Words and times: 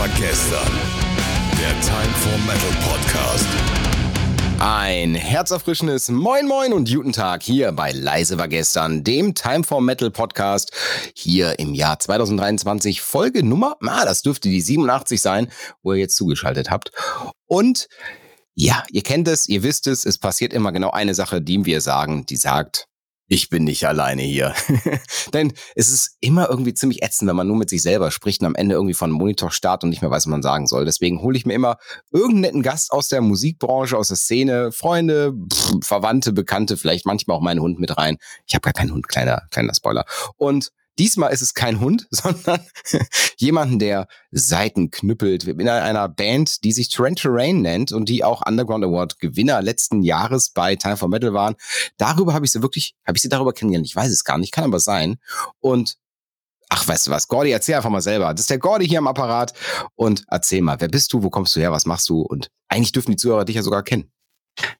war 0.00 0.08
gestern. 0.18 0.72
Der 1.58 1.78
Time 1.82 2.14
for 2.14 2.38
Metal 2.46 2.70
Podcast. 2.88 3.46
Ein 4.58 5.14
herzerfrischendes 5.14 6.08
Moin 6.08 6.46
Moin 6.46 6.72
und 6.72 6.90
guten 6.90 7.12
Tag 7.12 7.42
hier 7.42 7.70
bei 7.72 7.92
Leise 7.92 8.38
war 8.38 8.48
gestern, 8.48 9.04
dem 9.04 9.34
Time 9.34 9.62
for 9.62 9.82
Metal 9.82 10.10
Podcast. 10.10 10.72
Hier 11.14 11.58
im 11.58 11.74
Jahr 11.74 11.98
2023 11.98 13.02
Folge 13.02 13.44
Nummer, 13.44 13.76
ah, 13.86 14.06
das 14.06 14.22
dürfte 14.22 14.48
die 14.48 14.62
87 14.62 15.20
sein, 15.20 15.52
wo 15.82 15.92
ihr 15.92 15.98
jetzt 15.98 16.16
zugeschaltet 16.16 16.70
habt. 16.70 16.92
Und 17.44 17.86
ja, 18.54 18.84
ihr 18.90 19.02
kennt 19.02 19.28
es, 19.28 19.50
ihr 19.50 19.62
wisst 19.62 19.86
es, 19.86 20.06
es 20.06 20.16
passiert 20.16 20.54
immer 20.54 20.72
genau 20.72 20.92
eine 20.92 21.14
Sache, 21.14 21.42
die 21.42 21.66
wir 21.66 21.82
sagen, 21.82 22.24
die 22.24 22.36
sagt, 22.36 22.86
ich 23.32 23.48
bin 23.48 23.62
nicht 23.62 23.86
alleine 23.86 24.22
hier. 24.22 24.54
Denn 25.32 25.52
es 25.76 25.88
ist 25.88 26.16
immer 26.20 26.50
irgendwie 26.50 26.74
ziemlich 26.74 27.04
ätzend, 27.04 27.28
wenn 27.28 27.36
man 27.36 27.46
nur 27.46 27.56
mit 27.56 27.70
sich 27.70 27.80
selber 27.80 28.10
spricht 28.10 28.40
und 28.40 28.48
am 28.48 28.56
Ende 28.56 28.74
irgendwie 28.74 28.92
von 28.92 29.12
Monitor 29.12 29.52
startet 29.52 29.84
und 29.84 29.90
nicht 29.90 30.02
mehr 30.02 30.10
weiß, 30.10 30.24
was 30.24 30.30
man 30.30 30.42
sagen 30.42 30.66
soll. 30.66 30.84
Deswegen 30.84 31.22
hole 31.22 31.38
ich 31.38 31.46
mir 31.46 31.54
immer 31.54 31.78
irgendeinen 32.10 32.40
netten 32.40 32.62
Gast 32.62 32.90
aus 32.90 33.06
der 33.06 33.20
Musikbranche, 33.20 33.96
aus 33.96 34.08
der 34.08 34.16
Szene, 34.16 34.72
Freunde, 34.72 35.32
pff, 35.32 35.74
Verwandte, 35.82 36.32
Bekannte, 36.32 36.76
vielleicht 36.76 37.06
manchmal 37.06 37.36
auch 37.36 37.40
meinen 37.40 37.60
Hund 37.60 37.78
mit 37.78 37.96
rein. 37.96 38.18
Ich 38.48 38.54
habe 38.54 38.62
gar 38.62 38.72
keinen 38.72 38.90
Hund, 38.90 39.06
kleiner, 39.06 39.42
kleiner 39.52 39.74
Spoiler. 39.74 40.04
Und 40.36 40.72
Diesmal 41.00 41.32
ist 41.32 41.40
es 41.40 41.54
kein 41.54 41.80
Hund, 41.80 42.06
sondern 42.10 42.60
jemanden, 43.38 43.78
der 43.78 44.06
Seiten 44.32 44.90
knüppelt. 44.90 45.46
Wir 45.46 45.54
sind 45.54 45.62
in 45.62 45.68
einer 45.70 46.10
Band, 46.10 46.62
die 46.62 46.72
sich 46.72 46.90
Trent 46.90 47.20
Terrain 47.20 47.62
nennt 47.62 47.90
und 47.90 48.10
die 48.10 48.22
auch 48.22 48.46
Underground 48.46 48.84
Award 48.84 49.18
Gewinner 49.18 49.62
letzten 49.62 50.02
Jahres 50.02 50.50
bei 50.50 50.76
Time 50.76 50.98
for 50.98 51.08
Metal 51.08 51.32
waren. 51.32 51.54
Darüber 51.96 52.34
habe 52.34 52.44
ich 52.44 52.52
sie 52.52 52.60
wirklich, 52.60 52.96
habe 53.06 53.16
ich 53.16 53.22
sie 53.22 53.30
darüber 53.30 53.54
kennengelernt. 53.54 53.86
Ich 53.86 53.96
weiß 53.96 54.10
es 54.10 54.24
gar 54.24 54.36
nicht, 54.36 54.52
kann 54.52 54.64
aber 54.64 54.78
sein. 54.78 55.16
Und 55.58 55.96
Ach, 56.72 56.86
weißt 56.86 57.08
du 57.08 57.10
was, 57.10 57.26
Gordy, 57.26 57.50
erzähl 57.50 57.74
einfach 57.74 57.90
mal 57.90 58.00
selber. 58.00 58.32
Das 58.32 58.42
ist 58.42 58.50
der 58.50 58.60
Gordy 58.60 58.86
hier 58.86 58.98
am 58.98 59.08
Apparat. 59.08 59.54
Und 59.96 60.24
erzähl 60.28 60.62
mal, 60.62 60.80
wer 60.80 60.86
bist 60.86 61.12
du, 61.12 61.24
wo 61.24 61.28
kommst 61.28 61.56
du 61.56 61.60
her, 61.60 61.72
was 61.72 61.84
machst 61.84 62.08
du? 62.08 62.20
Und 62.20 62.48
eigentlich 62.68 62.92
dürfen 62.92 63.10
die 63.10 63.16
Zuhörer 63.16 63.44
dich 63.44 63.56
ja 63.56 63.62
sogar 63.62 63.82
kennen. 63.82 64.12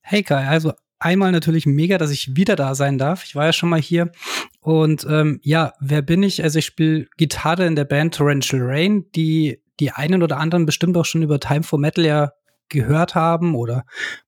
Hey 0.00 0.22
Kai, 0.22 0.46
also 0.46 0.72
einmal 1.00 1.32
natürlich 1.32 1.66
mega, 1.66 1.98
dass 1.98 2.10
ich 2.10 2.36
wieder 2.36 2.54
da 2.54 2.76
sein 2.76 2.98
darf. 2.98 3.24
Ich 3.24 3.34
war 3.34 3.46
ja 3.46 3.52
schon 3.52 3.70
mal 3.70 3.80
hier. 3.80 4.12
Und 4.60 5.06
ähm, 5.08 5.40
ja, 5.42 5.72
wer 5.80 6.02
bin 6.02 6.22
ich? 6.22 6.42
Also 6.42 6.58
ich 6.58 6.66
spiele 6.66 7.06
Gitarre 7.16 7.66
in 7.66 7.76
der 7.76 7.84
Band 7.84 8.14
Torrential 8.14 8.62
Rain, 8.62 9.06
die 9.14 9.62
die 9.80 9.90
einen 9.90 10.22
oder 10.22 10.36
anderen 10.36 10.66
bestimmt 10.66 10.96
auch 10.96 11.06
schon 11.06 11.22
über 11.22 11.40
Time 11.40 11.62
for 11.62 11.78
Metal 11.78 12.04
ja 12.04 12.32
gehört 12.68 13.14
haben 13.14 13.54
oder 13.54 13.84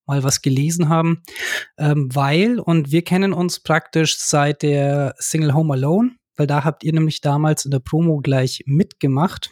mal 0.06 0.22
was 0.24 0.42
gelesen 0.42 0.88
haben, 0.88 1.22
ähm, 1.78 2.08
weil, 2.12 2.58
und 2.58 2.90
wir 2.90 3.02
kennen 3.02 3.32
uns 3.32 3.60
praktisch 3.60 4.18
seit 4.18 4.62
der 4.62 5.14
Single 5.18 5.54
Home 5.54 5.74
Alone, 5.74 6.10
weil 6.36 6.46
da 6.46 6.64
habt 6.64 6.82
ihr 6.82 6.92
nämlich 6.92 7.20
damals 7.20 7.64
in 7.64 7.70
der 7.70 7.78
Promo 7.78 8.18
gleich 8.18 8.64
mitgemacht. 8.66 9.50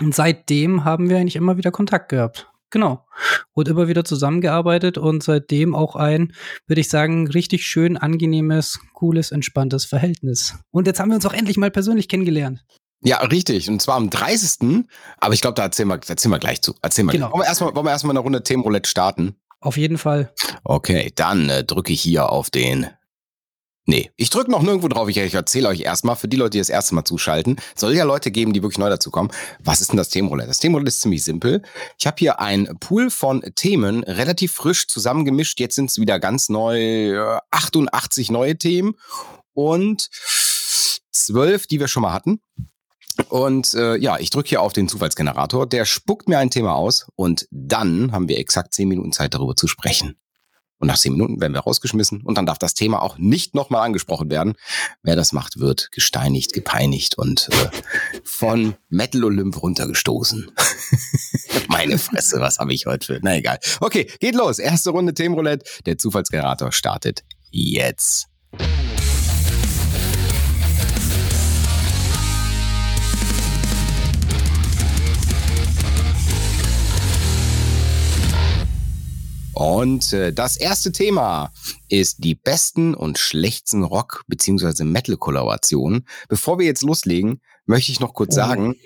Und 0.00 0.14
seitdem 0.14 0.84
haben 0.84 1.08
wir 1.08 1.16
eigentlich 1.16 1.36
immer 1.36 1.56
wieder 1.56 1.70
Kontakt 1.70 2.10
gehabt. 2.10 2.50
Genau. 2.70 3.06
Und 3.52 3.68
immer 3.68 3.88
wieder 3.88 4.04
zusammengearbeitet 4.04 4.98
und 4.98 5.22
seitdem 5.22 5.74
auch 5.74 5.96
ein, 5.96 6.32
würde 6.66 6.80
ich 6.80 6.88
sagen, 6.88 7.28
richtig 7.28 7.64
schön 7.64 7.96
angenehmes, 7.96 8.80
cooles, 8.92 9.30
entspanntes 9.30 9.84
Verhältnis. 9.84 10.54
Und 10.70 10.86
jetzt 10.86 11.00
haben 11.00 11.10
wir 11.10 11.16
uns 11.16 11.26
auch 11.26 11.32
endlich 11.32 11.56
mal 11.56 11.70
persönlich 11.70 12.08
kennengelernt. 12.08 12.64
Ja, 13.02 13.18
richtig. 13.18 13.68
Und 13.68 13.80
zwar 13.80 13.96
am 13.96 14.10
30. 14.10 14.84
Aber 15.18 15.34
ich 15.34 15.40
glaube, 15.40 15.54
da 15.54 15.62
erzählen 15.62 15.88
wir, 15.88 16.00
erzählen 16.06 16.32
wir 16.32 16.38
gleich 16.38 16.62
zu. 16.62 16.74
Erzähl 16.82 17.04
mal. 17.04 17.12
Genau. 17.12 17.30
Wollen 17.32 17.42
wir 17.42 17.46
erstmal, 17.46 17.74
wollen 17.74 17.86
wir 17.86 17.90
erstmal 17.90 18.12
eine 18.12 18.20
Runde 18.20 18.42
Themenroulette 18.42 18.88
starten? 18.88 19.36
Auf 19.60 19.76
jeden 19.76 19.98
Fall. 19.98 20.32
Okay, 20.64 21.12
dann 21.14 21.48
äh, 21.48 21.64
drücke 21.64 21.92
ich 21.92 22.00
hier 22.00 22.30
auf 22.30 22.50
den 22.50 22.86
Nee, 23.88 24.10
ich 24.16 24.30
drücke 24.30 24.50
noch 24.50 24.62
nirgendwo 24.62 24.88
drauf. 24.88 25.08
Ich, 25.08 25.16
ich 25.16 25.34
erzähle 25.34 25.68
euch 25.68 25.80
erstmal, 25.80 26.16
für 26.16 26.26
die 26.26 26.36
Leute, 26.36 26.50
die 26.50 26.58
das 26.58 26.68
erste 26.68 26.96
Mal 26.96 27.04
zuschalten, 27.04 27.56
soll 27.76 27.94
ja 27.94 28.02
Leute 28.02 28.32
geben, 28.32 28.52
die 28.52 28.62
wirklich 28.62 28.78
neu 28.78 28.90
dazu 28.90 29.12
kommen. 29.12 29.30
Was 29.62 29.80
ist 29.80 29.92
denn 29.92 29.96
das 29.96 30.08
Themenroulette? 30.08 30.48
Das 30.48 30.58
Themenroulette 30.58 30.88
ist 30.88 31.00
ziemlich 31.00 31.22
simpel. 31.22 31.62
Ich 31.96 32.06
habe 32.06 32.16
hier 32.18 32.40
ein 32.40 32.68
Pool 32.80 33.10
von 33.10 33.42
Themen, 33.54 34.02
relativ 34.02 34.54
frisch 34.54 34.88
zusammengemischt. 34.88 35.60
Jetzt 35.60 35.76
sind 35.76 35.88
es 35.88 36.00
wieder 36.00 36.18
ganz 36.18 36.48
neu, 36.48 37.38
88 37.52 38.32
neue 38.32 38.58
Themen 38.58 38.94
und 39.54 40.10
zwölf, 41.12 41.68
die 41.68 41.78
wir 41.78 41.86
schon 41.86 42.02
mal 42.02 42.12
hatten. 42.12 42.40
Und 43.28 43.72
äh, 43.74 43.96
ja, 43.96 44.18
ich 44.18 44.30
drücke 44.30 44.48
hier 44.48 44.62
auf 44.62 44.72
den 44.72 44.88
Zufallsgenerator, 44.88 45.66
der 45.66 45.84
spuckt 45.84 46.28
mir 46.28 46.38
ein 46.38 46.50
Thema 46.50 46.74
aus 46.74 47.06
und 47.14 47.46
dann 47.50 48.10
haben 48.12 48.28
wir 48.28 48.38
exakt 48.38 48.74
zehn 48.74 48.88
Minuten 48.88 49.12
Zeit 49.12 49.32
darüber 49.32 49.54
zu 49.54 49.68
sprechen. 49.68 50.16
Und 50.78 50.88
nach 50.88 50.98
zehn 50.98 51.12
Minuten 51.12 51.40
werden 51.40 51.54
wir 51.54 51.60
rausgeschmissen 51.60 52.22
und 52.22 52.36
dann 52.36 52.46
darf 52.46 52.58
das 52.58 52.74
Thema 52.74 53.00
auch 53.00 53.16
nicht 53.18 53.54
nochmal 53.54 53.84
angesprochen 53.84 54.30
werden. 54.30 54.54
Wer 55.02 55.16
das 55.16 55.32
macht, 55.32 55.58
wird 55.58 55.90
gesteinigt, 55.92 56.52
gepeinigt 56.52 57.16
und 57.16 57.48
äh, 57.50 57.70
von 58.24 58.74
Metal 58.88 59.24
Olymp 59.24 59.62
runtergestoßen. 59.62 60.50
Meine 61.68 61.98
Fresse, 61.98 62.40
was 62.40 62.58
habe 62.58 62.74
ich 62.74 62.86
heute 62.86 63.06
für? 63.06 63.20
Na 63.22 63.36
egal. 63.36 63.58
Okay, 63.80 64.10
geht 64.20 64.34
los. 64.34 64.58
Erste 64.58 64.90
Runde 64.90 65.14
Themenroulette. 65.14 65.64
Der 65.86 65.98
Zufallsgenerator 65.98 66.72
startet 66.72 67.24
jetzt. 67.50 68.28
Und 79.56 80.12
äh, 80.12 80.34
das 80.34 80.58
erste 80.58 80.92
Thema 80.92 81.50
ist 81.88 82.22
die 82.22 82.34
besten 82.34 82.94
und 82.94 83.16
schlechtesten 83.16 83.84
Rock- 83.84 84.22
bzw. 84.26 84.84
Metal-Kollaborationen. 84.84 86.06
Bevor 86.28 86.58
wir 86.58 86.66
jetzt 86.66 86.82
loslegen, 86.82 87.40
möchte 87.64 87.90
ich 87.90 87.98
noch 87.98 88.12
kurz 88.12 88.34
oh. 88.34 88.36
sagen, 88.36 88.76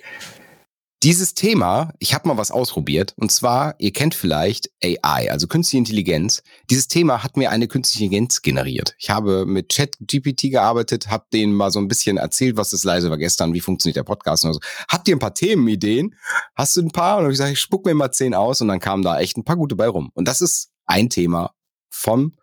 dieses 1.03 1.33
Thema, 1.33 1.95
ich 1.99 2.13
habe 2.13 2.29
mal 2.29 2.37
was 2.37 2.51
ausprobiert, 2.51 3.15
und 3.17 3.33
zwar, 3.33 3.75
ihr 3.79 3.91
kennt 3.91 4.15
vielleicht 4.15 4.71
AI, 4.85 5.31
also 5.31 5.47
künstliche 5.47 5.79
Intelligenz. 5.79 6.43
Dieses 6.69 6.89
Thema 6.89 7.23
hat 7.23 7.39
mir 7.39 7.51
eine 7.51 7.69
künstliche 7.69 8.05
Intelligenz 8.05 8.43
generiert. 8.43 8.95
Ich 8.99 9.09
habe 9.09 9.47
mit 9.47 9.71
ChatGPT 9.71 10.51
gearbeitet, 10.51 11.09
habe 11.09 11.25
denen 11.33 11.55
mal 11.55 11.71
so 11.71 11.79
ein 11.79 11.89
bisschen 11.89 12.19
erzählt, 12.19 12.59
was 12.59 12.71
das 12.71 12.85
leise 12.85 13.09
war 13.09 13.17
gestern, 13.17 13.55
wie 13.55 13.61
funktioniert 13.61 13.97
der 13.97 14.03
Podcast 14.03 14.45
und 14.45 14.53
so. 14.53 14.61
Habt 14.89 15.09
ihr 15.09 15.17
ein 15.17 15.21
paar 15.21 15.35
Themenideen? 15.35 16.17
Hast 16.55 16.77
du 16.77 16.83
ein 16.83 16.91
paar? 16.91 17.19
Und 17.19 17.31
ich 17.31 17.39
sage, 17.39 17.53
ich 17.53 17.61
spuck 17.61 17.87
mir 17.87 17.95
mal 17.95 18.13
zehn 18.13 18.35
aus 18.35 18.61
und 18.61 18.69
dann 18.69 18.81
kamen 18.81 19.03
da 19.03 19.19
echt 19.19 19.39
ein 19.39 19.45
paar 19.45 19.57
gute 19.57 19.77
bei 19.77 19.89
rum. 19.89 20.11
Und 20.15 20.29
das 20.29 20.43
ist 20.43 20.71
ein 20.85 21.09
Thema 21.09 21.55
von 21.89 22.37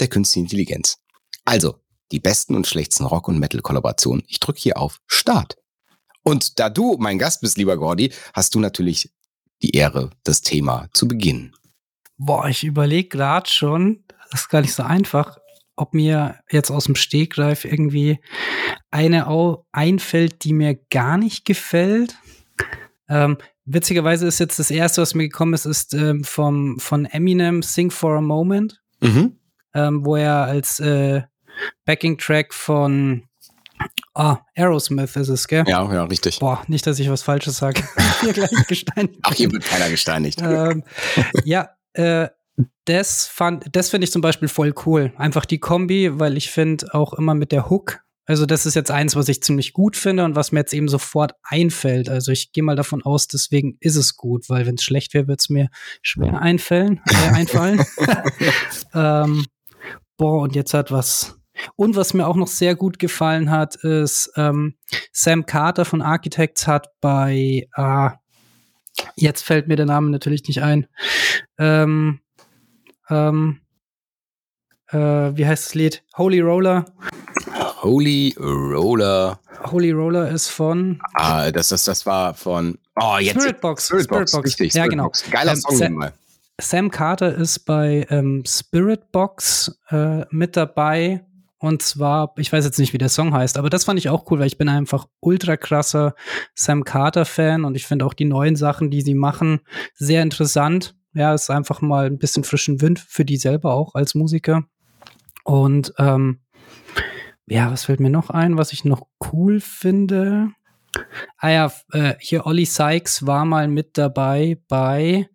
der 0.00 0.08
künstlichen 0.08 0.46
Intelligenz. 0.46 0.96
Also, 1.44 1.76
die 2.10 2.20
besten 2.20 2.54
und 2.54 2.66
schlechtesten 2.66 3.04
Rock- 3.04 3.28
und 3.28 3.38
Metal-Kollaborationen. 3.38 4.24
Ich 4.28 4.40
drücke 4.40 4.60
hier 4.60 4.78
auf 4.78 5.00
Start. 5.06 5.58
Und 6.28 6.58
da 6.58 6.68
du 6.68 6.96
mein 6.98 7.18
Gast 7.18 7.40
bist, 7.40 7.56
lieber 7.56 7.76
Gordy, 7.76 8.12
hast 8.34 8.54
du 8.54 8.60
natürlich 8.60 9.10
die 9.62 9.70
Ehre, 9.70 10.10
das 10.24 10.42
Thema 10.42 10.88
zu 10.92 11.08
beginnen. 11.08 11.54
Boah, 12.18 12.48
ich 12.48 12.64
überlege 12.64 13.08
gerade 13.08 13.48
schon, 13.48 14.04
das 14.30 14.42
ist 14.42 14.48
gar 14.48 14.60
nicht 14.60 14.74
so 14.74 14.82
einfach, 14.82 15.38
ob 15.74 15.94
mir 15.94 16.38
jetzt 16.50 16.70
aus 16.70 16.84
dem 16.84 16.96
Stegreif 16.96 17.64
irgendwie 17.64 18.18
eine 18.90 19.26
einfällt, 19.72 20.44
die 20.44 20.52
mir 20.52 20.74
gar 20.90 21.16
nicht 21.16 21.44
gefällt. 21.44 22.16
Ähm, 23.08 23.38
witzigerweise 23.64 24.26
ist 24.26 24.38
jetzt 24.38 24.58
das 24.58 24.70
erste, 24.70 25.00
was 25.00 25.14
mir 25.14 25.24
gekommen 25.24 25.54
ist, 25.54 25.64
ist 25.64 25.94
ähm, 25.94 26.24
vom, 26.24 26.78
von 26.78 27.06
Eminem 27.06 27.62
Sing 27.62 27.90
for 27.90 28.16
a 28.16 28.20
Moment, 28.20 28.82
mhm. 29.00 29.38
ähm, 29.72 30.04
wo 30.04 30.16
er 30.16 30.44
als 30.44 30.80
äh, 30.80 31.22
Backing-Track 31.84 32.52
von 32.52 33.27
Ah, 34.14 34.38
Aerosmith 34.56 35.14
ist 35.16 35.28
es, 35.28 35.46
gell? 35.46 35.64
Ja, 35.68 35.92
ja, 35.92 36.04
richtig. 36.04 36.40
Boah, 36.40 36.62
nicht, 36.66 36.86
dass 36.86 36.98
ich 36.98 37.08
was 37.08 37.22
Falsches 37.22 37.58
sage. 37.58 37.84
hier 38.20 38.32
gleich 38.32 38.66
gesteinigt. 38.66 39.20
Ach, 39.22 39.34
hier 39.34 39.50
wird 39.52 39.64
keiner 39.64 39.88
gesteinigt. 39.90 40.42
ähm, 40.42 40.82
ja, 41.44 41.70
äh, 41.92 42.28
das 42.86 43.26
fand, 43.26 43.64
das 43.76 43.90
finde 43.90 44.06
ich 44.06 44.12
zum 44.12 44.22
Beispiel 44.22 44.48
voll 44.48 44.74
cool. 44.86 45.12
Einfach 45.16 45.44
die 45.44 45.58
Kombi, 45.58 46.18
weil 46.18 46.36
ich 46.36 46.50
finde 46.50 46.92
auch 46.94 47.12
immer 47.12 47.34
mit 47.34 47.52
der 47.52 47.70
Hook. 47.70 48.00
Also 48.26 48.44
das 48.44 48.66
ist 48.66 48.74
jetzt 48.74 48.90
eins, 48.90 49.16
was 49.16 49.28
ich 49.28 49.42
ziemlich 49.42 49.72
gut 49.72 49.96
finde 49.96 50.24
und 50.24 50.36
was 50.36 50.52
mir 50.52 50.60
jetzt 50.60 50.74
eben 50.74 50.88
sofort 50.88 51.32
einfällt. 51.42 52.10
Also 52.10 52.30
ich 52.30 52.52
gehe 52.52 52.62
mal 52.62 52.76
davon 52.76 53.02
aus, 53.02 53.26
deswegen 53.26 53.78
ist 53.80 53.96
es 53.96 54.16
gut, 54.16 54.50
weil 54.50 54.66
wenn 54.66 54.74
es 54.74 54.82
schlecht 54.82 55.14
wäre, 55.14 55.28
wird 55.28 55.40
es 55.40 55.48
mir 55.48 55.68
schwer 56.02 56.42
einfallen, 56.42 57.00
äh, 57.06 57.34
einfallen. 57.34 57.82
ähm, 58.94 59.46
boah, 60.18 60.42
und 60.42 60.54
jetzt 60.54 60.74
hat 60.74 60.90
was 60.92 61.37
und 61.76 61.96
was 61.96 62.14
mir 62.14 62.26
auch 62.26 62.36
noch 62.36 62.48
sehr 62.48 62.74
gut 62.74 62.98
gefallen 62.98 63.50
hat, 63.50 63.76
ist 63.76 64.32
ähm, 64.36 64.74
Sam 65.12 65.46
Carter 65.46 65.84
von 65.84 66.02
Architects 66.02 66.66
hat 66.66 66.88
bei, 67.00 67.68
ah, 67.74 68.14
jetzt 69.16 69.42
fällt 69.42 69.68
mir 69.68 69.76
der 69.76 69.86
Name 69.86 70.10
natürlich 70.10 70.46
nicht 70.48 70.62
ein, 70.62 70.86
ähm, 71.58 72.20
ähm, 73.10 73.60
äh, 74.90 74.96
wie 74.96 75.46
heißt 75.46 75.66
das 75.66 75.74
Lied? 75.74 76.02
Holy 76.16 76.40
Roller. 76.40 76.84
Holy 77.82 78.34
Roller. 78.38 79.38
Holy 79.70 79.90
Roller 79.90 80.30
ist 80.30 80.48
von. 80.48 81.00
Ah, 81.14 81.50
das, 81.50 81.68
das, 81.68 81.84
das 81.84 82.06
war 82.06 82.34
von. 82.34 82.78
Oh, 82.96 83.18
jetzt. 83.18 83.40
Spirit 83.40 83.60
Box. 83.60 83.86
Spirit, 83.86 84.08
Box. 84.08 84.32
Box. 84.32 84.46
Richtig, 84.46 84.74
ja, 84.74 84.86
genau. 84.86 85.04
Box. 85.04 85.24
Geiler 85.30 85.52
ähm, 85.52 85.60
Song 85.60 85.92
mal. 85.94 86.12
Sam 86.60 86.90
Carter 86.90 87.34
ist 87.36 87.60
bei 87.60 88.06
ähm, 88.10 88.42
Spirit 88.46 89.12
Box 89.12 89.78
äh, 89.90 90.24
mit 90.30 90.56
dabei 90.56 91.24
Und 91.60 91.82
zwar, 91.82 92.34
ich 92.36 92.52
weiß 92.52 92.64
jetzt 92.64 92.78
nicht, 92.78 92.92
wie 92.92 92.98
der 92.98 93.08
Song 93.08 93.34
heißt, 93.34 93.58
aber 93.58 93.68
das 93.68 93.84
fand 93.84 93.98
ich 93.98 94.08
auch 94.08 94.30
cool, 94.30 94.38
weil 94.38 94.46
ich 94.46 94.58
bin 94.58 94.68
einfach 94.68 95.06
ultra 95.20 95.56
krasser 95.56 96.14
Sam 96.54 96.84
Carter-Fan 96.84 97.64
und 97.64 97.74
ich 97.74 97.86
finde 97.86 98.06
auch 98.06 98.14
die 98.14 98.26
neuen 98.26 98.54
Sachen, 98.54 98.90
die 98.90 99.02
sie 99.02 99.14
machen, 99.14 99.60
sehr 99.94 100.22
interessant. 100.22 100.94
Ja, 101.14 101.34
ist 101.34 101.50
einfach 101.50 101.80
mal 101.80 102.06
ein 102.06 102.18
bisschen 102.18 102.44
frischen 102.44 102.80
Wind 102.80 103.00
für 103.00 103.24
die 103.24 103.38
selber 103.38 103.74
auch 103.74 103.94
als 103.94 104.14
Musiker. 104.14 104.64
Und 105.42 105.92
ähm, 105.98 106.40
ja, 107.46 107.72
was 107.72 107.86
fällt 107.86 107.98
mir 107.98 108.10
noch 108.10 108.30
ein, 108.30 108.56
was 108.56 108.72
ich 108.72 108.84
noch 108.84 109.06
cool 109.32 109.60
finde? 109.60 110.50
Ah 111.38 111.50
ja, 111.50 111.72
äh, 111.92 112.14
hier 112.20 112.46
Ollie 112.46 112.66
Sykes 112.66 113.26
war 113.26 113.44
mal 113.44 113.66
mit 113.66 113.98
dabei 113.98 114.58
bei 114.68 115.28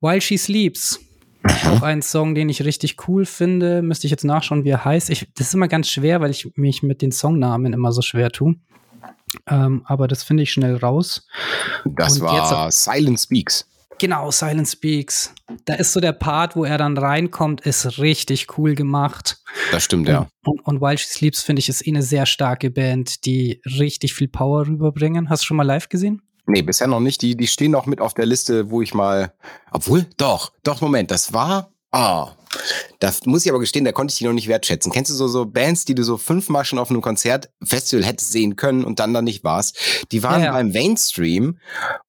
While 0.00 0.20
She 0.20 0.38
Sleeps. 0.38 1.03
Auch 1.44 1.82
ein 1.82 2.02
Song, 2.02 2.34
den 2.34 2.48
ich 2.48 2.64
richtig 2.64 3.08
cool 3.08 3.26
finde. 3.26 3.82
Müsste 3.82 4.06
ich 4.06 4.10
jetzt 4.10 4.24
nachschauen, 4.24 4.64
wie 4.64 4.70
er 4.70 4.84
heißt. 4.84 5.10
Ich, 5.10 5.28
das 5.34 5.48
ist 5.48 5.54
immer 5.54 5.68
ganz 5.68 5.88
schwer, 5.88 6.20
weil 6.20 6.30
ich 6.30 6.52
mich 6.56 6.82
mit 6.82 7.02
den 7.02 7.12
Songnamen 7.12 7.72
immer 7.72 7.92
so 7.92 8.02
schwer 8.02 8.30
tue. 8.30 8.56
Ähm, 9.48 9.82
aber 9.84 10.08
das 10.08 10.22
finde 10.22 10.42
ich 10.42 10.52
schnell 10.52 10.76
raus. 10.76 11.26
Das 11.84 12.18
Und 12.18 12.26
war 12.26 12.70
Silent 12.70 13.20
Speaks. 13.20 13.68
Genau, 13.98 14.30
Silent 14.30 14.68
Speaks. 14.68 15.34
Da 15.66 15.74
ist 15.74 15.92
so 15.92 16.00
der 16.00 16.12
Part, 16.12 16.56
wo 16.56 16.64
er 16.64 16.78
dann 16.78 16.96
reinkommt, 16.96 17.60
ist 17.60 17.98
richtig 17.98 18.58
cool 18.58 18.74
gemacht. 18.74 19.38
Das 19.70 19.84
stimmt, 19.84 20.08
ja. 20.08 20.28
Und, 20.44 20.60
und, 20.60 20.66
und 20.66 20.80
While 20.80 20.98
She 20.98 21.06
Sleeps, 21.08 21.42
finde 21.42 21.60
ich, 21.60 21.68
ist 21.68 21.86
eh 21.86 21.90
eine 21.90 22.02
sehr 22.02 22.26
starke 22.26 22.70
Band, 22.70 23.24
die 23.24 23.60
richtig 23.78 24.14
viel 24.14 24.28
Power 24.28 24.66
rüberbringen. 24.66 25.30
Hast 25.30 25.42
du 25.42 25.46
schon 25.46 25.56
mal 25.56 25.62
live 25.62 25.88
gesehen? 25.88 26.22
Nee, 26.46 26.62
bisher 26.62 26.86
noch 26.86 27.00
nicht. 27.00 27.22
Die, 27.22 27.36
die 27.36 27.46
stehen 27.46 27.70
noch 27.70 27.86
mit 27.86 28.00
auf 28.00 28.14
der 28.14 28.26
Liste, 28.26 28.70
wo 28.70 28.82
ich 28.82 28.94
mal. 28.94 29.32
Obwohl, 29.70 30.06
doch, 30.16 30.52
doch, 30.62 30.80
Moment, 30.80 31.10
das 31.10 31.32
war. 31.32 31.70
Ah, 31.90 32.32
da 32.98 33.12
muss 33.24 33.44
ich 33.44 33.50
aber 33.50 33.60
gestehen, 33.60 33.84
da 33.84 33.92
konnte 33.92 34.12
ich 34.12 34.18
die 34.18 34.24
noch 34.24 34.32
nicht 34.32 34.48
wertschätzen. 34.48 34.92
Kennst 34.92 35.10
du 35.10 35.14
so, 35.14 35.28
so 35.28 35.46
Bands, 35.46 35.84
die 35.84 35.94
du 35.94 36.02
so 36.02 36.16
fünfmal 36.16 36.64
schon 36.64 36.78
auf 36.78 36.90
einem 36.90 37.02
Konzert, 37.02 37.50
Festival 37.62 38.04
hättest 38.04 38.32
sehen 38.32 38.56
können 38.56 38.84
und 38.84 38.98
dann 38.98 39.14
da 39.14 39.22
nicht 39.22 39.44
warst? 39.44 39.78
Die 40.12 40.22
waren 40.22 40.40
ja, 40.40 40.46
ja. 40.46 40.52
beim 40.52 40.70
Mainstream, 40.70 41.58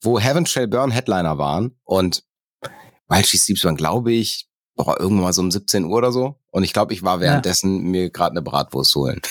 wo 0.02 0.20
Heaven 0.20 0.46
Shall 0.46 0.68
Burn 0.68 0.92
Headliner 0.92 1.38
waren 1.38 1.78
und 1.84 2.24
While 3.08 3.24
She 3.24 3.38
Sleeps 3.38 3.64
waren, 3.64 3.76
glaube 3.76 4.12
ich, 4.12 4.48
boah, 4.76 5.00
irgendwann 5.00 5.24
mal 5.24 5.34
so 5.34 5.42
um 5.42 5.52
17 5.52 5.86
Uhr 5.86 5.98
oder 5.98 6.12
so. 6.12 6.36
Und 6.52 6.64
ich 6.64 6.74
glaube, 6.74 6.94
ich 6.94 7.04
war 7.04 7.20
währenddessen 7.20 7.78
ja. 7.78 7.84
mir 7.84 8.10
gerade 8.10 8.32
eine 8.32 8.42
Bratwurst 8.42 8.96
holen. 8.96 9.22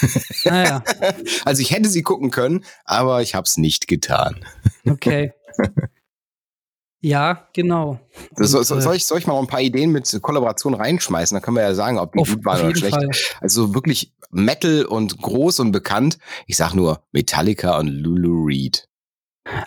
Ah, 0.46 0.62
ja. 0.62 0.85
also 1.44 1.62
ich 1.62 1.70
hätte 1.70 1.88
sie 1.88 2.02
gucken 2.02 2.31
können, 2.31 2.64
aber 2.85 3.23
ich 3.23 3.35
habe 3.35 3.44
es 3.44 3.56
nicht 3.56 3.87
getan. 3.88 4.44
Okay. 4.88 5.32
Ja, 7.05 7.49
genau. 7.52 8.00
Und, 8.35 8.46
so, 8.46 8.62
so, 8.62 8.81
soll, 8.81 8.96
ich, 8.96 9.05
soll 9.05 9.19
ich 9.19 9.26
mal 9.26 9.38
ein 9.38 9.46
paar 9.46 9.61
Ideen 9.61 9.93
mit 9.93 10.19
Kollaboration 10.23 10.73
reinschmeißen? 10.73 11.35
Dann 11.35 11.43
können 11.43 11.58
wir 11.58 11.62
ja 11.62 11.75
sagen, 11.75 11.99
ob 11.99 12.14
die 12.14 12.20
auf, 12.20 12.31
gut 12.31 12.47
waren 12.47 12.64
oder 12.64 12.75
schlecht. 12.75 12.94
Fall. 12.94 13.11
Also 13.43 13.75
wirklich 13.75 14.14
Metal 14.31 14.87
und 14.87 15.20
groß 15.20 15.61
und 15.61 15.73
bekannt. 15.73 16.17
Ich 16.47 16.56
sag 16.56 16.73
nur 16.73 17.02
Metallica 17.12 17.79
und 17.79 17.88
Lulu 17.88 18.47
Reed. 18.47 18.88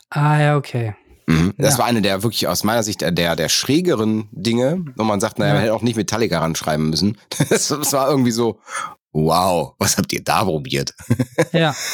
Ah, 0.10 0.40
ja, 0.40 0.58
okay. 0.58 0.96
Mhm. 1.28 1.54
Das 1.58 1.74
ja. 1.74 1.80
war 1.80 1.86
eine 1.86 2.02
der 2.02 2.24
wirklich 2.24 2.48
aus 2.48 2.64
meiner 2.64 2.84
Sicht 2.84 3.02
der, 3.02 3.36
der 3.36 3.50
schrägeren 3.50 4.30
Dinge. 4.32 4.86
Und 4.98 5.08
man 5.08 5.20
sagt, 5.20 5.40
naja, 5.40 5.50
ja. 5.50 5.54
man 5.54 5.62
hätte 5.64 5.74
auch 5.76 5.82
nicht 5.82 5.98
Metallica 5.98 6.40
ranschreiben 6.40 6.90
müssen. 6.90 7.18
Das, 7.50 7.68
das 7.68 7.94
war 7.94 8.10
irgendwie 8.10 8.32
so, 8.32 8.60
wow, 9.12 9.74
was 9.78 9.98
habt 9.98 10.12
ihr 10.14 10.24
da 10.24 10.44
probiert? 10.44 10.94
Ja. 11.52 11.76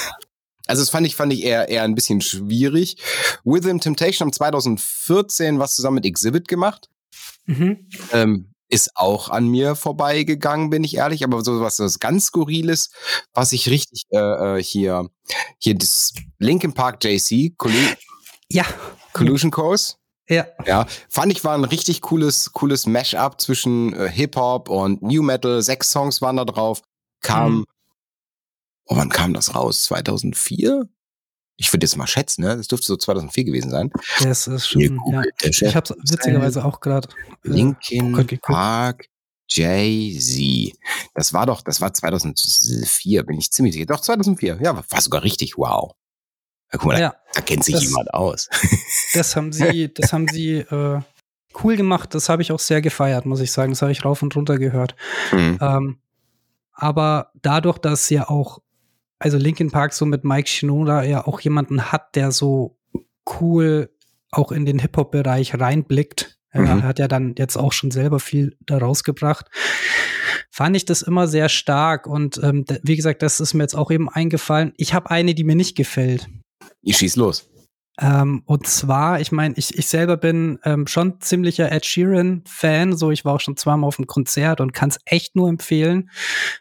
Also 0.66 0.82
das 0.82 0.90
fand 0.92 1.06
ich, 1.06 1.18
fand 1.18 1.34
ich 1.34 1.44
eher, 1.44 1.68
eher 1.68 1.84
ein 1.84 1.94
bisschen 1.94 2.22
schwierig. 2.22 2.96
Within 3.44 3.82
Temptation 3.82 4.28
haben 4.28 4.32
2014 4.34 5.60
was 5.60 5.76
zusammen 5.76 5.96
mit 5.96 6.06
Exhibit 6.06 6.48
gemacht. 6.48 6.90
Mhm. 7.46 7.90
Ähm, 8.14 8.54
ist 8.70 8.96
auch 8.96 9.30
an 9.30 9.50
mir 9.50 9.76
vorbeigegangen, 9.76 10.70
bin 10.70 10.86
ich 10.86 10.96
ehrlich. 10.96 11.26
Aber 11.26 11.44
so 11.44 11.60
was, 11.60 11.80
was 11.80 12.00
ganz 12.00 12.28
Skurriles, 12.28 12.92
was 13.34 13.52
ich 13.52 13.70
richtig 13.70 14.06
äh, 14.12 14.58
äh 14.58 14.64
hier, 14.64 15.10
hier 15.58 15.76
das 15.76 16.14
Linkin 16.40 16.74
Park 16.74 17.04
JC, 17.04 17.58
Collu 17.58 17.76
ja. 18.50 18.66
Collusion 19.14 19.52
Course. 19.52 19.96
Ja. 20.30 20.48
Ja, 20.66 20.88
fand 21.10 21.32
ich 21.32 21.44
war 21.44 21.54
ein 21.54 21.66
richtig 21.66 22.02
cooles, 22.02 22.54
cooles 22.54 22.86
Mash-up 22.86 23.42
zwischen 23.42 23.94
äh, 23.94 24.10
Hip-Hop 24.10 24.70
und 24.70 25.02
New 25.02 25.22
Metal. 25.22 25.62
Sechs 25.62 25.92
Songs 25.92 26.22
waren 26.22 26.38
da 26.38 26.46
drauf. 26.46 26.82
Kam 27.22 27.54
mhm. 27.54 27.66
Oh, 28.86 28.98
wann 28.98 29.10
kam 29.10 29.34
das 29.34 29.56
raus? 29.56 29.84
2004? 29.84 30.90
Ich 31.56 31.72
würde 31.72 31.86
jetzt 31.86 31.96
mal 31.96 32.08
schätzen, 32.08 32.42
ne? 32.42 32.58
Das 32.58 32.68
dürfte 32.68 32.88
so 32.88 32.98
2004 32.98 33.44
gewesen 33.46 33.72
sein. 33.72 33.92
Das 34.22 34.48
ist 34.48 34.68
schon, 34.68 34.82
ja. 34.82 35.22
Ich 35.42 35.76
habe 35.76 35.96
witzigerweise 36.10 36.66
auch 36.66 36.80
gerade. 36.80 37.08
Äh, 37.44 37.50
Linkin 37.50 38.20
oh 38.20 38.38
Park, 38.42 39.08
Jay-Z. 39.50 40.76
Das 41.14 41.34
war 41.34 41.46
doch, 41.46 41.62
das 41.62 41.80
war 41.80 41.94
2004, 41.94 43.24
bin 43.24 43.38
ich 43.38 43.52
ziemlich 43.52 43.74
sicher. 43.74 43.86
Doch, 43.86 44.02
2004. 44.02 44.60
Ja, 44.62 44.76
war 44.76 45.02
sogar 45.02 45.24
richtig 45.24 45.58
wow. 45.58 45.94
Ja, 46.74 46.80
guck 46.80 46.86
mal, 46.86 47.00
ja, 47.00 47.10
da, 47.10 47.16
da, 47.36 47.42
kennt 47.42 47.64
sich 47.64 47.76
das, 47.76 47.84
jemand 47.84 48.14
aus. 48.14 48.50
Das 49.14 49.36
haben 49.36 49.54
sie, 49.54 49.94
das 49.94 50.12
haben 50.12 50.28
sie 50.28 50.58
äh, 50.58 51.00
cool 51.64 51.76
gemacht. 51.76 52.16
Das 52.16 52.30
habe 52.30 52.42
ich 52.42 52.52
auch 52.52 52.60
sehr 52.60 52.82
gefeiert, 52.82 53.28
muss 53.28 53.42
ich 53.42 53.52
sagen. 53.52 53.72
Das 53.72 53.84
habe 53.84 53.92
ich 53.92 54.04
rauf 54.04 54.24
und 54.24 54.36
runter 54.36 54.58
gehört. 54.58 54.96
Mhm. 55.32 55.60
Ähm, 55.62 55.98
aber 56.74 57.32
dadurch, 57.42 57.78
dass 57.78 58.10
ja 58.10 58.28
auch 58.28 58.60
also 59.20 59.38
Linkin 59.38 59.72
Park 59.72 59.94
so 59.94 60.06
mit 60.06 60.26
Mike 60.26 60.50
Shinoda 60.50 61.04
ja 61.04 61.26
auch 61.26 61.40
jemanden 61.40 61.92
hat, 61.92 62.16
der 62.16 62.32
so 62.32 62.78
cool 63.40 63.90
auch 64.32 64.52
in 64.52 64.66
den 64.66 64.80
Hip-Hop-Bereich 64.80 65.60
reinblickt. 65.60 66.40
Mhm. 66.54 66.66
Er 66.66 66.84
hat 66.84 67.00
ja 67.00 67.08
dann 67.08 67.36
jetzt 67.38 67.56
auch 67.56 67.72
schon 67.72 67.92
selber 67.92 68.20
viel 68.20 68.58
da 68.66 68.80
rausgebracht. 68.80 69.46
Fand 70.52 70.76
ich 70.76 70.86
das 70.86 71.02
immer 71.02 71.28
sehr 71.28 71.50
stark 71.50 72.06
und 72.06 72.40
ähm, 72.44 72.66
wie 72.84 72.96
gesagt, 72.96 73.22
das 73.22 73.40
ist 73.40 73.54
mir 73.54 73.64
jetzt 73.64 73.76
auch 73.76 73.92
eben 73.92 74.10
eingefallen. 74.10 74.74
Ich 74.78 74.94
habe 74.94 75.10
eine, 75.10 75.34
die 75.34 75.44
mir 75.44 75.56
nicht 75.56 75.78
gefällt. 75.78 76.28
Ich 76.82 76.98
schieß 76.98 77.16
los. 77.16 77.50
Ähm, 78.00 78.42
und 78.46 78.66
zwar, 78.66 79.22
ich 79.22 79.32
meine, 79.32 79.54
ich, 79.56 79.78
ich 79.78 79.88
selber 79.88 80.18
bin 80.18 80.60
ähm, 80.64 80.88
schon 80.88 81.22
ziemlicher 81.22 81.72
Ed 81.72 81.86
Sheeran-Fan. 81.86 82.98
So, 82.98 83.12
ich 83.12 83.24
war 83.24 83.36
auch 83.36 83.40
schon 83.40 83.56
zweimal 83.58 83.88
auf 83.88 84.00
einem 84.00 84.08
Konzert 84.08 84.62
und 84.62 84.74
kann 84.74 84.90
es 84.90 85.00
echt 85.06 85.36
nur 85.36 85.48
empfehlen. 85.48 86.10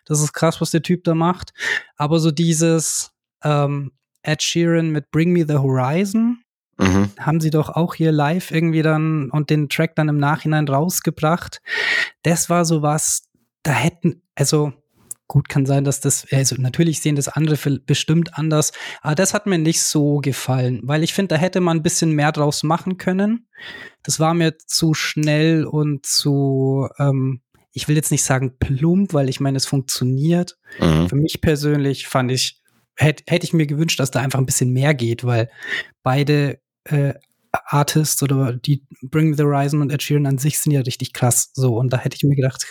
Das 0.04 0.20
ist 0.20 0.34
krass, 0.34 0.60
was 0.60 0.70
der 0.70 0.82
Typ 0.82 1.04
da 1.04 1.14
macht. 1.14 1.54
Aber 1.96 2.18
so 2.18 2.30
dieses 2.30 3.12
ähm, 3.42 3.92
Ed 4.22 4.42
Sheeran 4.42 4.90
mit 4.90 5.10
Bring 5.10 5.32
Me 5.32 5.46
the 5.46 5.54
Horizon, 5.54 6.42
mhm. 6.78 7.10
haben 7.18 7.40
sie 7.40 7.50
doch 7.50 7.70
auch 7.70 7.94
hier 7.94 8.12
live 8.12 8.50
irgendwie 8.50 8.82
dann 8.82 9.30
und 9.30 9.48
den 9.48 9.70
Track 9.70 9.96
dann 9.96 10.08
im 10.08 10.18
Nachhinein 10.18 10.68
rausgebracht. 10.68 11.62
Das 12.22 12.50
war 12.50 12.66
so 12.66 12.82
was, 12.82 13.28
da 13.62 13.72
hätten, 13.72 14.22
also 14.34 14.72
Gut, 15.32 15.48
kann 15.48 15.64
sein, 15.64 15.82
dass 15.82 15.98
das, 15.98 16.26
also 16.30 16.56
natürlich 16.58 17.00
sehen 17.00 17.16
das 17.16 17.26
andere 17.26 17.56
bestimmt 17.78 18.36
anders, 18.36 18.70
aber 19.00 19.14
das 19.14 19.32
hat 19.32 19.46
mir 19.46 19.56
nicht 19.56 19.80
so 19.80 20.18
gefallen, 20.18 20.80
weil 20.82 21.02
ich 21.02 21.14
finde, 21.14 21.36
da 21.36 21.40
hätte 21.40 21.62
man 21.62 21.78
ein 21.78 21.82
bisschen 21.82 22.12
mehr 22.12 22.32
draus 22.32 22.62
machen 22.62 22.98
können. 22.98 23.48
Das 24.02 24.20
war 24.20 24.34
mir 24.34 24.58
zu 24.58 24.92
schnell 24.92 25.64
und 25.64 26.04
zu, 26.04 26.86
ähm, 26.98 27.40
ich 27.72 27.88
will 27.88 27.96
jetzt 27.96 28.10
nicht 28.10 28.24
sagen 28.24 28.58
plump, 28.58 29.14
weil 29.14 29.30
ich 29.30 29.40
meine, 29.40 29.56
es 29.56 29.64
funktioniert. 29.64 30.58
Mhm. 30.78 31.08
Für 31.08 31.16
mich 31.16 31.40
persönlich 31.40 32.08
fand 32.08 32.30
ich, 32.30 32.60
hätte 32.94 33.24
hätt 33.26 33.42
ich 33.42 33.54
mir 33.54 33.66
gewünscht, 33.66 34.00
dass 34.00 34.10
da 34.10 34.20
einfach 34.20 34.38
ein 34.38 34.44
bisschen 34.44 34.74
mehr 34.74 34.92
geht, 34.92 35.24
weil 35.24 35.48
beide 36.02 36.60
äh, 36.84 37.14
Artists 37.52 38.22
oder 38.22 38.52
die 38.52 38.84
Bring 39.00 39.32
the 39.32 39.44
Horizon 39.44 39.80
und 39.80 39.90
Ed 39.92 40.02
Sheeran 40.02 40.26
an 40.26 40.36
sich 40.36 40.58
sind 40.58 40.72
ja 40.72 40.82
richtig 40.82 41.14
krass 41.14 41.52
so 41.54 41.78
und 41.78 41.90
da 41.90 41.96
hätte 41.96 42.16
ich 42.16 42.22
mir 42.22 42.36
gedacht, 42.36 42.66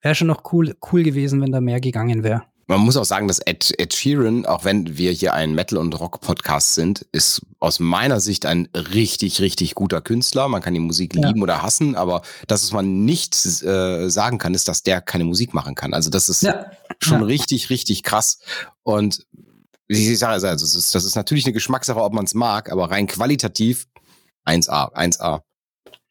wäre 0.00 0.14
schon 0.14 0.28
noch 0.28 0.52
cool, 0.52 0.76
cool 0.92 1.02
gewesen, 1.02 1.40
wenn 1.40 1.52
da 1.52 1.60
mehr 1.60 1.80
gegangen 1.80 2.22
wäre. 2.22 2.42
Man 2.70 2.80
muss 2.80 2.98
auch 2.98 3.04
sagen, 3.04 3.28
dass 3.28 3.38
Ed, 3.38 3.72
Ed 3.78 3.94
Sheeran, 3.94 4.44
auch 4.44 4.66
wenn 4.66 4.98
wir 4.98 5.10
hier 5.10 5.32
ein 5.32 5.54
Metal- 5.54 5.78
und 5.78 5.98
Rock-Podcast 5.98 6.74
sind, 6.74 7.06
ist 7.12 7.40
aus 7.60 7.80
meiner 7.80 8.20
Sicht 8.20 8.44
ein 8.44 8.68
richtig, 8.74 9.40
richtig 9.40 9.74
guter 9.74 10.02
Künstler. 10.02 10.48
Man 10.48 10.60
kann 10.60 10.74
die 10.74 10.80
Musik 10.80 11.16
ja. 11.16 11.26
lieben 11.26 11.42
oder 11.42 11.62
hassen, 11.62 11.94
aber 11.94 12.20
das, 12.46 12.62
was 12.64 12.72
man 12.72 13.06
nicht 13.06 13.34
äh, 13.62 14.10
sagen 14.10 14.36
kann, 14.36 14.52
ist, 14.52 14.68
dass 14.68 14.82
der 14.82 15.00
keine 15.00 15.24
Musik 15.24 15.54
machen 15.54 15.74
kann. 15.74 15.94
Also 15.94 16.10
das 16.10 16.28
ist 16.28 16.42
ja. 16.42 16.70
schon 17.02 17.20
ja. 17.20 17.26
richtig, 17.26 17.70
richtig 17.70 18.02
krass. 18.02 18.38
Und 18.82 19.26
ich 19.86 20.18
sage 20.18 20.34
also, 20.34 20.46
das 20.48 20.74
ist, 20.74 20.94
das 20.94 21.04
ist 21.04 21.16
natürlich 21.16 21.46
eine 21.46 21.54
Geschmackssache, 21.54 22.02
ob 22.02 22.12
man 22.12 22.26
es 22.26 22.34
mag, 22.34 22.70
aber 22.70 22.90
rein 22.90 23.06
qualitativ 23.06 23.86
1A, 24.46 24.92
1A. 24.94 25.40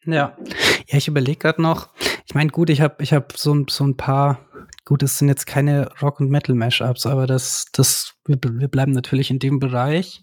Ja, 0.04 0.36
ja, 0.88 0.98
ich 0.98 1.06
überlege 1.06 1.38
gerade 1.38 1.62
noch. 1.62 1.90
Ich 2.28 2.34
meine, 2.34 2.50
gut, 2.50 2.68
ich 2.68 2.82
habe 2.82 3.02
ich 3.02 3.14
hab 3.14 3.38
so, 3.38 3.64
so 3.70 3.84
ein 3.84 3.96
paar, 3.96 4.38
gut, 4.84 5.02
es 5.02 5.16
sind 5.16 5.28
jetzt 5.28 5.46
keine 5.46 5.90
Rock- 6.02 6.20
und 6.20 6.28
Metal-Mashups, 6.28 7.06
aber 7.06 7.26
das, 7.26 7.64
das, 7.72 8.16
wir, 8.26 8.36
wir 8.42 8.68
bleiben 8.68 8.92
natürlich 8.92 9.30
in 9.30 9.38
dem 9.38 9.58
Bereich. 9.58 10.22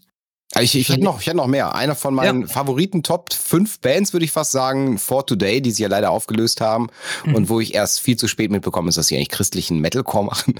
Also 0.53 0.63
ich, 0.63 0.75
ich 0.75 0.89
hätte 0.89 1.03
noch, 1.03 1.19
ich 1.19 1.27
hätte 1.27 1.37
noch 1.37 1.47
mehr. 1.47 1.73
Einer 1.73 1.95
von 1.95 2.13
meinen 2.13 2.41
ja. 2.41 2.47
Favoriten 2.47 3.01
Top 3.03 3.33
5 3.33 3.79
Bands, 3.81 4.13
würde 4.13 4.25
ich 4.25 4.31
fast 4.31 4.51
sagen, 4.51 4.99
For 4.99 5.25
Today, 5.25 5.59
die 5.59 5.71
sie 5.71 5.83
ja 5.83 5.89
leider 5.89 6.11
aufgelöst 6.11 6.61
haben 6.61 6.87
mhm. 7.25 7.35
und 7.35 7.49
wo 7.49 7.59
ich 7.59 7.73
erst 7.73 7.99
viel 7.99 8.15
zu 8.15 8.27
spät 8.27 8.51
mitbekommen 8.51 8.87
ist, 8.87 8.97
dass 8.97 9.07
sie 9.07 9.15
eigentlich 9.15 9.29
christlichen 9.29 9.79
Metalcore 9.79 10.25
machen. 10.25 10.59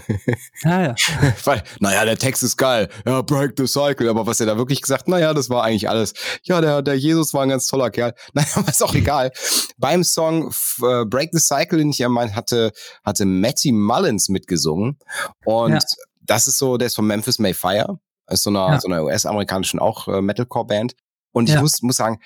Ah, 0.64 0.82
ja. 0.82 0.96
Weil, 1.44 1.64
naja, 1.80 2.04
der 2.04 2.18
Text 2.18 2.42
ist 2.44 2.58
geil. 2.58 2.90
Ja, 3.06 3.22
break 3.22 3.54
the 3.58 3.68
cycle. 3.68 4.10
Aber 4.10 4.26
was 4.26 4.40
er 4.40 4.48
da 4.48 4.58
wirklich 4.58 4.82
gesagt, 4.82 5.08
naja, 5.08 5.34
das 5.34 5.50
war 5.50 5.64
eigentlich 5.64 5.88
alles. 5.88 6.14
Ja, 6.44 6.62
der, 6.62 6.82
der 6.82 6.98
Jesus 6.98 7.34
war 7.34 7.44
ein 7.44 7.50
ganz 7.50 7.68
toller 7.68 7.90
Kerl. 7.92 8.14
Naja, 8.34 8.48
aber 8.56 8.70
ist 8.70 8.84
auch 8.84 8.96
egal. 8.96 9.32
Beim 9.78 10.04
Song 10.04 10.52
uh, 10.82 11.06
Break 11.06 11.30
the 11.32 11.40
Cycle, 11.40 11.78
den 11.78 11.92
ich 11.92 12.00
ja 12.00 12.10
mein, 12.10 12.36
hatte, 12.36 12.72
hatte 13.04 13.26
Matty 13.26 13.72
Mullins 13.72 14.30
mitgesungen. 14.30 14.98
Und 15.46 15.74
ja. 15.74 15.80
das 16.22 16.48
ist 16.48 16.58
so, 16.58 16.78
der 16.78 16.88
ist 16.88 16.96
von 16.96 17.08
Memphis 17.08 17.40
Mayfire 17.40 18.00
ist 18.30 18.44
so 18.44 18.50
einer, 18.50 18.74
ja. 18.74 18.80
so 18.80 18.88
einer 18.88 19.04
US-amerikanischen 19.04 19.80
auch 19.80 20.08
äh, 20.08 20.22
Metalcore-Band. 20.22 20.96
Und 21.32 21.50
ich 21.50 21.56
ja. 21.56 21.62
muss, 21.62 21.82
muss 21.82 21.98
sagen, 21.98 22.20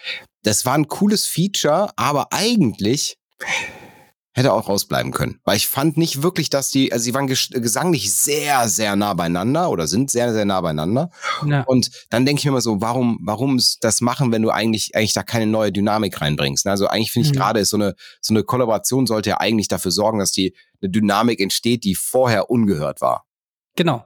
das 0.43 0.65
war 0.65 0.75
ein 0.75 0.87
cooles 0.87 1.25
Feature, 1.25 1.89
aber 1.95 2.27
eigentlich 2.31 3.17
hätte 4.33 4.53
auch 4.53 4.69
rausbleiben 4.69 5.11
können. 5.11 5.39
Weil 5.43 5.57
ich 5.57 5.67
fand 5.67 5.97
nicht 5.97 6.21
wirklich, 6.21 6.49
dass 6.49 6.69
die, 6.69 6.93
also 6.93 7.03
sie 7.03 7.13
waren 7.13 7.27
gesanglich 7.27 8.13
sehr, 8.13 8.67
sehr 8.69 8.95
nah 8.95 9.13
beieinander 9.13 9.69
oder 9.69 9.87
sind 9.87 10.11
sehr, 10.11 10.33
sehr 10.33 10.45
nah 10.45 10.61
beieinander. 10.61 11.09
Ja. 11.45 11.63
Und 11.63 11.89
dann 12.09 12.25
denke 12.25 12.39
ich 12.39 12.45
mir 12.45 12.51
immer 12.51 12.61
so, 12.61 12.79
warum, 12.79 13.19
warum 13.21 13.59
das 13.81 14.01
machen, 14.01 14.31
wenn 14.31 14.41
du 14.41 14.51
eigentlich, 14.51 14.95
eigentlich 14.95 15.13
da 15.13 15.23
keine 15.23 15.47
neue 15.47 15.71
Dynamik 15.71 16.21
reinbringst? 16.21 16.67
Also 16.67 16.87
eigentlich 16.87 17.11
finde 17.11 17.27
ich 17.27 17.33
mhm. 17.33 17.39
gerade 17.39 17.65
so 17.65 17.77
eine, 17.77 17.95
so 18.21 18.33
eine 18.33 18.43
Kollaboration 18.43 19.07
sollte 19.07 19.31
ja 19.31 19.39
eigentlich 19.39 19.67
dafür 19.67 19.91
sorgen, 19.91 20.19
dass 20.19 20.31
die, 20.31 20.55
eine 20.81 20.89
Dynamik 20.89 21.41
entsteht, 21.41 21.83
die 21.83 21.95
vorher 21.95 22.49
ungehört 22.49 23.01
war. 23.01 23.25
Genau. 23.75 24.05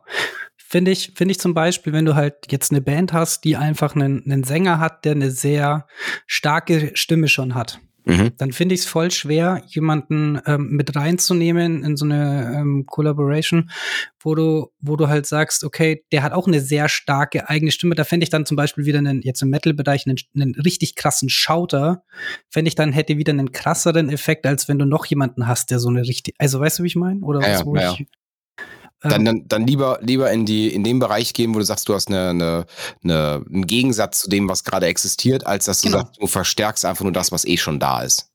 Finde 0.73 0.89
ich, 0.89 1.11
finde 1.13 1.33
ich 1.33 1.39
zum 1.39 1.53
Beispiel, 1.53 1.93
wenn 1.93 2.03
du 2.03 2.15
halt 2.15 2.51
jetzt 2.51 2.71
eine 2.71 2.81
Band 2.81 3.13
hast, 3.13 3.43
die 3.43 3.57
einfach 3.57 3.93
einen, 3.93 4.23
einen 4.25 4.43
Sänger 4.43 4.79
hat, 4.79 5.05
der 5.05 5.11
eine 5.11 5.29
sehr 5.29 5.85
starke 6.25 6.89
Stimme 6.95 7.27
schon 7.27 7.53
hat. 7.53 7.79
Mhm. 8.05 8.31
Dann 8.39 8.51
finde 8.51 8.73
ich 8.73 8.81
es 8.81 8.87
voll 8.87 9.11
schwer, 9.11 9.61
jemanden 9.67 10.41
ähm, 10.47 10.69
mit 10.71 10.95
reinzunehmen 10.95 11.83
in 11.83 11.95
so 11.95 12.05
eine 12.05 12.55
ähm, 12.57 12.85
Collaboration, 12.87 13.69
wo 14.19 14.33
du, 14.33 14.71
wo 14.79 14.95
du 14.95 15.09
halt 15.09 15.27
sagst, 15.27 15.63
okay, 15.63 16.05
der 16.11 16.23
hat 16.23 16.33
auch 16.33 16.47
eine 16.47 16.59
sehr 16.59 16.89
starke 16.89 17.47
eigene 17.49 17.69
Stimme. 17.69 17.93
Da 17.93 18.03
fände 18.03 18.23
ich 18.23 18.31
dann 18.31 18.47
zum 18.47 18.57
Beispiel 18.57 18.85
wieder 18.85 18.97
einen, 18.97 19.21
jetzt 19.21 19.43
im 19.43 19.49
Metal-Bereich 19.49 20.07
einen, 20.07 20.17
einen 20.33 20.55
richtig 20.55 20.95
krassen 20.95 21.29
Schauter. 21.29 22.03
Fände 22.49 22.67
ich 22.67 22.73
dann 22.73 22.93
hätte 22.93 23.19
wieder 23.19 23.31
einen 23.31 23.51
krasseren 23.51 24.09
Effekt, 24.09 24.47
als 24.47 24.67
wenn 24.67 24.79
du 24.79 24.85
noch 24.85 25.05
jemanden 25.05 25.45
hast, 25.45 25.69
der 25.69 25.77
so 25.77 25.89
eine 25.89 26.01
richtig, 26.01 26.33
also 26.39 26.59
weißt 26.59 26.79
du, 26.79 26.83
wie 26.83 26.87
ich 26.87 26.95
meine? 26.95 27.19
Oder 27.19 27.41
ja, 27.41 27.59
was, 27.59 27.65
wo 27.67 27.75
ja, 27.75 27.93
ich, 27.93 28.07
dann, 29.03 29.25
dann, 29.25 29.47
dann 29.47 29.67
lieber, 29.67 29.99
lieber 30.01 30.31
in, 30.31 30.45
die, 30.45 30.73
in 30.73 30.83
den 30.83 30.99
Bereich 30.99 31.33
gehen, 31.33 31.53
wo 31.53 31.59
du 31.59 31.65
sagst, 31.65 31.89
du 31.89 31.93
hast 31.93 32.07
eine, 32.07 32.29
eine, 32.29 32.65
eine, 33.03 33.43
einen 33.47 33.67
Gegensatz 33.67 34.21
zu 34.21 34.29
dem, 34.29 34.47
was 34.47 34.63
gerade 34.63 34.85
existiert, 34.85 35.45
als 35.45 35.65
dass 35.65 35.81
du 35.81 35.89
genau. 35.89 36.03
sagst, 36.03 36.21
du 36.21 36.27
verstärkst 36.27 36.85
einfach 36.85 37.03
nur 37.03 37.11
das, 37.11 37.31
was 37.31 37.45
eh 37.45 37.57
schon 37.57 37.79
da 37.79 38.01
ist. 38.01 38.29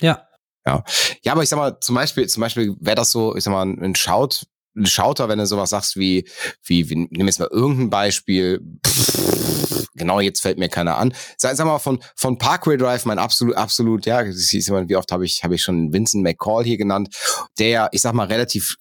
Ja. 0.00 0.26
Ja. 0.66 0.84
Ja, 1.22 1.32
aber 1.32 1.42
ich 1.42 1.48
sag 1.48 1.56
mal, 1.56 1.80
zum 1.80 1.94
Beispiel, 1.94 2.28
zum 2.28 2.42
Beispiel 2.42 2.76
wäre 2.80 2.96
das 2.96 3.10
so, 3.10 3.34
ich 3.34 3.44
sag 3.44 3.52
mal, 3.52 3.62
ein 3.66 3.94
Schaut, 3.94 4.46
ein 4.76 4.86
Schauter, 4.86 5.28
wenn 5.28 5.38
du 5.38 5.46
sowas 5.46 5.70
sagst 5.70 5.96
wie, 5.96 6.28
wie, 6.64 6.88
wie 6.90 7.08
nimm 7.10 7.26
jetzt 7.26 7.40
mal 7.40 7.48
irgendein 7.50 7.90
Beispiel, 7.90 8.60
pff, 8.86 9.86
genau 9.94 10.20
jetzt 10.20 10.40
fällt 10.40 10.58
mir 10.58 10.68
keiner 10.68 10.96
an. 10.98 11.14
Sag, 11.36 11.56
sag 11.56 11.66
mal 11.66 11.78
von, 11.78 12.02
von 12.14 12.38
Parkway 12.38 12.76
Drive, 12.76 13.04
mein 13.06 13.18
absolut, 13.18 13.56
absolut, 13.56 14.06
ja, 14.06 14.24
wie 14.24 14.96
oft 14.96 15.12
habe 15.12 15.24
ich, 15.24 15.42
habe 15.42 15.54
ich 15.54 15.62
schon 15.62 15.92
Vincent 15.92 16.22
McCall 16.22 16.64
hier 16.64 16.76
genannt, 16.76 17.14
der, 17.58 17.88
ich 17.92 18.02
sag 18.02 18.12
mal, 18.12 18.26
relativ 18.26 18.76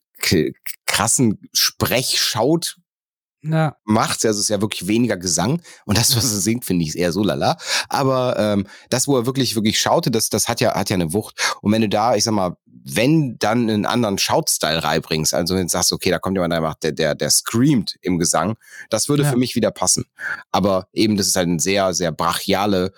krassen 0.99 1.39
Sprechschaut 1.53 2.75
ja. 3.41 3.77
macht. 3.85 4.25
Also 4.25 4.37
es 4.37 4.45
ist 4.45 4.49
ja 4.49 4.59
wirklich 4.59 4.87
weniger 4.87 5.15
Gesang. 5.15 5.61
Und 5.85 5.97
das, 5.97 6.13
was 6.17 6.25
er 6.25 6.39
singt, 6.39 6.65
finde 6.65 6.83
ich, 6.83 6.97
eher 6.97 7.13
so 7.13 7.23
lala. 7.23 7.57
Aber 7.87 8.37
ähm, 8.37 8.67
das, 8.89 9.07
wo 9.07 9.15
er 9.15 9.25
wirklich, 9.25 9.55
wirklich 9.55 9.79
schaute, 9.79 10.11
das, 10.11 10.27
das 10.27 10.49
hat 10.49 10.59
ja, 10.59 10.75
hat 10.75 10.89
ja 10.89 10.95
eine 10.95 11.13
Wucht. 11.13 11.55
Und 11.61 11.71
wenn 11.71 11.81
du 11.81 11.87
da, 11.87 12.15
ich 12.15 12.25
sag 12.25 12.33
mal, 12.33 12.57
wenn 12.65 13.37
dann 13.39 13.69
einen 13.69 13.85
anderen 13.85 14.17
Shout-Style 14.17 14.83
reinbringst, 14.83 15.33
also 15.33 15.55
wenn 15.55 15.67
du 15.67 15.71
sagst, 15.71 15.93
okay, 15.93 16.09
da 16.09 16.19
kommt 16.19 16.35
jemand 16.35 16.53
einfach, 16.53 16.75
der, 16.75 16.91
der, 16.91 17.15
der 17.15 17.29
screamt 17.29 17.97
im 18.01 18.19
Gesang, 18.19 18.57
das 18.89 19.07
würde 19.07 19.23
ja. 19.23 19.29
für 19.29 19.37
mich 19.37 19.55
wieder 19.55 19.71
passen. 19.71 20.03
Aber 20.51 20.89
eben, 20.91 21.15
das 21.15 21.27
ist 21.27 21.35
halt 21.37 21.47
eine 21.47 21.61
sehr, 21.61 21.93
sehr 21.93 22.11
brachiale 22.11 22.91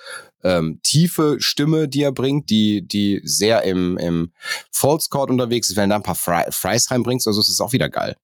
ähm, 0.44 0.80
tiefe 0.84 1.38
Stimme, 1.40 1.88
die 1.88 2.04
er 2.04 2.12
bringt, 2.12 2.50
die, 2.50 2.88
die 2.88 3.22
sehr 3.24 3.64
im, 3.64 3.98
im 3.98 4.34
False 4.72 5.10
Chord 5.10 5.30
unterwegs 5.30 5.70
ist. 5.70 5.76
Wenn 5.76 5.90
du 5.90 5.94
da 5.94 5.98
ein 5.98 6.04
paar 6.04 6.16
Fry, 6.16 6.44
Fries 6.50 6.92
reinbringst, 6.92 7.28
also 7.28 7.42
ist 7.42 7.50
es 7.50 7.62
auch 7.62 7.74
wieder 7.74 7.90
geil. 7.90 8.16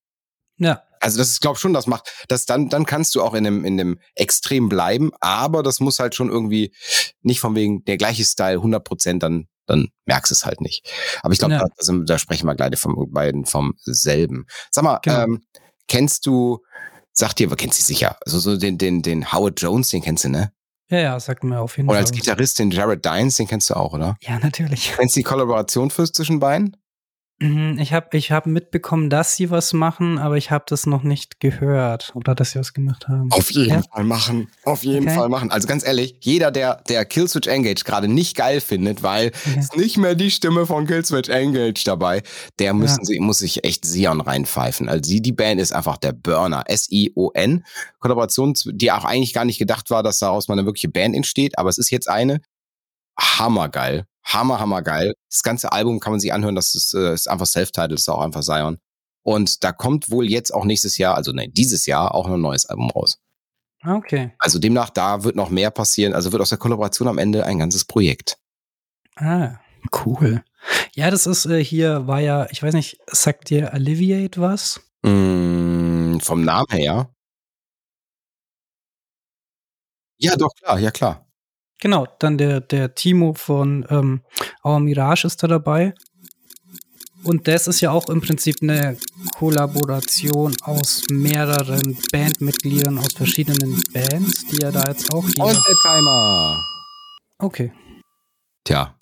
Ja. 0.58 0.84
Also 1.00 1.20
das 1.20 1.30
ist, 1.30 1.42
glaube 1.42 1.60
schon, 1.60 1.74
das 1.74 1.88
macht, 1.88 2.12
das 2.28 2.46
dann, 2.46 2.70
dann 2.70 2.86
kannst 2.86 3.14
du 3.14 3.22
auch 3.22 3.36
in 3.36 3.44
dem, 3.44 3.64
in 3.66 3.78
dem 3.78 4.00
Extrem 4.16 4.68
bleiben, 4.68 5.12
aber 5.20 5.62
das 5.62 5.80
muss 5.80 6.00
halt 6.00 6.16
schon 6.16 6.30
irgendwie 6.30 6.74
nicht 7.22 7.40
von 7.40 7.56
wegen 7.56 7.86
der 7.86 7.98
gleiche 7.98 8.26
Style 8.26 8.58
100 8.58 8.84
Prozent, 8.84 9.22
dann, 9.22 9.48
dann 9.68 9.90
merkst 10.06 10.32
du 10.32 10.34
es 10.34 10.46
halt 10.46 10.60
nicht. 10.62 10.92
Aber 11.22 11.34
ich 11.34 11.40
glaube, 11.40 11.54
ja. 11.54 11.64
da, 11.64 11.94
da, 11.94 12.18
sprechen 12.18 12.48
wir 12.48 12.56
gleich 12.56 12.80
vom, 12.80 13.12
beiden 13.12 13.46
vom 13.46 13.76
selben. 13.84 14.48
Sag 14.72 14.84
mal, 14.84 15.00
genau. 15.04 15.24
ähm, 15.24 15.44
kennst 15.88 16.26
du, 16.26 16.64
sag 17.12 17.34
dir, 17.36 17.48
kennst 17.50 17.80
du 17.80 17.84
sicher, 17.84 18.18
also 18.26 18.40
so 18.40 18.58
den, 18.58 18.80
den, 18.80 19.04
den 19.04 19.32
Howard 19.32 19.62
Jones, 19.62 19.90
den 19.90 20.02
kennst 20.02 20.24
du, 20.24 20.30
ne? 20.30 20.52
Ja, 20.90 21.00
ja, 21.00 21.20
sagt 21.20 21.44
mir 21.44 21.60
auf 21.60 21.78
jeden 21.78 21.90
Fall. 21.90 21.98
Und 21.98 22.02
als 22.02 22.12
Gitarrist 22.12 22.60
den 22.60 22.72
Jared 22.72 23.04
Dines, 23.04 23.36
den 23.36 23.48
kennst 23.48 23.70
du 23.70 23.74
auch, 23.76 23.94
oder? 23.94 24.16
Ja, 24.22 24.40
natürlich. 24.40 24.94
Kennst 24.96 25.16
du 25.16 25.20
die 25.20 25.24
Kollaboration 25.24 25.90
fürs 25.90 26.12
zwischen 26.12 26.40
beiden? 26.40 26.78
Mhm, 27.40 27.78
ich 27.80 27.94
habe 27.94 28.18
ich 28.18 28.32
hab 28.32 28.48
mitbekommen, 28.48 29.12
dass 29.12 29.36
sie 29.36 29.52
was 29.52 29.72
machen, 29.72 30.18
aber 30.18 30.38
ich 30.38 30.50
habe 30.50 30.66
das 30.68 30.88
noch 30.88 31.04
nicht 31.04 31.40
gehört 31.40 32.12
oder 32.16 32.34
dass 32.34 32.52
sie 32.52 32.60
was 32.60 32.74
gemacht 32.74 33.08
haben. 33.08 33.32
Auf 33.32 33.52
jeden 33.52 33.70
ja? 33.70 33.82
Fall 33.94 34.06
machen. 34.06 34.50
Auf 34.64 34.84
jeden 34.84 35.06
okay. 35.06 35.16
Fall 35.16 35.30
machen. 35.30 35.52
Also 35.52 35.68
ganz 35.68 35.86
ehrlich, 35.86 36.16
jeder, 36.22 36.50
der, 36.50 36.82
der 36.90 37.06
Killswitch 37.06 37.48
Engage 37.48 37.84
gerade 37.84 38.08
nicht 38.08 38.36
geil 38.36 38.60
findet, 38.60 39.04
weil 39.04 39.28
okay. 39.28 39.60
ist 39.60 39.78
nicht 39.78 39.98
mehr 39.98 40.16
die 40.16 40.32
Stimme 40.32 40.66
von 40.66 40.88
Killswitch 40.88 41.30
Engage 41.30 41.84
dabei, 41.86 42.24
der 42.58 42.74
müssen 42.74 43.02
ja. 43.02 43.06
sie, 43.06 43.20
muss 43.20 43.38
sich 43.38 43.64
echt 43.64 43.86
Sion 43.86 44.20
reinpfeifen. 44.20 44.90
Also 44.90 45.08
sie, 45.08 45.22
die 45.22 45.32
Band 45.32 45.62
ist 45.62 45.74
einfach 45.74 45.98
der 45.98 46.14
Burner. 46.14 46.64
S-I-O-N. 46.66 47.64
Kollaboration, 48.00 48.56
die 48.66 48.92
auch 48.92 49.06
eigentlich 49.06 49.34
gar 49.34 49.46
nicht 49.46 49.60
gedacht 49.60 49.92
war, 49.92 50.02
dass 50.02 50.18
daraus 50.18 50.48
mal 50.48 50.56
eine 50.56 50.66
wirkliche 50.66 50.90
Band 50.90 51.16
entsteht, 51.16 51.60
aber 51.60 51.70
es 51.70 51.78
ist 51.78 51.92
jetzt 51.92 52.10
eine. 52.10 52.42
Hammergeil 53.20 54.06
hammer, 54.28 54.60
hammer 54.60 54.82
geil. 54.82 55.14
Das 55.30 55.44
ganze 55.44 55.72
Album 55.72 56.00
kann 56.00 56.12
man 56.12 56.20
sich 56.20 56.34
anhören, 56.34 56.56
das 56.56 56.76
ist, 56.76 56.94
äh, 56.94 57.14
ist 57.14 57.30
einfach 57.30 57.46
Self-Titled, 57.46 57.94
ist 58.00 58.10
auch 58.10 58.22
einfach 58.22 58.42
Zion. 58.42 58.80
Und 59.24 59.64
da 59.64 59.72
kommt 59.72 60.10
wohl 60.10 60.30
jetzt 60.30 60.54
auch 60.54 60.66
nächstes 60.66 60.98
Jahr, 60.98 61.16
also 61.16 61.32
nein, 61.32 61.52
dieses 61.54 61.86
Jahr 61.86 62.16
auch 62.16 62.28
noch 62.28 62.36
ein 62.36 62.42
neues 62.42 62.66
Album 62.66 62.90
raus. 62.92 63.20
Okay. 63.86 64.32
Also 64.40 64.60
demnach, 64.60 64.90
da 64.90 65.24
wird 65.24 65.36
noch 65.36 65.50
mehr 65.50 65.72
passieren. 65.72 66.14
Also 66.14 66.32
wird 66.32 66.42
aus 66.42 66.50
der 66.50 66.58
Kollaboration 66.58 67.08
am 67.08 67.18
Ende 67.18 67.46
ein 67.46 67.60
ganzes 67.60 67.86
Projekt. 67.86 68.38
Ah, 69.16 69.60
cool. 70.06 70.44
Ja, 70.94 71.12
das 71.12 71.28
ist 71.28 71.46
äh, 71.46 71.64
hier, 71.64 72.08
war 72.08 72.20
ja, 72.20 72.48
ich 72.52 72.62
weiß 72.62 72.74
nicht, 72.74 73.00
sagt 73.08 73.50
dir 73.50 73.74
Alleviate 73.74 74.42
was? 74.42 74.82
Mm, 75.04 76.18
vom 76.20 76.44
Namen 76.44 76.72
her. 76.72 77.10
Ja, 80.20 80.36
doch, 80.36 80.54
klar, 80.56 80.80
ja, 80.80 80.92
klar. 80.92 81.27
Genau, 81.80 82.08
dann 82.20 82.38
der, 82.38 82.62
der 82.62 82.96
Timo 82.96 83.34
von 83.34 83.86
ähm, 83.90 84.22
Our 84.64 84.80
Mirage 84.80 85.28
ist 85.28 85.44
da 85.44 85.48
dabei. 85.48 85.94
Und 87.24 87.48
das 87.48 87.68
ist 87.68 87.82
ja 87.82 87.92
auch 87.92 88.08
im 88.10 88.22
Prinzip 88.22 88.58
eine 88.62 88.98
Kollaboration 89.38 90.56
aus 90.62 91.04
mehreren 91.10 91.98
Bandmitgliedern 92.12 92.98
aus 92.98 93.14
verschiedenen 93.14 93.82
Bands, 93.92 94.46
die 94.46 94.62
er 94.62 94.72
da 94.72 94.84
jetzt 94.88 95.14
auch 95.14 95.28
hier. 95.28 95.44
Und 95.44 95.56
der 95.56 95.76
Timer. 95.84 96.64
Okay. 97.40 97.72
Tja. 98.64 98.96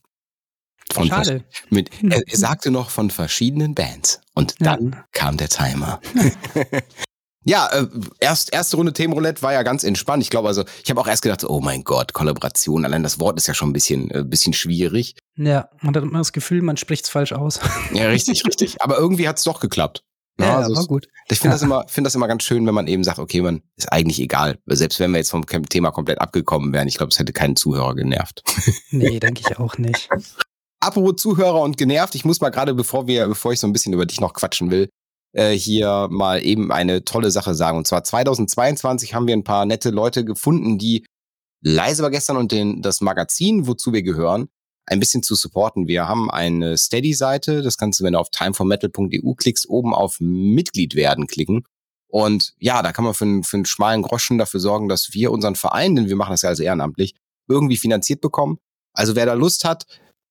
Von 0.92 1.08
Schade. 1.08 1.44
Mit, 1.70 1.90
er, 2.10 2.22
er, 2.26 2.38
sagte 2.38 2.72
noch 2.72 2.90
von 2.90 3.10
verschiedenen 3.10 3.76
Bands. 3.76 4.22
Und 4.34 4.56
dann 4.60 4.92
ja. 4.94 5.06
kam 5.12 5.38
der 5.38 5.50
Timer. 5.50 6.02
Ja, 7.46 7.68
äh, 7.68 7.88
erst, 8.20 8.52
erste 8.54 8.76
Runde 8.76 8.92
Themenroulette 8.92 9.42
war 9.44 9.54
ja 9.54 9.62
ganz 9.62 9.84
entspannt. 9.84 10.24
Ich 10.24 10.32
glaube, 10.32 10.48
also, 10.48 10.64
ich 10.84 10.90
habe 10.90 11.00
auch 11.00 11.08
erst 11.08 11.22
gedacht, 11.22 11.44
oh 11.48 11.60
mein 11.60 11.84
Gott, 11.84 12.14
Kollaboration, 12.14 12.84
allein 12.86 13.04
das 13.04 13.20
Wort 13.20 13.38
ist 13.38 13.48
ja 13.48 13.54
schon 13.54 13.70
ein 13.70 13.74
bisschen, 13.74 14.10
äh, 14.10 14.24
bisschen 14.24 14.54
schwierig. 14.54 15.16
Ja, 15.38 15.70
man 15.82 15.96
hat 15.96 16.04
immer 16.04 16.18
das 16.18 16.34
Gefühl, 16.34 16.64
man 16.64 16.76
spricht 16.76 17.06
es 17.06 17.10
falsch 17.10 17.34
aus. 17.34 17.60
Ja, 17.94 18.08
richtig, 18.08 18.46
richtig. 18.46 18.82
Aber 18.82 18.98
irgendwie 18.98 19.28
hat 19.28 19.38
es 19.38 19.44
doch 19.44 19.60
geklappt. 19.60 20.04
Ja, 20.38 20.48
ja 20.48 20.58
also 20.58 20.76
war 20.76 20.86
gut. 20.86 21.08
Ich 21.30 21.40
finde 21.40 21.52
ja. 21.52 21.54
das 21.54 21.62
immer, 21.62 21.86
finde 21.88 22.08
das 22.10 22.16
immer 22.16 22.28
ganz 22.28 22.44
schön, 22.44 22.68
wenn 22.68 22.74
man 22.74 22.88
eben 22.88 23.06
sagt, 23.06 23.20
okay, 23.20 23.42
man 23.42 23.62
ist 23.78 23.90
eigentlich 23.94 24.20
egal. 24.20 24.60
Selbst 24.66 25.00
wenn 25.00 25.12
wir 25.12 25.20
jetzt 25.20 25.32
vom 25.32 25.46
Thema 25.46 25.92
komplett 25.92 26.20
abgekommen 26.20 26.74
wären, 26.74 26.90
ich 26.90 26.98
glaube, 26.98 27.12
es 27.12 27.20
hätte 27.20 27.32
keinen 27.32 27.56
Zuhörer 27.56 27.96
genervt. 27.96 28.44
Nee, 28.92 29.22
denke 29.22 29.44
ich 29.48 29.58
auch 29.58 29.78
nicht. 29.78 30.10
Apropos 30.82 31.22
Zuhörer 31.22 31.62
und 31.62 31.78
genervt, 31.78 32.16
ich 32.16 32.26
muss 32.26 32.42
mal 32.42 32.50
gerade, 32.50 32.74
bevor 32.74 33.08
wir, 33.08 33.28
bevor 33.28 33.54
ich 33.54 33.62
so 33.62 33.68
ein 33.68 33.72
bisschen 33.72 33.94
über 33.94 34.06
dich 34.06 34.20
noch 34.20 34.34
quatschen 34.34 34.72
will, 34.72 34.90
äh, 35.36 35.52
hier 35.52 36.08
mal 36.10 36.44
eben 36.44 36.72
eine 36.72 37.04
tolle 37.04 37.30
Sache 37.30 37.54
sagen. 37.54 37.78
Und 37.78 37.88
zwar 37.88 38.04
2022 38.04 39.14
haben 39.14 39.28
wir 39.28 39.36
ein 39.36 39.44
paar 39.44 39.66
nette 39.66 39.90
Leute 39.90 40.26
gefunden, 40.26 40.78
die 40.78 41.06
leise 41.62 42.04
war 42.04 42.12
gestern 42.12 42.38
und 42.38 42.52
den, 42.52 42.82
das 42.82 43.02
Magazin, 43.02 43.68
wozu 43.68 43.92
wir 43.92 44.02
gehören, 44.02 44.48
ein 44.86 45.00
bisschen 45.00 45.24
zu 45.24 45.36
supporten. 45.36 45.88
Wir 45.88 46.08
haben 46.08 46.30
eine 46.30 46.78
Steady-Seite. 46.78 47.62
Das 47.64 47.78
kannst 47.78 48.00
du, 48.00 48.04
wenn 48.04 48.14
du 48.14 48.20
auf 48.20 48.30
timeformetal.eu 48.30 49.34
klickst, 49.34 49.68
oben 49.68 49.94
auf 49.94 50.18
Mitglied 50.20 50.96
werden 50.96 51.28
klicken. 51.28 51.64
Und 52.08 52.54
ja, 52.60 52.82
da 52.82 52.94
kann 52.94 53.04
man 53.04 53.14
für, 53.14 53.26
einen, 53.26 53.44
für 53.44 53.58
einen 53.58 53.66
schmalen 53.66 54.04
Groschen 54.04 54.38
dafür 54.38 54.60
sorgen, 54.60 54.88
dass 54.88 55.14
wir 55.14 55.32
unseren 55.32 55.56
Verein, 55.56 55.96
denn 55.96 56.08
wir 56.08 56.16
machen 56.16 56.32
das 56.32 56.44
ja 56.44 56.50
also 56.50 56.64
ehrenamtlich, 56.64 57.16
irgendwie 57.50 57.78
finanziert 57.78 58.22
bekommen. 58.22 58.58
Also 58.94 59.16
wer 59.16 59.26
da 59.26 59.34
Lust 59.34 59.66
hat, 59.66 59.86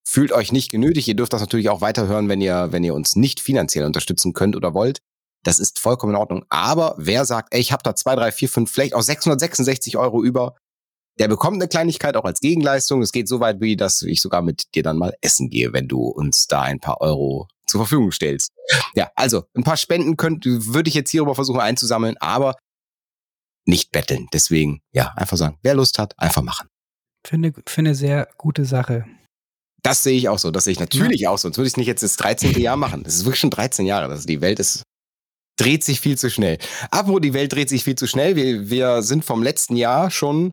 fühlt 0.06 0.32
euch 0.32 0.52
nicht 0.52 0.70
genötigt. 0.70 1.08
Ihr 1.08 1.16
dürft 1.16 1.32
das 1.32 1.40
natürlich 1.40 1.68
auch 1.68 1.80
weiterhören, 1.80 2.28
wenn 2.28 2.40
ihr, 2.40 2.68
wenn 2.70 2.84
ihr 2.84 2.94
uns 2.94 3.16
nicht 3.16 3.40
finanziell 3.40 3.84
unterstützen 3.84 4.32
könnt 4.32 4.56
oder 4.56 4.74
wollt. 4.74 5.00
Das 5.44 5.58
ist 5.58 5.78
vollkommen 5.78 6.14
in 6.14 6.20
Ordnung. 6.20 6.44
Aber 6.48 6.94
wer 6.98 7.24
sagt, 7.24 7.52
ey, 7.52 7.60
ich 7.60 7.72
habe 7.72 7.82
da 7.82 7.94
zwei, 7.94 8.14
drei, 8.14 8.32
vier, 8.32 8.48
fünf, 8.48 8.70
vielleicht 8.70 8.94
auch 8.94 9.02
666 9.02 9.96
Euro 9.96 10.22
über, 10.22 10.56
der 11.18 11.28
bekommt 11.28 11.56
eine 11.56 11.68
Kleinigkeit 11.68 12.16
auch 12.16 12.24
als 12.24 12.40
Gegenleistung. 12.40 13.02
Es 13.02 13.12
geht 13.12 13.28
so 13.28 13.40
weit, 13.40 13.60
wie 13.60 13.76
dass 13.76 14.02
ich 14.02 14.20
sogar 14.20 14.42
mit 14.42 14.74
dir 14.74 14.82
dann 14.82 14.96
mal 14.96 15.14
essen 15.20 15.50
gehe, 15.50 15.72
wenn 15.72 15.86
du 15.86 16.00
uns 16.00 16.46
da 16.46 16.62
ein 16.62 16.80
paar 16.80 17.00
Euro 17.00 17.48
zur 17.66 17.80
Verfügung 17.80 18.10
stellst. 18.10 18.52
Ja, 18.94 19.10
also 19.14 19.44
ein 19.54 19.64
paar 19.64 19.76
Spenden 19.76 20.16
könnt, 20.16 20.44
würde 20.44 20.88
ich 20.88 20.94
jetzt 20.94 21.10
hierüber 21.10 21.34
versuchen 21.34 21.60
einzusammeln, 21.60 22.16
aber 22.18 22.56
nicht 23.66 23.92
betteln. 23.92 24.28
Deswegen, 24.32 24.80
ja, 24.92 25.12
einfach 25.16 25.36
sagen, 25.36 25.58
wer 25.62 25.74
Lust 25.74 25.98
hat, 25.98 26.18
einfach 26.18 26.42
machen. 26.42 26.68
Finde, 27.26 27.52
finde 27.66 27.90
eine 27.90 27.94
sehr 27.94 28.28
gute 28.36 28.64
Sache. 28.64 29.06
Das 29.84 30.02
sehe 30.02 30.16
ich 30.16 30.28
auch 30.28 30.38
so. 30.38 30.50
Das 30.50 30.64
sehe 30.64 30.72
ich 30.72 30.80
natürlich 30.80 31.20
ja. 31.20 31.30
auch 31.30 31.36
so. 31.36 31.42
Sonst 31.42 31.58
würde 31.58 31.66
ich 31.66 31.74
es 31.74 31.76
nicht 31.76 31.86
jetzt 31.86 32.02
das 32.02 32.16
13. 32.16 32.58
Jahr 32.58 32.76
machen. 32.76 33.04
Das 33.04 33.14
ist 33.14 33.26
wirklich 33.26 33.40
schon 33.40 33.50
13 33.50 33.86
Jahre. 33.86 34.10
Also 34.10 34.26
die 34.26 34.40
Welt 34.40 34.58
ist 34.58 34.82
dreht 35.56 35.84
sich 35.84 36.00
viel 36.00 36.18
zu 36.18 36.30
schnell. 36.30 36.58
Apropos, 36.90 37.20
die 37.20 37.34
Welt 37.34 37.52
dreht 37.52 37.68
sich 37.68 37.84
viel 37.84 37.94
zu 37.94 38.08
schnell. 38.08 38.34
Wir, 38.34 38.70
wir 38.70 39.02
sind 39.02 39.24
vom 39.24 39.42
letzten 39.42 39.76
Jahr 39.76 40.10
schon 40.10 40.50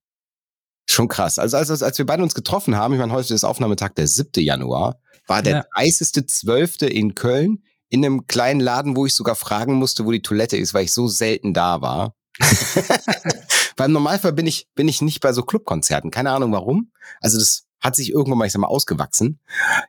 schon 0.87 1.07
krass. 1.07 1.39
Also 1.39 1.57
als, 1.57 1.81
als 1.81 1.97
wir 1.97 2.05
beide 2.05 2.21
uns 2.21 2.35
getroffen 2.35 2.75
haben, 2.75 2.93
ich 2.93 2.99
meine, 2.99 3.13
heute 3.13 3.33
ist 3.33 3.45
Aufnahmetag 3.45 3.93
der 3.95 4.07
7. 4.07 4.43
Januar, 4.43 4.99
war 5.25 5.41
der 5.41 5.65
ja. 5.75 5.81
30.12. 5.81 6.85
in 6.85 7.15
Köln 7.15 7.63
in 7.89 8.05
einem 8.05 8.27
kleinen 8.27 8.59
Laden, 8.59 8.95
wo 8.95 9.05
ich 9.05 9.13
sogar 9.13 9.35
fragen 9.35 9.75
musste, 9.75 10.05
wo 10.05 10.11
die 10.11 10.21
Toilette 10.21 10.57
ist, 10.57 10.73
weil 10.73 10.83
ich 10.83 10.93
so 10.93 11.07
selten 11.07 11.53
da 11.53 11.81
war. 11.81 12.13
Weil 13.77 13.87
im 13.87 13.93
Normalfall 13.93 14.33
bin 14.33 14.47
ich, 14.47 14.67
bin 14.75 14.87
ich 14.87 15.01
nicht 15.01 15.21
bei 15.21 15.33
so 15.33 15.43
Clubkonzerten. 15.43 16.11
Keine 16.11 16.31
Ahnung 16.31 16.51
warum. 16.51 16.91
Also 17.19 17.39
das 17.39 17.63
hat 17.81 17.95
sich 17.95 18.11
irgendwann 18.11 18.37
mal, 18.37 18.45
ich 18.45 18.53
sag 18.53 18.59
mal, 18.59 18.67
ausgewachsen. 18.67 19.39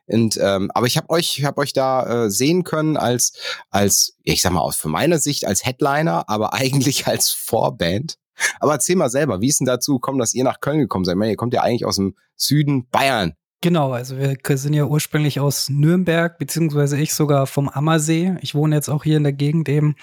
Und 0.07 0.37
ähm, 0.41 0.71
aber 0.73 0.87
ich 0.87 0.97
habe 0.97 1.09
euch, 1.09 1.37
ich 1.37 1.45
habe 1.45 1.61
euch 1.61 1.73
da 1.73 2.25
äh, 2.25 2.29
sehen 2.29 2.63
können 2.63 2.97
als, 2.97 3.33
als, 3.69 4.17
ich 4.23 4.41
sag 4.41 4.51
mal, 4.51 4.61
aus 4.61 4.75
von 4.75 4.91
meiner 4.91 5.19
Sicht 5.19 5.45
als 5.45 5.65
Headliner, 5.65 6.27
aber 6.27 6.53
eigentlich 6.53 7.07
als 7.07 7.29
Vorband. 7.29 8.17
Aber 8.59 8.73
erzähl 8.73 8.95
mal 8.95 9.09
selber, 9.09 9.41
wie 9.41 9.47
ist 9.47 9.59
denn 9.59 9.67
dazu 9.67 9.93
gekommen, 9.93 10.19
dass 10.19 10.33
ihr 10.33 10.43
nach 10.43 10.59
Köln 10.59 10.79
gekommen 10.79 11.05
seid? 11.05 11.13
Ich 11.13 11.19
meine, 11.19 11.31
ihr 11.31 11.37
kommt 11.37 11.53
ja 11.53 11.61
eigentlich 11.61 11.85
aus 11.85 11.97
dem 11.97 12.15
Süden 12.35 12.89
Bayern. 12.89 13.33
Genau, 13.61 13.93
also 13.93 14.17
wir 14.17 14.35
sind 14.57 14.73
ja 14.73 14.85
ursprünglich 14.85 15.39
aus 15.39 15.69
Nürnberg, 15.69 16.37
beziehungsweise 16.37 16.97
ich 16.97 17.13
sogar 17.13 17.47
vom 17.47 17.69
Ammersee. 17.69 18.35
Ich 18.41 18.55
wohne 18.55 18.75
jetzt 18.75 18.89
auch 18.89 19.03
hier 19.05 19.15
in 19.15 19.23
der 19.23 19.31
Gegend 19.31 19.69
eben. 19.69 19.95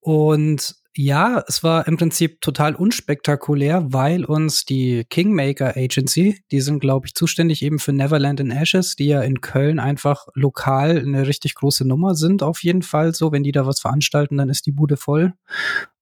Und 0.00 0.79
ja, 0.96 1.44
es 1.46 1.62
war 1.62 1.86
im 1.86 1.96
Prinzip 1.96 2.40
total 2.40 2.74
unspektakulär, 2.74 3.84
weil 3.92 4.24
uns 4.24 4.64
die 4.64 5.04
Kingmaker 5.08 5.76
Agency, 5.76 6.42
die 6.50 6.60
sind, 6.60 6.80
glaube 6.80 7.06
ich, 7.06 7.14
zuständig 7.14 7.62
eben 7.62 7.78
für 7.78 7.92
Neverland 7.92 8.40
in 8.40 8.50
Ashes, 8.50 8.96
die 8.96 9.06
ja 9.06 9.22
in 9.22 9.40
Köln 9.40 9.78
einfach 9.78 10.26
lokal 10.34 10.98
eine 10.98 11.26
richtig 11.28 11.54
große 11.54 11.86
Nummer 11.86 12.14
sind, 12.14 12.42
auf 12.42 12.62
jeden 12.62 12.82
Fall 12.82 13.14
so. 13.14 13.30
Wenn 13.30 13.44
die 13.44 13.52
da 13.52 13.66
was 13.66 13.80
veranstalten, 13.80 14.36
dann 14.36 14.48
ist 14.48 14.66
die 14.66 14.72
Bude 14.72 14.96
voll. 14.96 15.32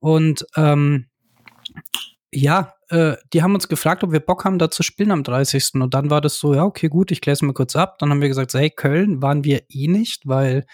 Und 0.00 0.46
ähm, 0.56 1.06
ja, 2.32 2.74
äh, 2.88 3.16
die 3.32 3.42
haben 3.42 3.54
uns 3.54 3.68
gefragt, 3.68 4.04
ob 4.04 4.12
wir 4.12 4.20
Bock 4.20 4.44
haben, 4.44 4.58
da 4.58 4.70
zu 4.70 4.82
spielen 4.82 5.10
am 5.10 5.22
30. 5.22 5.74
Und 5.74 5.94
dann 5.94 6.10
war 6.10 6.20
das 6.20 6.38
so, 6.38 6.54
ja, 6.54 6.64
okay, 6.64 6.88
gut, 6.88 7.10
ich 7.10 7.20
kläre 7.20 7.34
es 7.34 7.42
mal 7.42 7.54
kurz 7.54 7.74
ab. 7.76 7.98
Dann 7.98 8.10
haben 8.10 8.20
wir 8.20 8.28
gesagt, 8.28 8.50
so, 8.50 8.58
hey, 8.58 8.70
Köln 8.70 9.22
waren 9.22 9.44
wir 9.44 9.62
eh 9.70 9.88
nicht, 9.88 10.26
weil 10.26 10.66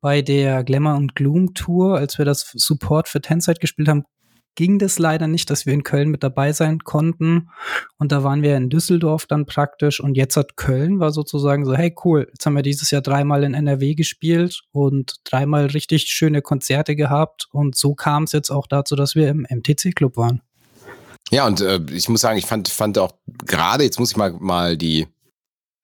bei 0.00 0.22
der 0.22 0.64
Glamour 0.64 0.96
und 0.96 1.14
Gloom 1.14 1.54
Tour, 1.54 1.98
als 1.98 2.18
wir 2.18 2.24
das 2.24 2.52
Support 2.54 3.08
für 3.08 3.20
Tenside 3.20 3.60
gespielt 3.60 3.88
haben, 3.88 4.04
ging 4.54 4.80
das 4.80 4.98
leider 4.98 5.28
nicht, 5.28 5.50
dass 5.50 5.66
wir 5.66 5.72
in 5.72 5.84
Köln 5.84 6.08
mit 6.08 6.24
dabei 6.24 6.52
sein 6.52 6.80
konnten. 6.80 7.48
Und 7.98 8.10
da 8.10 8.24
waren 8.24 8.42
wir 8.42 8.56
in 8.56 8.70
Düsseldorf 8.70 9.26
dann 9.26 9.46
praktisch. 9.46 10.00
Und 10.00 10.16
jetzt 10.16 10.36
hat 10.36 10.56
Köln 10.56 10.98
war 10.98 11.12
sozusagen 11.12 11.64
so, 11.64 11.76
hey 11.76 11.94
cool, 12.04 12.26
jetzt 12.28 12.44
haben 12.44 12.56
wir 12.56 12.62
dieses 12.62 12.90
Jahr 12.90 13.02
dreimal 13.02 13.44
in 13.44 13.54
NRW 13.54 13.94
gespielt 13.94 14.62
und 14.72 15.14
dreimal 15.24 15.66
richtig 15.66 16.06
schöne 16.08 16.42
Konzerte 16.42 16.96
gehabt. 16.96 17.46
Und 17.52 17.76
so 17.76 17.94
kam 17.94 18.24
es 18.24 18.32
jetzt 18.32 18.50
auch 18.50 18.66
dazu, 18.66 18.96
dass 18.96 19.14
wir 19.14 19.28
im 19.28 19.46
MTC-Club 19.48 20.16
waren. 20.16 20.42
Ja, 21.30 21.46
und 21.46 21.60
äh, 21.60 21.80
ich 21.90 22.08
muss 22.08 22.20
sagen, 22.20 22.38
ich 22.38 22.46
fand, 22.46 22.68
fand 22.68 22.98
auch 22.98 23.12
gerade, 23.44 23.84
jetzt 23.84 23.98
muss 23.98 24.10
ich 24.10 24.16
mal, 24.16 24.32
mal 24.32 24.76
die, 24.76 25.06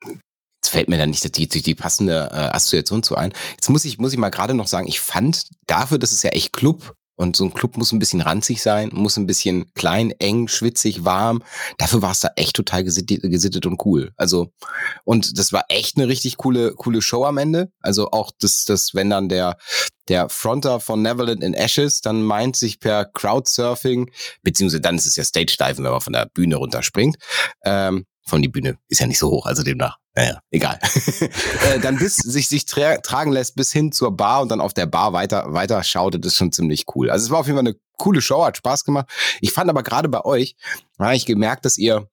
jetzt 0.03 0.71
fällt 0.71 0.89
mir 0.89 0.99
dann 0.99 1.11
nicht 1.11 1.37
die, 1.37 1.49
die, 1.49 1.63
die 1.63 1.75
passende 1.75 2.31
äh, 2.33 2.55
Assoziation 2.55 3.03
zu 3.03 3.17
ein. 3.17 3.33
Jetzt 3.53 3.69
muss 3.69 3.85
ich, 3.85 3.99
muss 3.99 4.13
ich 4.13 4.19
mal 4.19 4.31
gerade 4.31 4.55
noch 4.55 4.67
sagen, 4.67 4.87
ich 4.87 5.01
fand 5.01 5.49
dafür, 5.67 5.99
dass 5.99 6.13
es 6.13 6.23
ja 6.23 6.31
echt 6.31 6.53
Club 6.53 6.95
und 7.17 7.37
so 7.37 7.45
ein 7.45 7.55
Club 7.55 7.77
muss 7.77 7.93
ein 7.93 7.99
bisschen 7.99 8.21
ranzig 8.21 8.63
sein, 8.63 8.91
muss 8.93 9.17
ein 9.17 9.27
bisschen 9.27 9.73
klein, 9.75 10.11
eng, 10.19 10.49
schwitzig, 10.49 11.05
warm. 11.05 11.43
Dafür 11.79 12.03
war 12.03 12.13
es 12.13 12.21
da 12.21 12.31
echt 12.37 12.57
total 12.57 12.85
gesittet, 12.85 13.23
gesittet 13.23 13.67
und 13.67 13.85
cool. 13.85 14.13
Also, 14.17 14.53
und 15.05 15.39
das 15.39 15.53
war 15.53 15.65
echt 15.69 15.97
eine 15.97 16.09
richtig 16.09 16.37
coole, 16.37 16.75
coole 16.75 17.03
Show 17.03 17.25
am 17.25 17.39
Ende. 17.39 17.71
Also 17.81 18.11
auch 18.11 18.31
das, 18.41 18.65
das, 18.65 18.95
wenn 18.95 19.11
dann 19.11 19.29
der, 19.29 19.57
der 20.09 20.29
Fronter 20.29 20.81
von 20.81 21.03
Neverland 21.03 21.43
in 21.43 21.55
Ashes 21.55 22.01
dann 22.01 22.23
meint 22.23 22.57
sich 22.57 22.81
per 22.81 23.05
Crowdsurfing, 23.05 24.11
beziehungsweise 24.43 24.81
dann 24.81 24.97
ist 24.97 25.07
es 25.07 25.17
ja 25.17 25.25
Stage 25.25 25.57
Diven, 25.59 25.85
wenn 25.85 25.93
man 25.93 26.01
von 26.01 26.13
der 26.13 26.27
Bühne 26.35 26.57
runterspringt, 26.57 27.17
ähm, 27.65 28.05
von 28.25 28.43
die 28.43 28.49
Bühne 28.49 28.79
ist 28.89 29.01
ja 29.01 29.07
nicht 29.07 29.19
so 29.19 29.31
hoch, 29.31 29.47
also 29.47 29.63
demnach, 29.63 29.99
naja, 30.15 30.41
egal. 30.51 30.79
äh, 31.69 31.79
dann 31.81 31.99
bis 31.99 32.17
sich 32.17 32.49
sich 32.49 32.65
tra 32.65 32.97
tragen 32.99 33.33
lässt 33.33 33.55
bis 33.57 33.73
hin 33.73 33.93
zur 33.93 34.17
Bar 34.17 34.43
und 34.43 34.49
dann 34.49 34.61
auf 34.61 34.75
der 34.75 34.87
Bar 34.87 35.13
weiter 35.13 35.53
weiter 35.53 35.83
schaut, 35.83 36.15
das 36.15 36.33
ist 36.33 36.39
schon 36.39 36.53
ziemlich 36.53 36.87
cool. 36.95 37.11
Also 37.11 37.27
es 37.27 37.31
war 37.31 37.41
auf 37.41 37.47
jeden 37.47 37.59
Fall 37.59 37.67
eine 37.67 37.77
coole 37.99 38.21
Show, 38.21 38.45
hat 38.45 38.57
Spaß 38.57 38.85
gemacht. 38.85 39.09
Ich 39.41 39.53
fand 39.53 39.71
aber 39.71 39.83
gerade 39.83 40.09
bei 40.09 40.25
euch, 40.25 40.57
habe 40.99 41.17
ich 41.17 41.27
gemerkt, 41.27 41.65
dass 41.65 41.79
ihr 41.79 42.09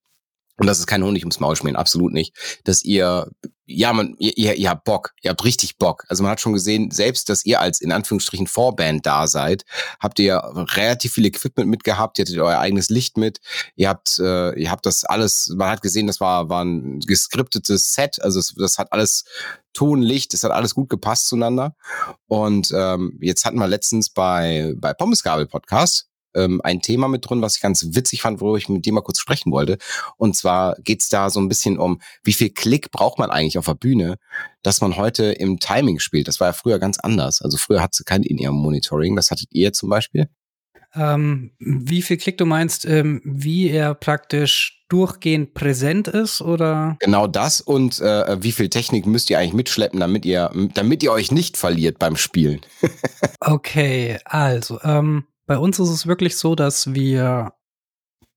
und 0.58 0.68
das 0.68 0.80
ist 0.80 0.88
kein 0.88 1.04
Honig 1.04 1.24
ums 1.24 1.40
Maul 1.40 1.56
schmieren, 1.56 1.76
absolut 1.76 2.14
nicht, 2.14 2.36
dass 2.66 2.84
ihr, 2.84 3.30
ja, 3.66 3.94
man, 3.94 4.16
ihr, 4.20 4.56
ihr, 4.56 4.70
habt 4.70 4.84
Bock, 4.84 5.14
ihr 5.22 5.32
habt 5.32 5.44
richtig 5.44 5.78
Bock. 5.78 6.06
Also 6.08 6.24
man 6.24 6.32
hat 6.32 6.42
schon 6.42 6.54
gesehen, 6.54 6.92
selbst, 6.92 7.30
dass 7.30 7.46
ihr 7.46 7.62
als 7.62 7.82
in 7.82 7.92
Anführungsstrichen 7.92 8.48
Vorband 8.48 9.06
da 9.06 9.28
seid, 9.28 9.64
habt 10.00 10.20
ihr 10.20 10.38
relativ 10.76 11.14
viel 11.14 11.26
Equipment 11.26 11.70
mitgehabt, 11.70 12.20
ihr 12.20 12.26
hattet 12.26 12.38
euer 12.38 12.60
eigenes 12.60 12.90
Licht 12.90 13.18
mit, 13.18 13.40
ihr 13.76 13.90
habt, 13.90 14.20
äh, 14.20 14.54
ihr 14.60 14.70
habt 14.70 14.86
das 14.86 15.04
alles, 15.06 15.54
man 15.56 15.70
hat 15.70 15.82
gesehen, 15.82 16.08
das 16.08 16.20
war, 16.20 16.50
war 16.50 16.64
ein 16.64 17.00
geskriptetes 17.00 17.94
Set, 17.94 18.22
also 18.22 18.40
es, 18.40 18.54
das 18.56 18.78
hat 18.78 18.92
alles 18.92 19.26
Ton, 19.74 20.02
Licht, 20.02 20.34
das 20.34 20.44
hat 20.44 20.52
alles 20.52 20.76
gut 20.76 20.90
gepasst 20.90 21.28
zueinander. 21.28 21.76
Und 22.28 22.72
ähm, 22.76 23.18
jetzt 23.22 23.46
hatten 23.46 23.58
wir 23.58 23.68
letztens 23.68 24.10
bei, 24.10 24.74
bei 24.78 24.94
Pommesgabel 24.94 25.46
Podcast, 25.46 26.11
ähm, 26.36 26.62
ein 26.64 26.82
Thema 26.82 27.08
mit 27.08 27.30
drin, 27.30 27.42
was 27.42 27.56
ich 27.56 27.62
ganz 27.62 27.88
witzig 27.92 28.22
fand, 28.22 28.42
worüber 28.42 28.58
ich 28.58 28.70
mit 28.70 28.86
dir 28.86 28.94
mal 28.94 29.02
kurz 29.02 29.20
sprechen 29.20 29.52
wollte. 29.52 29.78
Und 30.18 30.36
zwar 30.36 30.76
geht's 30.84 31.10
da 31.10 31.30
so 31.30 31.40
ein 31.40 31.50
bisschen 31.50 31.78
um, 31.78 32.02
wie 32.24 32.34
viel 32.34 32.50
Klick 32.50 32.92
braucht 32.92 33.20
man 33.20 33.30
eigentlich 33.30 33.58
auf 33.58 33.66
der 33.66 33.76
Bühne, 33.76 34.18
dass 34.64 34.82
man 34.82 34.98
heute 34.98 35.26
im 35.26 35.60
Timing 35.60 36.00
spielt. 36.00 36.28
Das 36.28 36.40
war 36.40 36.48
ja 36.48 36.54
früher 36.54 36.80
ganz 36.80 37.00
anders. 37.00 37.42
Also 37.42 37.58
früher 37.58 37.82
hat 37.82 37.94
sie 37.94 38.04
kein 38.04 38.24
In-Ear-Monitoring. 38.24 39.16
Das 39.16 39.32
hattet 39.32 39.50
ihr 39.52 39.74
zum 39.74 39.90
Beispiel? 39.90 40.28
Ähm, 40.94 41.52
wie 41.60 42.02
viel 42.02 42.18
Klick 42.18 42.38
du 42.38 42.46
meinst, 42.46 42.86
ähm, 42.86 43.22
wie 43.24 43.70
er 43.70 43.94
praktisch 43.94 44.84
durchgehend 44.90 45.54
präsent 45.54 46.10
ist 46.10 46.42
oder? 46.42 46.98
Genau 47.00 47.28
das 47.28 47.62
und 47.62 48.02
äh, 48.02 48.44
wie 48.44 48.52
viel 48.52 48.68
Technik 48.68 49.06
müsst 49.06 49.30
ihr 49.30 49.40
eigentlich 49.40 49.54
mitschleppen, 49.54 50.02
damit 50.02 50.26
ihr, 50.26 50.52
damit 50.74 51.02
ihr 51.02 51.14
euch 51.14 51.32
nicht 51.32 51.56
verliert 51.56 51.98
beim 51.98 52.18
Spielen? 52.18 52.60
okay, 53.40 54.20
also 54.26 54.82
ähm, 54.84 55.24
bei 55.52 55.58
uns 55.58 55.80
ist 55.80 55.90
es 55.90 56.08
wirklich 56.08 56.38
so, 56.38 56.56
dass 56.56 56.94
wir 56.94 57.52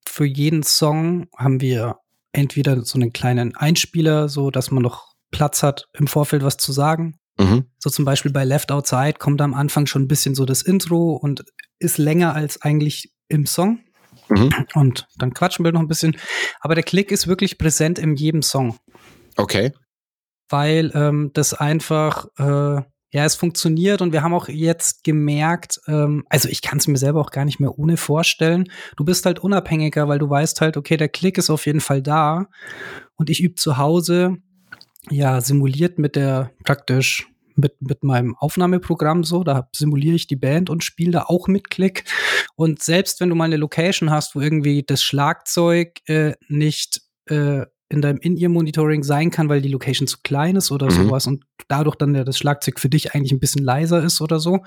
für 0.05 0.25
jeden 0.25 0.65
Song 0.65 1.29
haben 1.37 1.61
wir 1.61 2.01
entweder 2.33 2.85
so 2.85 2.99
einen 2.99 3.13
kleinen 3.13 3.55
Einspieler, 3.55 4.29
so 4.29 4.51
dass 4.51 4.73
man 4.73 4.83
noch 4.83 5.15
Platz 5.31 5.63
hat, 5.63 5.87
im 5.93 6.09
Vorfeld 6.09 6.43
was 6.43 6.57
zu 6.57 6.73
sagen. 6.73 7.15
Mhm. 7.39 7.67
So 7.79 7.89
zum 7.89 8.05
Beispiel 8.05 8.33
bei 8.33 8.43
Left 8.45 8.73
Outside 8.73 9.15
kommt 9.21 9.41
am 9.43 9.55
Anfang 9.55 9.87
schon 9.87 10.03
ein 10.03 10.09
bisschen 10.09 10.35
so 10.35 10.45
das 10.45 10.63
Intro 10.63 11.13
und 11.13 11.45
ist 11.79 11.99
länger 11.99 12.35
als 12.35 12.61
eigentlich 12.63 13.13
im 13.29 13.47
Song. 13.47 13.79
Mhm. 14.29 14.51
Und 14.75 15.07
dann 15.17 15.33
quatschen 15.35 15.65
wir 15.65 15.71
noch 15.71 15.83
ein 15.83 15.87
bisschen. 15.87 16.17
Aber 16.59 16.75
der 16.75 16.83
Klick 16.83 17.13
ist 17.13 17.29
wirklich 17.29 17.59
präsent 17.59 18.01
in 18.01 18.17
jedem 18.17 18.43
Song. 18.43 18.77
Okay. 19.37 19.73
Weil 20.49 20.91
ähm, 20.97 21.31
das 21.33 21.55
einfach 21.55 22.27
äh, 22.39 22.83
ja, 23.15 23.25
es 23.25 23.37
funktioniert 23.37 24.03
und 24.03 24.13
wir 24.13 24.25
haben 24.25 24.35
auch 24.35 24.49
jetzt 24.49 25.05
gemerkt, 25.05 25.81
ähm, 25.87 26.25
also 26.29 26.49
ich 26.49 26.63
kann 26.63 26.79
es 26.79 26.89
mir 26.89 26.99
selber 26.99 27.21
auch 27.21 27.31
gar 27.31 27.45
nicht 27.45 27.61
mehr 27.61 27.79
ohne 27.79 27.97
vorstellen. 27.97 28.69
Du 28.97 29.05
bist 29.05 29.25
halt 29.25 29.39
unabhängiger, 29.39 30.09
weil 30.09 30.19
du 30.19 30.29
weißt 30.29 30.61
halt, 30.61 30.77
okay, 30.77 30.97
der 30.97 31.09
Klick 31.09 31.39
ist 31.39 31.49
auf 31.49 31.65
jeden 31.65 31.81
Fall 31.81 32.03
da 32.03 32.49
und 33.15 33.31
ich 33.31 33.41
übe 33.41 33.55
zu 33.55 33.79
Hause, 33.79 34.39
ja, 35.11 35.41
simuliert 35.41 35.97
mit 35.97 36.17
der 36.17 36.51
praktisch 36.65 37.29
mit, 37.55 37.81
mit 37.81 38.03
meinem 38.03 38.35
Aufnahmeprogramm 38.35 39.23
so, 39.23 39.45
da 39.45 39.69
simuliere 39.73 40.17
ich 40.17 40.27
die 40.27 40.35
Band 40.35 40.69
und 40.69 40.83
spiele 40.83 41.13
da 41.13 41.23
auch 41.29 41.47
mit 41.47 41.71
Klick. 41.71 42.07
Und 42.57 42.83
selbst 42.83 43.21
wenn 43.21 43.29
du 43.29 43.37
mal 43.37 43.45
eine 43.45 43.59
Location 43.59 44.11
hast, 44.11 44.35
wo 44.35 44.41
irgendwie 44.41 44.83
das 44.83 45.05
Schlagzeug 45.05 46.01
äh, 46.09 46.33
nicht 46.49 47.03
äh, 47.27 47.65
in 47.89 48.01
deinem 48.01 48.19
In-Ear-Monitoring 48.19 49.03
sein 49.03 49.31
kann, 49.31 49.49
weil 49.49 49.61
die 49.61 49.69
Location 49.69 50.07
zu 50.07 50.19
klein 50.23 50.57
ist 50.57 50.71
oder 50.71 50.87
mhm. 50.87 51.05
sowas 51.05 51.27
und 51.27 51.45
dadurch 51.69 51.97
dann 51.97 52.15
das 52.15 52.39
Schlagzeug 52.39 52.81
für 52.81 52.89
dich 52.89 53.15
eigentlich 53.15 53.33
ein 53.33 53.41
bisschen 53.41 53.65
leiser 53.65 54.03
ist 54.03 54.21
oder 54.21 54.41
so, 54.41 54.61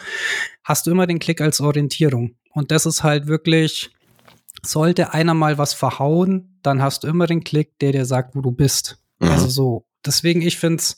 hast 0.64 0.86
du 0.86 0.92
immer 0.92 1.08
den 1.08 1.20
Klick 1.20 1.42
als 1.42 1.60
Orientierung. 1.60 2.36
Und 2.54 2.72
das 2.72 2.86
ist 2.86 3.04
halt 3.04 3.28
wirklich, 3.28 3.92
sollte 4.64 5.14
einer 5.14 5.34
mal 5.34 5.58
was 5.58 5.74
verhauen, 5.74 6.60
dann 6.62 6.82
hast 6.82 7.04
du 7.04 7.08
immer 7.08 7.28
den 7.28 7.44
Klick, 7.44 7.80
der 7.80 7.92
dir 7.92 8.06
sagt, 8.06 8.36
wo 8.36 8.42
du 8.42 8.52
bist. 8.52 9.00
Mhm. 9.20 9.30
Also 9.30 9.48
so. 9.48 9.86
Deswegen, 10.06 10.42
ich 10.42 10.58
finde 10.58 10.78
es 10.78 10.98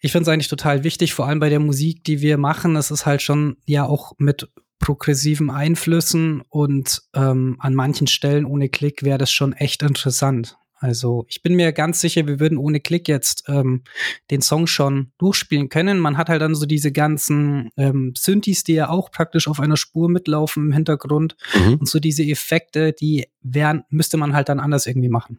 ich 0.00 0.12
finde 0.12 0.22
es 0.22 0.28
eigentlich 0.28 0.48
total 0.48 0.82
wichtig, 0.82 1.12
vor 1.12 1.26
allem 1.26 1.40
bei 1.40 1.50
der 1.50 1.60
Musik, 1.60 2.04
die 2.04 2.20
wir 2.20 2.38
machen. 2.38 2.74
Es 2.76 2.90
ist 2.90 3.06
halt 3.06 3.22
schon 3.22 3.58
ja 3.66 3.84
auch 3.84 4.12
mit 4.18 4.48
progressiven 4.78 5.50
Einflüssen 5.50 6.42
und 6.48 7.02
ähm, 7.14 7.56
an 7.58 7.74
manchen 7.74 8.06
Stellen 8.06 8.46
ohne 8.46 8.70
Klick 8.70 9.02
wäre 9.02 9.18
das 9.18 9.30
schon 9.30 9.52
echt 9.52 9.82
interessant. 9.82 10.56
Also 10.80 11.26
ich 11.28 11.42
bin 11.42 11.56
mir 11.56 11.72
ganz 11.72 12.00
sicher, 12.00 12.26
wir 12.26 12.40
würden 12.40 12.56
ohne 12.56 12.80
Klick 12.80 13.06
jetzt 13.06 13.44
ähm, 13.48 13.82
den 14.30 14.40
Song 14.40 14.66
schon 14.66 15.12
durchspielen 15.18 15.68
können. 15.68 16.00
Man 16.00 16.16
hat 16.16 16.30
halt 16.30 16.40
dann 16.40 16.54
so 16.54 16.64
diese 16.64 16.90
ganzen 16.90 17.68
ähm, 17.76 18.14
Synthes, 18.16 18.64
die 18.64 18.72
ja 18.72 18.88
auch 18.88 19.10
praktisch 19.10 19.46
auf 19.46 19.60
einer 19.60 19.76
Spur 19.76 20.08
mitlaufen 20.08 20.66
im 20.66 20.72
Hintergrund 20.72 21.36
mhm. 21.54 21.74
und 21.74 21.88
so 21.88 22.00
diese 22.00 22.22
Effekte, 22.22 22.94
die 22.94 23.26
wären, 23.42 23.84
müsste 23.90 24.16
man 24.16 24.32
halt 24.32 24.48
dann 24.48 24.58
anders 24.58 24.86
irgendwie 24.86 25.10
machen. 25.10 25.38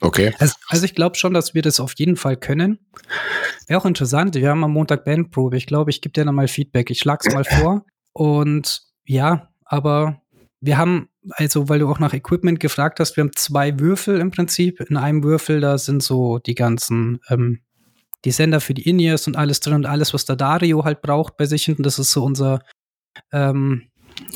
Okay. 0.00 0.34
Also, 0.38 0.54
also 0.68 0.84
ich 0.84 0.94
glaube 0.94 1.16
schon, 1.16 1.32
dass 1.32 1.54
wir 1.54 1.62
das 1.62 1.78
auf 1.78 1.94
jeden 1.96 2.16
Fall 2.16 2.36
können. 2.36 2.80
Wäre 3.68 3.80
auch 3.80 3.86
interessant. 3.86 4.34
Wir 4.34 4.50
haben 4.50 4.64
am 4.64 4.72
Montag 4.72 5.04
Bandprobe. 5.04 5.56
Ich 5.56 5.66
glaube, 5.66 5.90
ich 5.90 6.02
gebe 6.02 6.12
dir 6.12 6.24
dann 6.24 6.34
mal 6.34 6.48
Feedback. 6.48 6.90
Ich 6.90 6.98
schlag's 6.98 7.32
mal 7.32 7.44
vor. 7.60 7.86
Und 8.12 8.82
ja, 9.04 9.50
aber 9.64 10.20
wir 10.60 10.78
haben, 10.78 11.08
also 11.32 11.68
weil 11.68 11.80
du 11.80 11.88
auch 11.88 11.98
nach 11.98 12.14
Equipment 12.14 12.60
gefragt 12.60 13.00
hast, 13.00 13.16
wir 13.16 13.24
haben 13.24 13.34
zwei 13.34 13.78
Würfel 13.78 14.20
im 14.20 14.30
Prinzip. 14.30 14.80
In 14.80 14.96
einem 14.96 15.22
Würfel, 15.22 15.60
da 15.60 15.78
sind 15.78 16.02
so 16.02 16.38
die 16.38 16.54
ganzen, 16.54 17.20
ähm, 17.28 17.60
die 18.24 18.30
Sender 18.30 18.60
für 18.60 18.74
die 18.74 18.88
In-Ears 18.88 19.26
und 19.26 19.36
alles 19.36 19.60
drin 19.60 19.74
und 19.74 19.86
alles, 19.86 20.14
was 20.14 20.24
der 20.24 20.36
Dario 20.36 20.84
halt 20.84 21.02
braucht 21.02 21.36
bei 21.36 21.46
sich 21.46 21.64
hinten. 21.64 21.82
Das 21.82 21.98
ist 21.98 22.12
so 22.12 22.24
unser 22.24 22.60
ähm, 23.32 23.88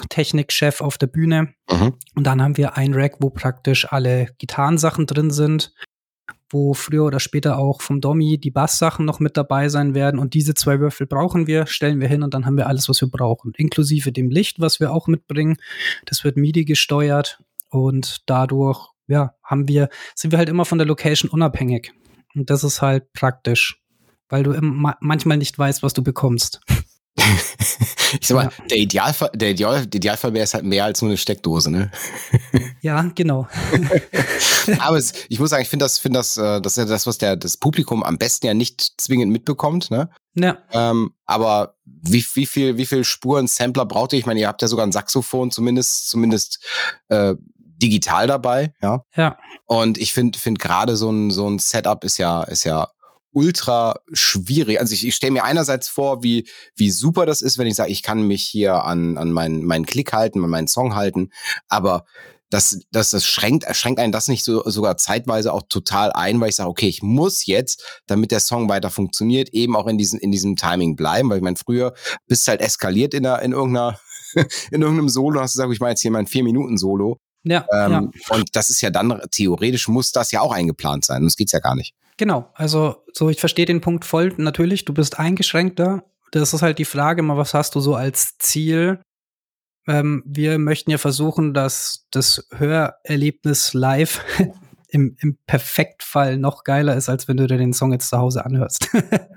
Technikchef 0.09 0.81
auf 0.81 0.99
der 0.99 1.07
Bühne. 1.07 1.55
Mhm. 1.71 1.95
Und 2.15 2.27
dann 2.27 2.43
haben 2.43 2.57
wir 2.57 2.77
ein 2.77 2.95
Rack, 2.95 3.17
wo 3.21 3.31
praktisch 3.31 3.91
alle 3.91 4.29
Gitarrensachen 4.39 5.07
drin 5.07 5.31
sind, 5.31 5.73
wo 6.51 6.75
früher 6.75 7.05
oder 7.05 7.21
später 7.21 7.59
auch 7.59 7.81
vom 7.81 8.01
Domi 8.01 8.39
die 8.39 8.51
Basssachen 8.51 9.05
noch 9.05 9.21
mit 9.21 9.37
dabei 9.37 9.69
sein 9.69 9.95
werden. 9.95 10.19
Und 10.19 10.35
diese 10.35 10.55
zwei 10.55 10.81
Würfel 10.81 11.07
brauchen 11.07 11.47
wir, 11.47 11.67
stellen 11.67 12.01
wir 12.01 12.09
hin 12.09 12.23
und 12.23 12.35
dann 12.35 12.45
haben 12.45 12.57
wir 12.57 12.67
alles, 12.67 12.89
was 12.89 13.01
wir 13.01 13.09
brauchen. 13.09 13.53
Inklusive 13.57 14.13
dem 14.13 14.31
Licht, 14.31 14.61
was 14.61 14.81
wir 14.81 14.93
auch 14.93 15.07
mitbringen. 15.07 15.57
Das 16.07 16.25
wird 16.25 16.37
MIDI 16.37 16.65
gesteuert 16.65 17.43
und 17.71 18.23
dadurch, 18.27 18.89
ja, 19.07 19.35
haben 19.45 19.69
wir, 19.69 19.89
sind 20.15 20.33
wir 20.33 20.39
halt 20.39 20.49
immer 20.49 20.65
von 20.65 20.79
der 20.79 20.87
Location 20.87 21.31
unabhängig. 21.31 21.93
Und 22.35 22.51
das 22.51 22.65
ist 22.65 22.83
halt 22.83 23.13
praktisch, 23.13 23.81
weil 24.29 24.43
du 24.43 24.57
manchmal 25.01 25.37
nicht 25.37 25.59
weißt, 25.59 25.83
was 25.83 25.95
du 25.95 26.03
bekommst. 26.03 26.61
Ich 27.17 28.27
sag 28.27 28.35
mal, 28.37 28.45
ja. 28.45 28.65
der, 28.71 28.79
Idealfall, 28.79 29.31
der, 29.35 29.51
Ideal, 29.51 29.87
der 29.87 29.99
Idealfall 29.99 30.33
wäre 30.33 30.45
es 30.45 30.55
halt 30.55 30.65
mehr 30.65 30.85
als 30.85 31.03
nur 31.03 31.11
eine 31.11 31.19
Steckdose, 31.19 31.71
ne? 31.71 31.91
Ja, 32.81 33.03
genau. 33.15 33.47
Aber 34.79 34.97
es, 34.97 35.13
ich 35.29 35.39
muss 35.39 35.51
sagen, 35.51 35.63
ich 35.63 35.69
finde 35.69 35.85
das, 35.85 35.99
finde 35.99 36.19
das, 36.19 36.37
äh, 36.37 36.61
das 36.61 36.73
ist 36.73 36.79
ja 36.79 36.85
das, 36.87 37.07
was 37.07 37.19
der, 37.19 37.37
das 37.37 37.57
Publikum 37.57 38.03
am 38.03 38.19
besten 38.19 38.47
ja 38.47 38.55
nicht 38.55 38.95
zwingend 39.01 39.33
mitbekommt, 39.33 39.91
ne? 39.91 40.11
Ja. 40.35 40.59
Ähm, 40.73 41.13
aber 41.27 41.75
wie, 41.85 42.25
wie 42.35 42.47
viel, 42.47 42.77
wie 42.77 42.87
viel 42.87 43.05
Spuren 43.05 43.49
Sampler 43.49 43.85
braucht 43.85 44.13
ihr? 44.13 44.19
Ich 44.19 44.27
meine, 44.27 44.41
ihr 44.41 44.49
habt 44.49 44.63
ja 44.63 44.69
sogar 44.69 44.87
ein 44.87 44.93
Saxophon 44.93 45.51
zumindest, 45.51 46.09
zumindest 46.09 46.65
äh, 47.09 47.35
digital 47.59 48.27
dabei, 48.27 48.73
ja. 48.81 49.05
Ja. 49.17 49.39
Und 49.67 49.99
ich 49.99 50.13
finde, 50.13 50.39
finde 50.39 50.59
gerade 50.59 50.97
so 50.97 51.11
ein, 51.11 51.31
so 51.31 51.49
ein 51.49 51.59
Setup 51.59 52.05
ist 52.05 52.19
ja, 52.19 52.43
ist 52.45 52.65
ja 52.65 52.89
ultra 53.33 54.01
schwierig. 54.13 54.81
Also 54.81 54.95
ich, 54.95 55.07
ich 55.07 55.15
stelle 55.15 55.33
mir 55.33 55.45
einerseits 55.45 55.89
vor, 55.89 56.23
wie, 56.23 56.49
wie 56.77 56.91
super 56.91 57.27
das 57.27 57.43
ist, 57.43 57.59
wenn 57.59 57.67
ich 57.67 57.77
sage, 57.77 57.91
ich 57.91 58.03
kann 58.03 58.23
mich 58.23 58.45
hier 58.45 58.85
an, 58.85 59.17
an 59.19 59.33
meinen, 59.33 59.65
meinen 59.65 59.87
Klick 59.87 60.13
halten, 60.13 60.43
an 60.43 60.51
meinen 60.51 60.69
Song 60.69 60.95
halten, 60.95 61.31
aber 61.69 62.05
das, 62.51 62.81
das, 62.91 63.11
das 63.11 63.25
schränkt, 63.25 63.65
schränkt 63.77 64.01
einen 64.01 64.13
das 64.13 64.29
nicht 64.29 64.45
so, 64.45 64.69
sogar 64.69 64.97
zeitweise 64.97 65.53
auch 65.53 65.63
total 65.69 66.13
ein, 66.13 66.41
weil 66.41 66.49
ich 66.49 66.57
sage, 66.57 66.69
okay, 66.69 66.89
ich 66.89 67.01
muss 67.01 67.47
jetzt, 67.47 68.03
damit 68.07 68.33
der 68.33 68.41
Song 68.41 68.69
weiter 68.69 68.91
funktioniert, 68.91 69.51
eben 69.51 69.77
auch 69.77 69.87
in 69.87 69.99
diesem, 69.99 70.19
in 70.19 70.33
diesem 70.33 70.57
Timing 70.57 70.97
bleiben, 70.97 71.31
weil 71.31 71.39
ich 71.39 71.45
meine, 71.45 71.57
früher 71.57 71.95
bist 72.27 72.49
halt 72.49 72.61
eskaliert 72.61 73.15
in, 73.15 73.23
der, 73.23 73.41
in 73.43 73.53
irgendeiner, 73.53 74.01
in 74.35 74.83
irgendeinem 74.83 75.09
Solo, 75.09 75.41
hast 75.41 75.55
du 75.55 75.59
gesagt, 75.59 75.73
ich 75.73 75.81
meine 75.81 75.93
jetzt 75.93 76.03
hier 76.03 76.11
mein 76.11 76.27
vier 76.27 76.43
Minuten 76.43 76.77
Solo. 76.77 77.19
Ja, 77.45 77.65
ähm, 77.73 77.91
ja. 77.91 78.37
Und 78.37 78.55
das 78.55 78.69
ist 78.69 78.83
ja 78.83 78.91
dann, 78.91 79.19
theoretisch 79.31 79.89
muss 79.89 80.13
das 80.13 80.31
ja 80.33 80.41
auch 80.41 80.53
eingeplant 80.53 81.05
sein, 81.05 81.23
sonst 81.23 81.37
geht's 81.37 81.53
ja 81.53 81.61
gar 81.61 81.75
nicht. 81.75 81.95
Genau, 82.21 82.51
also 82.53 83.03
so 83.15 83.31
ich 83.31 83.41
verstehe 83.41 83.65
den 83.65 83.81
Punkt 83.81 84.05
voll. 84.05 84.35
Natürlich, 84.37 84.85
du 84.85 84.93
bist 84.93 85.19
eingeschränkter. 85.19 86.05
Das 86.33 86.53
ist 86.53 86.61
halt 86.61 86.79
die 86.79 86.85
Frage, 86.85 87.23
mal 87.23 87.39
was 87.39 87.55
hast 87.55 87.75
du 87.75 87.81
so 87.81 87.95
als 87.95 88.37
Ziel? 88.37 89.01
Ähm, 89.89 90.23
wir 90.27 90.59
möchten 90.59 90.91
ja 90.91 90.99
versuchen, 90.99 91.55
dass 91.55 92.07
das 92.11 92.47
Hörerlebnis 92.55 93.73
live 93.73 94.23
im, 94.89 95.17
im 95.19 95.39
Perfektfall 95.47 96.37
noch 96.37 96.63
geiler 96.65 96.95
ist, 96.95 97.09
als 97.09 97.27
wenn 97.27 97.39
du 97.39 97.47
dir 97.47 97.57
den 97.57 97.73
Song 97.73 97.91
jetzt 97.91 98.11
zu 98.11 98.19
Hause 98.19 98.45
anhörst. 98.45 98.91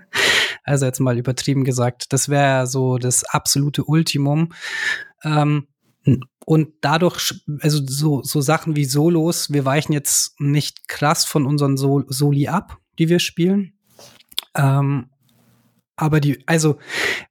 also 0.66 0.86
jetzt 0.86 1.00
mal 1.00 1.18
übertrieben 1.18 1.64
gesagt. 1.64 2.12
Das 2.12 2.28
wäre 2.28 2.68
so 2.68 2.98
das 2.98 3.24
absolute 3.24 3.86
Ultimum. 3.86 4.52
Ähm, 5.24 5.70
und 6.46 6.70
dadurch, 6.82 7.46
also 7.62 7.82
so, 7.86 8.22
so 8.24 8.42
Sachen 8.42 8.76
wie 8.76 8.86
Solos, 8.86 9.52
wir 9.52 9.66
weichen 9.66 9.94
jetzt 9.94 10.40
nicht 10.40 10.88
krass 10.88 11.26
von 11.26 11.46
unseren 11.46 11.78
Sol 11.78 12.06
Soli 12.10 12.48
ab, 12.48 12.78
die 13.00 13.10
wir 13.10 13.20
spielen. 13.20 13.74
Ähm, 14.56 15.10
aber 15.96 16.20
die, 16.20 16.44
also 16.48 16.78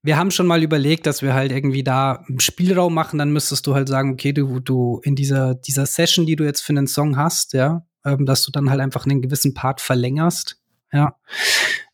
wir 0.03 0.17
haben 0.17 0.31
schon 0.31 0.47
mal 0.47 0.63
überlegt, 0.63 1.07
dass 1.07 1.21
wir 1.21 1.35
halt 1.35 1.53
irgendwie 1.53 1.83
da 1.83 2.25
Spielraum 2.39 2.95
machen, 2.95 3.19
dann 3.19 3.33
müsstest 3.33 3.67
du 3.67 3.75
halt 3.75 3.89
sagen, 3.89 4.13
okay, 4.13 4.33
du, 4.33 4.61
du 4.61 5.01
in 5.03 5.17
dieser, 5.17 5.55
dieser 5.55 5.85
Session, 5.85 6.27
die 6.27 6.37
du 6.37 6.45
jetzt 6.45 6.63
für 6.63 6.73
einen 6.73 6.87
Song 6.87 7.17
hast, 7.17 7.53
ja, 7.55 7.85
ähm, 8.05 8.25
dass 8.25 8.45
du 8.45 8.53
dann 8.53 8.71
halt 8.71 8.81
einfach 8.81 9.05
einen 9.05 9.21
gewissen 9.21 9.53
Part 9.53 9.81
verlängerst. 9.81 10.62
Ja. 10.93 11.17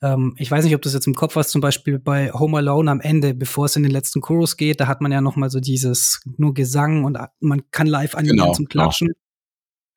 Ähm, 0.03 0.35
ich 0.39 0.51
weiß 0.51 0.65
nicht, 0.65 0.75
ob 0.75 0.83
du 0.83 0.87
das 0.87 0.95
jetzt 0.95 1.07
im 1.07 1.15
Kopf 1.15 1.37
hast, 1.37 1.51
zum 1.51 1.61
Beispiel 1.61 1.99
bei 1.99 2.33
Home 2.33 2.59
Alone 2.59 2.91
am 2.91 3.01
Ende, 3.01 3.35
bevor 3.35 3.67
es 3.67 3.77
in 3.77 3.83
den 3.83 3.93
letzten 3.93 4.21
Chorus 4.21 4.57
geht, 4.57 4.81
da 4.81 4.87
hat 4.87 5.01
man 5.01 5.13
ja 5.13 5.21
noch 5.21 5.37
mal 5.37 5.51
so 5.51 5.61
dieses 5.61 6.21
nur 6.37 6.55
Gesang 6.55 7.05
und 7.05 7.19
man 7.41 7.63
kann 7.71 7.87
live 7.87 8.15
animieren 8.15 8.39
genau, 8.39 8.53
zum 8.53 8.67
genau. 8.67 8.85
Klatschen. 8.85 9.09
Genau. 9.09 9.19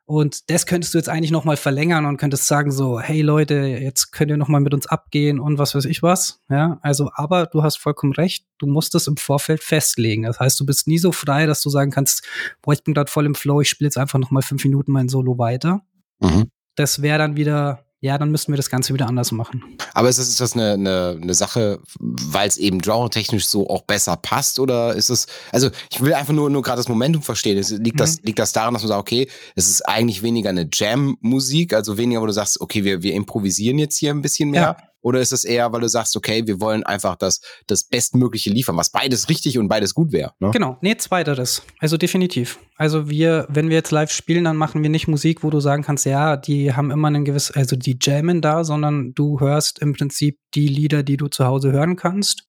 Und 0.05 0.49
das 0.49 0.65
könntest 0.65 0.93
du 0.93 0.97
jetzt 0.97 1.07
eigentlich 1.07 1.31
noch 1.31 1.45
mal 1.45 1.55
verlängern 1.55 2.05
und 2.05 2.17
könntest 2.17 2.45
sagen 2.45 2.71
so, 2.71 2.99
hey 2.99 3.21
Leute, 3.21 3.55
jetzt 3.55 4.11
könnt 4.11 4.29
ihr 4.29 4.35
noch 4.35 4.49
mal 4.49 4.59
mit 4.59 4.73
uns 4.73 4.85
abgehen 4.85 5.39
und 5.39 5.57
was 5.57 5.73
weiß 5.73 5.85
ich 5.85 6.03
was. 6.03 6.41
Ja, 6.49 6.79
also, 6.81 7.11
aber 7.13 7.45
du 7.45 7.63
hast 7.63 7.77
vollkommen 7.77 8.11
recht, 8.11 8.45
du 8.57 8.67
musst 8.67 8.93
es 8.93 9.07
im 9.07 9.15
Vorfeld 9.15 9.63
festlegen. 9.63 10.23
Das 10.23 10.39
heißt, 10.39 10.59
du 10.59 10.65
bist 10.65 10.85
nie 10.85 10.97
so 10.97 11.13
frei, 11.13 11.45
dass 11.45 11.61
du 11.61 11.69
sagen 11.69 11.91
kannst, 11.91 12.27
boah, 12.61 12.73
ich 12.73 12.83
bin 12.83 12.93
gerade 12.93 13.09
voll 13.09 13.25
im 13.25 13.35
Flow, 13.35 13.61
ich 13.61 13.69
spiele 13.69 13.87
jetzt 13.87 13.97
einfach 13.97 14.19
noch 14.19 14.31
mal 14.31 14.41
fünf 14.41 14.65
Minuten 14.65 14.91
mein 14.91 15.07
Solo 15.07 15.37
weiter. 15.37 15.81
Mhm. 16.19 16.51
Das 16.75 17.01
wäre 17.01 17.19
dann 17.19 17.37
wieder 17.37 17.85
ja, 18.03 18.17
dann 18.17 18.31
müssten 18.31 18.51
wir 18.51 18.57
das 18.57 18.71
Ganze 18.71 18.95
wieder 18.95 19.07
anders 19.07 19.31
machen. 19.31 19.77
Aber 19.93 20.09
ist 20.09 20.17
das, 20.17 20.27
ist 20.27 20.41
das 20.41 20.53
eine, 20.53 20.73
eine, 20.73 21.19
eine 21.21 21.33
Sache, 21.35 21.79
weil 21.99 22.47
es 22.47 22.57
eben 22.57 22.79
genre-technisch 22.79 23.45
so 23.45 23.69
auch 23.69 23.83
besser 23.83 24.17
passt? 24.17 24.59
Oder 24.59 24.95
ist 24.95 25.11
es, 25.11 25.27
also 25.51 25.69
ich 25.91 26.01
will 26.01 26.13
einfach 26.15 26.33
nur, 26.33 26.49
nur 26.49 26.63
gerade 26.63 26.77
das 26.77 26.87
Momentum 26.87 27.21
verstehen. 27.21 27.59
Ist, 27.59 27.69
liegt, 27.69 27.97
mhm. 27.97 27.99
das, 27.99 28.21
liegt 28.23 28.39
das 28.39 28.53
daran, 28.53 28.73
dass 28.73 28.81
man 28.81 28.89
sagt, 28.89 29.01
okay, 29.01 29.27
es 29.55 29.69
ist 29.69 29.87
eigentlich 29.87 30.23
weniger 30.23 30.49
eine 30.49 30.67
Jam-Musik, 30.73 31.73
also 31.73 31.95
weniger, 31.99 32.21
wo 32.21 32.25
du 32.25 32.33
sagst, 32.33 32.59
okay, 32.59 32.83
wir, 32.83 33.03
wir 33.03 33.13
improvisieren 33.13 33.77
jetzt 33.77 33.97
hier 33.97 34.09
ein 34.09 34.23
bisschen 34.23 34.49
mehr? 34.49 34.61
Ja. 34.61 34.90
Oder 35.01 35.19
ist 35.19 35.31
es 35.31 35.43
eher, 35.43 35.71
weil 35.73 35.81
du 35.81 35.89
sagst, 35.89 36.15
okay, 36.15 36.45
wir 36.45 36.61
wollen 36.61 36.83
einfach 36.83 37.15
das, 37.15 37.41
das 37.67 37.83
Bestmögliche 37.83 38.51
liefern, 38.51 38.77
was 38.77 38.91
beides 38.91 39.29
richtig 39.29 39.57
und 39.57 39.67
beides 39.67 39.93
gut 39.93 40.11
wäre? 40.11 40.33
Ne? 40.39 40.51
Genau, 40.51 40.77
nee, 40.81 40.95
zweiteres. 40.95 41.63
Also 41.79 41.97
definitiv. 41.97 42.59
Also 42.75 43.09
wir, 43.09 43.47
wenn 43.49 43.69
wir 43.69 43.77
jetzt 43.77 43.91
live 43.91 44.11
spielen, 44.11 44.43
dann 44.43 44.57
machen 44.57 44.83
wir 44.83 44.89
nicht 44.89 45.07
Musik, 45.07 45.43
wo 45.43 45.49
du 45.49 45.59
sagen 45.59 45.83
kannst, 45.83 46.05
ja, 46.05 46.37
die 46.37 46.73
haben 46.73 46.91
immer 46.91 47.07
einen 47.07 47.25
gewissen, 47.25 47.55
also 47.55 47.75
die 47.75 47.97
jammen 47.99 48.41
da, 48.41 48.63
sondern 48.63 49.13
du 49.13 49.39
hörst 49.39 49.79
im 49.79 49.93
Prinzip 49.93 50.37
die 50.53 50.67
Lieder, 50.67 51.03
die 51.03 51.17
du 51.17 51.27
zu 51.27 51.45
Hause 51.45 51.71
hören 51.71 51.95
kannst. 51.95 52.47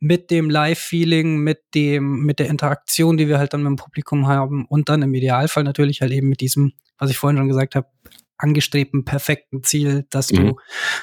Mit 0.00 0.32
dem 0.32 0.50
Live-Feeling, 0.50 1.38
mit 1.38 1.60
dem, 1.76 2.24
mit 2.24 2.40
der 2.40 2.48
Interaktion, 2.48 3.16
die 3.16 3.28
wir 3.28 3.38
halt 3.38 3.52
dann 3.52 3.62
mit 3.62 3.70
dem 3.70 3.76
Publikum 3.76 4.26
haben 4.26 4.66
und 4.66 4.88
dann 4.88 5.02
im 5.02 5.14
Idealfall 5.14 5.62
natürlich 5.62 6.00
halt 6.00 6.10
eben 6.10 6.28
mit 6.28 6.40
diesem, 6.40 6.72
was 6.98 7.10
ich 7.10 7.18
vorhin 7.18 7.38
schon 7.38 7.46
gesagt 7.48 7.76
habe, 7.76 7.86
angestrebten 8.42 9.04
perfekten 9.04 9.62
Ziel, 9.62 10.06
dass 10.10 10.32
mhm. 10.32 10.36
du 10.36 10.56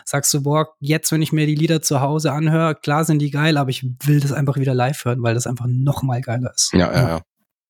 sagst 0.06 0.32
so, 0.32 0.42
boah, 0.42 0.68
jetzt, 0.80 1.12
wenn 1.12 1.22
ich 1.22 1.32
mir 1.32 1.46
die 1.46 1.56
Lieder 1.56 1.82
zu 1.82 2.02
Hause 2.02 2.32
anhöre, 2.32 2.76
klar 2.76 3.06
sind 3.06 3.20
die 3.20 3.32
geil, 3.32 3.58
aber 3.58 3.70
ich 3.70 3.86
will 4.04 4.20
das 4.20 4.32
einfach 4.32 4.58
wieder 4.58 4.74
live 4.74 5.06
hören, 5.06 5.24
weil 5.24 5.34
das 5.34 5.48
einfach 5.48 5.68
noch 5.68 6.04
mal 6.04 6.22
geiler 6.22 6.52
ist. 6.54 6.72
Ja, 6.74 6.92
ja, 6.92 7.08
ja. 7.08 7.22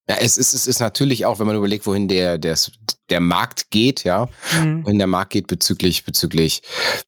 Ja, 0.09 0.15
es 0.21 0.39
ist, 0.39 0.55
es 0.55 0.65
ist 0.65 0.79
natürlich 0.79 1.27
auch, 1.27 1.37
wenn 1.37 1.45
man 1.45 1.55
überlegt, 1.55 1.85
wohin 1.85 2.07
der, 2.07 2.39
der, 2.39 2.57
der 3.11 3.19
Markt 3.19 3.69
geht, 3.69 4.03
ja, 4.03 4.27
mhm. 4.59 4.83
wohin 4.83 4.97
der 4.97 5.05
Markt 5.05 5.33
geht 5.33 5.45
bezüglich, 5.45 6.03
bezüglich, 6.03 6.63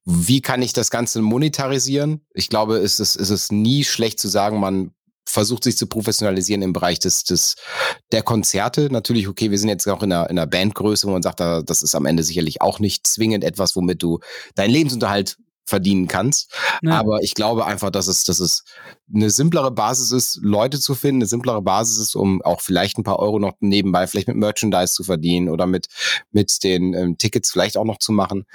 wie 0.06 0.40
kann 0.40 0.62
ich 0.62 0.74
das 0.74 0.92
Ganze 0.92 1.20
monetarisieren? 1.24 2.24
Ich 2.36 2.48
glaube, 2.48 2.78
es 2.78 3.00
ist, 3.00 3.16
es 3.16 3.32
ist 3.32 3.52
nie 3.52 3.84
schlecht 3.86 4.20
zu 4.20 4.28
sagen, 4.28 4.60
man 4.60 4.92
versucht 5.32 5.64
sich 5.64 5.78
zu 5.78 5.88
professionalisieren 5.88 6.62
im 6.62 6.74
Bereich 6.74 7.00
des, 7.00 7.24
des 7.24 7.56
der 8.12 8.22
Konzerte. 8.22 8.90
Natürlich, 8.92 9.28
okay, 9.28 9.52
wir 9.52 9.60
sind 9.60 9.70
jetzt 9.70 9.88
auch 9.88 10.04
in 10.04 10.12
einer, 10.12 10.30
in 10.30 10.38
einer 10.38 10.48
Bandgröße, 10.48 11.08
wo 11.08 11.12
man 11.12 11.24
sagt, 11.24 11.40
das 11.40 11.82
ist 11.82 11.96
am 11.96 12.06
Ende 12.06 12.24
sicherlich 12.24 12.62
auch 12.62 12.80
nicht 12.80 13.08
zwingend 13.08 13.44
etwas, 13.44 13.76
womit 13.76 14.04
du 14.04 14.20
deinen 14.56 14.72
Lebensunterhalt 14.72 15.38
verdienen 15.66 16.08
kannst. 16.08 16.54
Ja. 16.82 17.00
Aber 17.00 17.22
ich 17.22 17.34
glaube 17.34 17.66
einfach, 17.66 17.90
dass 17.90 18.08
es, 18.08 18.24
dass 18.24 18.40
es 18.40 18.64
eine 19.14 19.30
simplere 19.30 19.72
Basis 19.72 20.12
ist, 20.12 20.40
Leute 20.42 20.80
zu 20.80 20.96
finden, 20.96 21.22
eine 21.22 21.28
simplere 21.28 21.62
Basis 21.62 21.98
ist, 21.98 22.16
um 22.16 22.42
auch 22.42 22.62
vielleicht 22.62 22.98
ein 22.98 23.04
paar 23.04 23.20
Euro 23.20 23.40
noch 23.40 23.54
nebenbei 23.60 24.06
vielleicht 24.08 24.28
mit 24.28 24.38
Merchandise 24.38 24.94
zu 24.94 25.04
verdienen 25.04 25.50
oder 25.50 25.66
mit, 25.66 25.88
mit 26.32 26.64
den 26.64 26.94
ähm, 26.94 27.18
Tickets 27.18 27.52
vielleicht 27.52 27.78
auch 27.78 27.86
noch 27.86 28.00
zu 28.00 28.12
machen, 28.12 28.46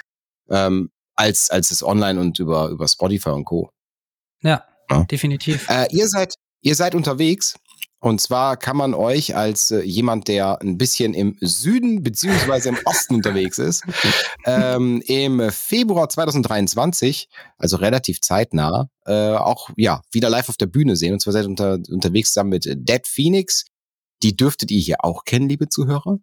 ähm, 0.49 0.91
als, 1.15 1.49
als 1.49 1.71
es 1.71 1.83
online 1.83 2.19
und 2.19 2.39
über, 2.39 2.69
über 2.69 2.87
Spotify 2.87 3.29
und 3.29 3.45
Co. 3.45 3.71
Ja, 4.43 4.63
ja. 4.89 5.03
definitiv. 5.05 5.67
Äh, 5.69 5.87
ihr 5.91 6.07
seid, 6.07 6.35
ihr 6.61 6.75
seid 6.75 6.95
unterwegs 6.95 7.55
und 7.99 8.21
zwar 8.21 8.57
kann 8.57 8.77
man 8.77 8.93
euch 8.93 9.35
als 9.35 9.71
äh, 9.71 9.81
jemand, 9.81 10.27
der 10.27 10.61
ein 10.61 10.77
bisschen 10.77 11.15
im 11.15 11.35
Süden 11.41 12.03
beziehungsweise 12.03 12.69
im 12.69 12.77
Osten 12.85 13.15
unterwegs 13.15 13.57
ist, 13.57 13.83
ähm, 14.45 15.01
im 15.07 15.49
Februar 15.51 16.07
2023, 16.07 17.27
also 17.57 17.77
relativ 17.77 18.21
zeitnah, 18.21 18.89
äh, 19.05 19.31
auch 19.31 19.71
ja 19.77 20.01
wieder 20.11 20.29
live 20.29 20.49
auf 20.49 20.57
der 20.57 20.67
Bühne 20.67 20.95
sehen. 20.95 21.13
Und 21.13 21.21
zwar 21.21 21.33
seid 21.33 21.45
ihr 21.45 21.49
unter, 21.49 21.79
unterwegs 21.89 22.33
zusammen 22.33 22.51
mit 22.51 22.65
Dead 22.65 23.07
Phoenix. 23.07 23.65
Die 24.21 24.35
dürftet 24.35 24.69
ihr 24.69 24.79
hier 24.79 25.03
auch 25.03 25.25
kennen, 25.25 25.49
liebe 25.49 25.67
Zuhörer 25.67 26.19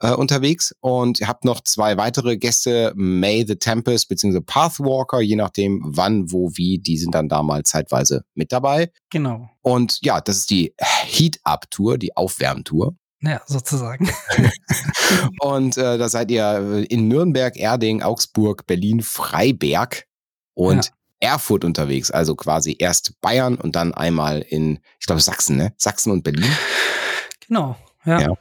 äh, 0.00 0.12
unterwegs 0.12 0.74
und 0.80 1.20
ihr 1.20 1.28
habt 1.28 1.44
noch 1.44 1.60
zwei 1.62 1.96
weitere 1.96 2.36
Gäste, 2.36 2.92
May 2.96 3.44
the 3.46 3.56
Tempest 3.56 4.08
bzw. 4.08 4.40
Pathwalker, 4.40 5.20
je 5.20 5.36
nachdem 5.36 5.82
wann, 5.84 6.32
wo, 6.32 6.50
wie, 6.54 6.78
die 6.78 6.98
sind 6.98 7.14
dann 7.14 7.28
da 7.28 7.42
mal 7.42 7.62
zeitweise 7.62 8.24
mit 8.34 8.52
dabei. 8.52 8.90
Genau. 9.10 9.48
Und 9.62 9.98
ja, 10.02 10.20
das 10.20 10.38
ist 10.38 10.50
die 10.50 10.74
Heat-Up-Tour, 10.78 11.98
die 11.98 12.16
Aufwärmtour. 12.16 12.96
Ja, 13.22 13.42
sozusagen. 13.46 14.10
und 15.40 15.76
äh, 15.76 15.98
da 15.98 16.08
seid 16.08 16.30
ihr 16.30 16.86
in 16.88 17.08
Nürnberg, 17.08 17.54
Erding, 17.56 18.02
Augsburg, 18.02 18.66
Berlin, 18.66 19.02
Freiberg 19.02 20.06
und 20.54 20.86
ja. 20.86 20.92
Erfurt 21.32 21.66
unterwegs. 21.66 22.10
Also 22.10 22.34
quasi 22.34 22.76
erst 22.78 23.20
Bayern 23.20 23.56
und 23.56 23.76
dann 23.76 23.92
einmal 23.92 24.40
in, 24.40 24.78
ich 24.98 25.06
glaube, 25.06 25.20
Sachsen, 25.20 25.58
ne? 25.58 25.74
Sachsen 25.76 26.10
und 26.10 26.24
Berlin. 26.24 26.50
Genau. 27.46 27.76
Ja. 28.06 28.20
ja. 28.20 28.34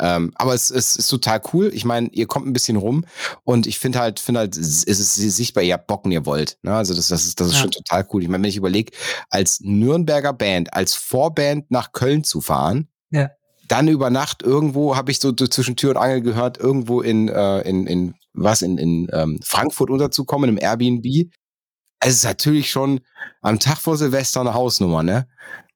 Ähm, 0.00 0.32
aber 0.34 0.54
es, 0.54 0.70
es 0.70 0.96
ist 0.96 1.08
total 1.08 1.40
cool. 1.52 1.70
Ich 1.72 1.84
meine, 1.84 2.08
ihr 2.08 2.26
kommt 2.26 2.46
ein 2.46 2.52
bisschen 2.52 2.76
rum 2.76 3.04
und 3.44 3.66
ich 3.66 3.78
finde 3.78 3.98
halt, 3.98 4.20
finde 4.20 4.40
halt, 4.40 4.56
es 4.56 4.84
ist 4.84 5.14
sichtbar, 5.14 5.62
ihr 5.62 5.74
habt 5.74 5.86
Bocken, 5.86 6.12
ihr 6.12 6.26
wollt. 6.26 6.58
Ne? 6.62 6.74
Also 6.74 6.94
das, 6.94 7.08
das 7.08 7.24
ist, 7.24 7.40
das 7.40 7.48
ist 7.48 7.54
ja. 7.54 7.60
schon 7.60 7.70
total 7.70 8.06
cool. 8.12 8.22
Ich 8.22 8.28
meine, 8.28 8.42
wenn 8.42 8.50
ich 8.50 8.56
überlege, 8.56 8.92
als 9.30 9.60
Nürnberger 9.60 10.32
Band, 10.32 10.74
als 10.74 10.94
Vorband 10.94 11.70
nach 11.70 11.92
Köln 11.92 12.24
zu 12.24 12.40
fahren, 12.40 12.88
ja. 13.10 13.30
dann 13.68 13.88
über 13.88 14.10
Nacht 14.10 14.42
irgendwo, 14.42 14.96
habe 14.96 15.10
ich 15.10 15.18
so 15.18 15.32
zwischen 15.32 15.76
Tür 15.76 15.90
und 15.90 15.96
Angel 15.96 16.20
gehört, 16.20 16.58
irgendwo 16.58 17.00
in, 17.00 17.28
äh, 17.28 17.60
in, 17.62 17.86
in 17.86 18.14
was, 18.34 18.60
in, 18.60 18.76
in 18.76 19.08
ähm, 19.12 19.40
Frankfurt 19.42 19.88
unterzukommen, 19.88 20.50
im 20.50 20.58
Airbnb. 20.58 21.30
Es 22.00 22.16
ist 22.16 22.24
natürlich 22.24 22.70
schon 22.70 23.00
am 23.40 23.58
Tag 23.58 23.78
vor 23.78 23.96
Silvester 23.96 24.42
eine 24.42 24.52
Hausnummer, 24.52 25.02
ne? 25.02 25.26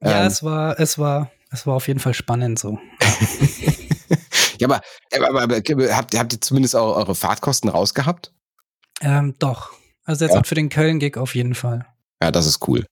Ja, 0.03 0.21
ähm, 0.21 0.27
es 0.27 0.43
war, 0.43 0.79
es 0.79 0.99
war, 0.99 1.31
es 1.51 1.67
war 1.67 1.75
auf 1.75 1.89
jeden 1.89 2.01
Fall 2.01 2.13
spannend 2.13 2.59
so. 2.59 2.79
Ja, 4.61 4.69
aber, 4.69 4.81
aber, 5.15 5.43
aber, 5.43 5.57
habt, 5.97 6.17
habt 6.17 6.33
ihr 6.33 6.41
zumindest 6.41 6.77
auch 6.77 6.97
eure 6.97 7.15
Fahrtkosten 7.15 7.69
rausgehabt? 7.71 8.33
Ähm, 9.01 9.35
doch. 9.39 9.73
Also 10.05 10.25
jetzt 10.25 10.35
ja. 10.35 10.43
für 10.43 10.55
den 10.55 10.69
Köln-Gig 10.69 11.17
auf 11.17 11.35
jeden 11.35 11.55
Fall. 11.55 11.87
Ja, 12.23 12.31
das 12.31 12.47
ist 12.47 12.67
cool. 12.69 12.85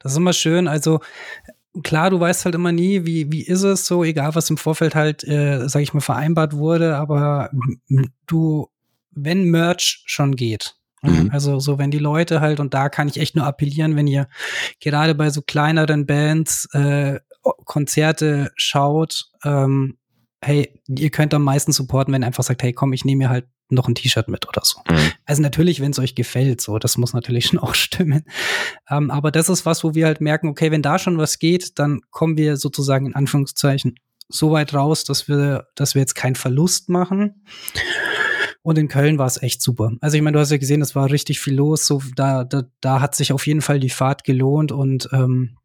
Das 0.00 0.12
ist 0.12 0.18
immer 0.18 0.32
schön. 0.32 0.68
Also 0.68 1.00
klar, 1.82 2.10
du 2.10 2.20
weißt 2.20 2.44
halt 2.44 2.54
immer 2.54 2.72
nie, 2.72 3.06
wie, 3.06 3.30
wie 3.30 3.42
ist 3.42 3.62
es 3.62 3.86
so, 3.86 4.04
egal 4.04 4.34
was 4.34 4.50
im 4.50 4.56
Vorfeld 4.56 4.94
halt, 4.94 5.24
äh, 5.24 5.68
sag 5.68 5.82
ich 5.82 5.94
mal, 5.94 6.00
vereinbart 6.00 6.54
wurde, 6.54 6.96
aber 6.96 7.50
du, 8.26 8.68
wenn 9.10 9.44
Merch 9.50 10.02
schon 10.06 10.36
geht, 10.36 10.76
ne? 11.02 11.12
mhm. 11.12 11.30
also 11.30 11.60
so, 11.60 11.78
wenn 11.78 11.90
die 11.90 11.98
Leute 11.98 12.40
halt, 12.40 12.60
und 12.60 12.74
da 12.74 12.88
kann 12.88 13.08
ich 13.08 13.18
echt 13.18 13.36
nur 13.36 13.46
appellieren, 13.46 13.96
wenn 13.96 14.06
ihr 14.06 14.28
gerade 14.80 15.14
bei 15.14 15.30
so 15.30 15.42
kleineren 15.42 16.06
Bands 16.06 16.68
äh, 16.72 17.20
Konzerte 17.64 18.50
schaut, 18.56 19.30
ähm, 19.44 19.96
hey, 20.42 20.80
ihr 20.88 21.10
könnt 21.10 21.34
am 21.34 21.44
meisten 21.44 21.72
supporten, 21.72 22.12
wenn 22.14 22.22
ihr 22.22 22.26
einfach 22.26 22.44
sagt, 22.44 22.62
hey, 22.62 22.72
komm, 22.72 22.92
ich 22.92 23.04
nehme 23.04 23.24
mir 23.24 23.30
halt 23.30 23.46
noch 23.68 23.88
ein 23.88 23.94
T-Shirt 23.94 24.28
mit 24.28 24.48
oder 24.48 24.62
so. 24.64 24.80
Mhm. 24.88 25.12
Also 25.26 25.42
natürlich, 25.42 25.80
wenn 25.80 25.92
es 25.92 25.98
euch 25.98 26.14
gefällt, 26.14 26.60
so, 26.60 26.78
das 26.78 26.96
muss 26.96 27.12
natürlich 27.12 27.46
schon 27.48 27.58
auch 27.58 27.74
stimmen. 27.74 28.24
Ähm, 28.88 29.10
aber 29.10 29.30
das 29.30 29.48
ist 29.48 29.66
was, 29.66 29.84
wo 29.84 29.94
wir 29.94 30.06
halt 30.06 30.20
merken, 30.20 30.48
okay, 30.48 30.70
wenn 30.70 30.82
da 30.82 30.98
schon 30.98 31.18
was 31.18 31.38
geht, 31.38 31.78
dann 31.78 32.00
kommen 32.10 32.36
wir 32.36 32.56
sozusagen 32.56 33.06
in 33.06 33.14
Anführungszeichen 33.14 33.94
so 34.28 34.52
weit 34.52 34.74
raus, 34.74 35.04
dass 35.04 35.28
wir, 35.28 35.66
dass 35.74 35.94
wir 35.94 36.00
jetzt 36.00 36.14
keinen 36.14 36.36
Verlust 36.36 36.88
machen. 36.88 37.42
Und 38.62 38.78
in 38.78 38.88
Köln 38.88 39.18
war 39.18 39.26
es 39.26 39.42
echt 39.42 39.62
super. 39.62 39.92
Also 40.00 40.16
ich 40.16 40.22
meine, 40.22 40.34
du 40.34 40.40
hast 40.40 40.50
ja 40.50 40.58
gesehen, 40.58 40.82
es 40.82 40.94
war 40.94 41.10
richtig 41.10 41.40
viel 41.40 41.54
los. 41.54 41.86
So, 41.86 42.02
da, 42.14 42.44
da, 42.44 42.62
da 42.80 43.00
hat 43.00 43.14
sich 43.14 43.32
auf 43.32 43.46
jeden 43.46 43.62
Fall 43.62 43.80
die 43.80 43.90
Fahrt 43.90 44.22
gelohnt 44.22 44.70
und 44.70 45.08
ähm, 45.12 45.56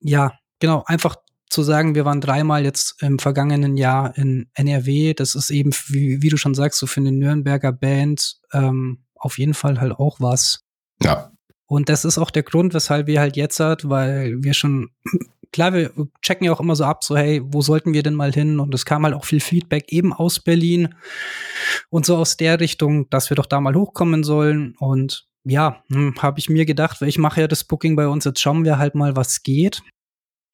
ja, 0.00 0.32
genau, 0.60 0.84
einfach 0.86 1.16
zu 1.50 1.62
sagen, 1.64 1.94
wir 1.94 2.04
waren 2.04 2.20
dreimal 2.20 2.64
jetzt 2.64 3.02
im 3.02 3.18
vergangenen 3.18 3.76
Jahr 3.76 4.16
in 4.16 4.48
NRW. 4.54 5.14
Das 5.14 5.34
ist 5.34 5.50
eben, 5.50 5.72
wie, 5.88 6.22
wie 6.22 6.28
du 6.28 6.36
schon 6.36 6.54
sagst, 6.54 6.78
so 6.78 6.86
für 6.86 7.00
eine 7.00 7.12
Nürnberger 7.12 7.72
Band 7.72 8.36
ähm, 8.52 9.04
auf 9.16 9.38
jeden 9.38 9.54
Fall 9.54 9.80
halt 9.80 9.92
auch 9.92 10.20
was. 10.20 10.64
Ja. 11.02 11.32
Und 11.66 11.88
das 11.88 12.04
ist 12.04 12.18
auch 12.18 12.30
der 12.30 12.44
Grund, 12.44 12.72
weshalb 12.72 13.06
wir 13.06 13.20
halt 13.20 13.36
jetzt 13.36 13.60
hat, 13.60 13.88
weil 13.88 14.42
wir 14.42 14.54
schon, 14.54 14.90
klar, 15.52 15.72
wir 15.72 15.92
checken 16.22 16.44
ja 16.44 16.52
auch 16.52 16.60
immer 16.60 16.76
so 16.76 16.84
ab, 16.84 17.04
so, 17.04 17.16
hey, 17.16 17.42
wo 17.44 17.62
sollten 17.62 17.92
wir 17.92 18.02
denn 18.02 18.14
mal 18.14 18.32
hin? 18.32 18.60
Und 18.60 18.72
es 18.74 18.84
kam 18.84 19.04
halt 19.04 19.14
auch 19.14 19.24
viel 19.24 19.40
Feedback 19.40 19.92
eben 19.92 20.12
aus 20.12 20.40
Berlin 20.40 20.94
und 21.90 22.06
so 22.06 22.16
aus 22.16 22.36
der 22.36 22.60
Richtung, 22.60 23.10
dass 23.10 23.30
wir 23.30 23.34
doch 23.34 23.46
da 23.46 23.60
mal 23.60 23.74
hochkommen 23.74 24.22
sollen. 24.22 24.74
Und 24.78 25.26
ja, 25.44 25.82
hm, 25.90 26.14
habe 26.20 26.38
ich 26.38 26.48
mir 26.48 26.64
gedacht, 26.64 27.00
weil 27.00 27.08
ich 27.08 27.18
mache 27.18 27.40
ja 27.40 27.48
das 27.48 27.64
Booking 27.64 27.96
bei 27.96 28.06
uns, 28.06 28.24
jetzt 28.24 28.40
schauen 28.40 28.64
wir 28.64 28.78
halt 28.78 28.94
mal, 28.94 29.16
was 29.16 29.42
geht. 29.42 29.82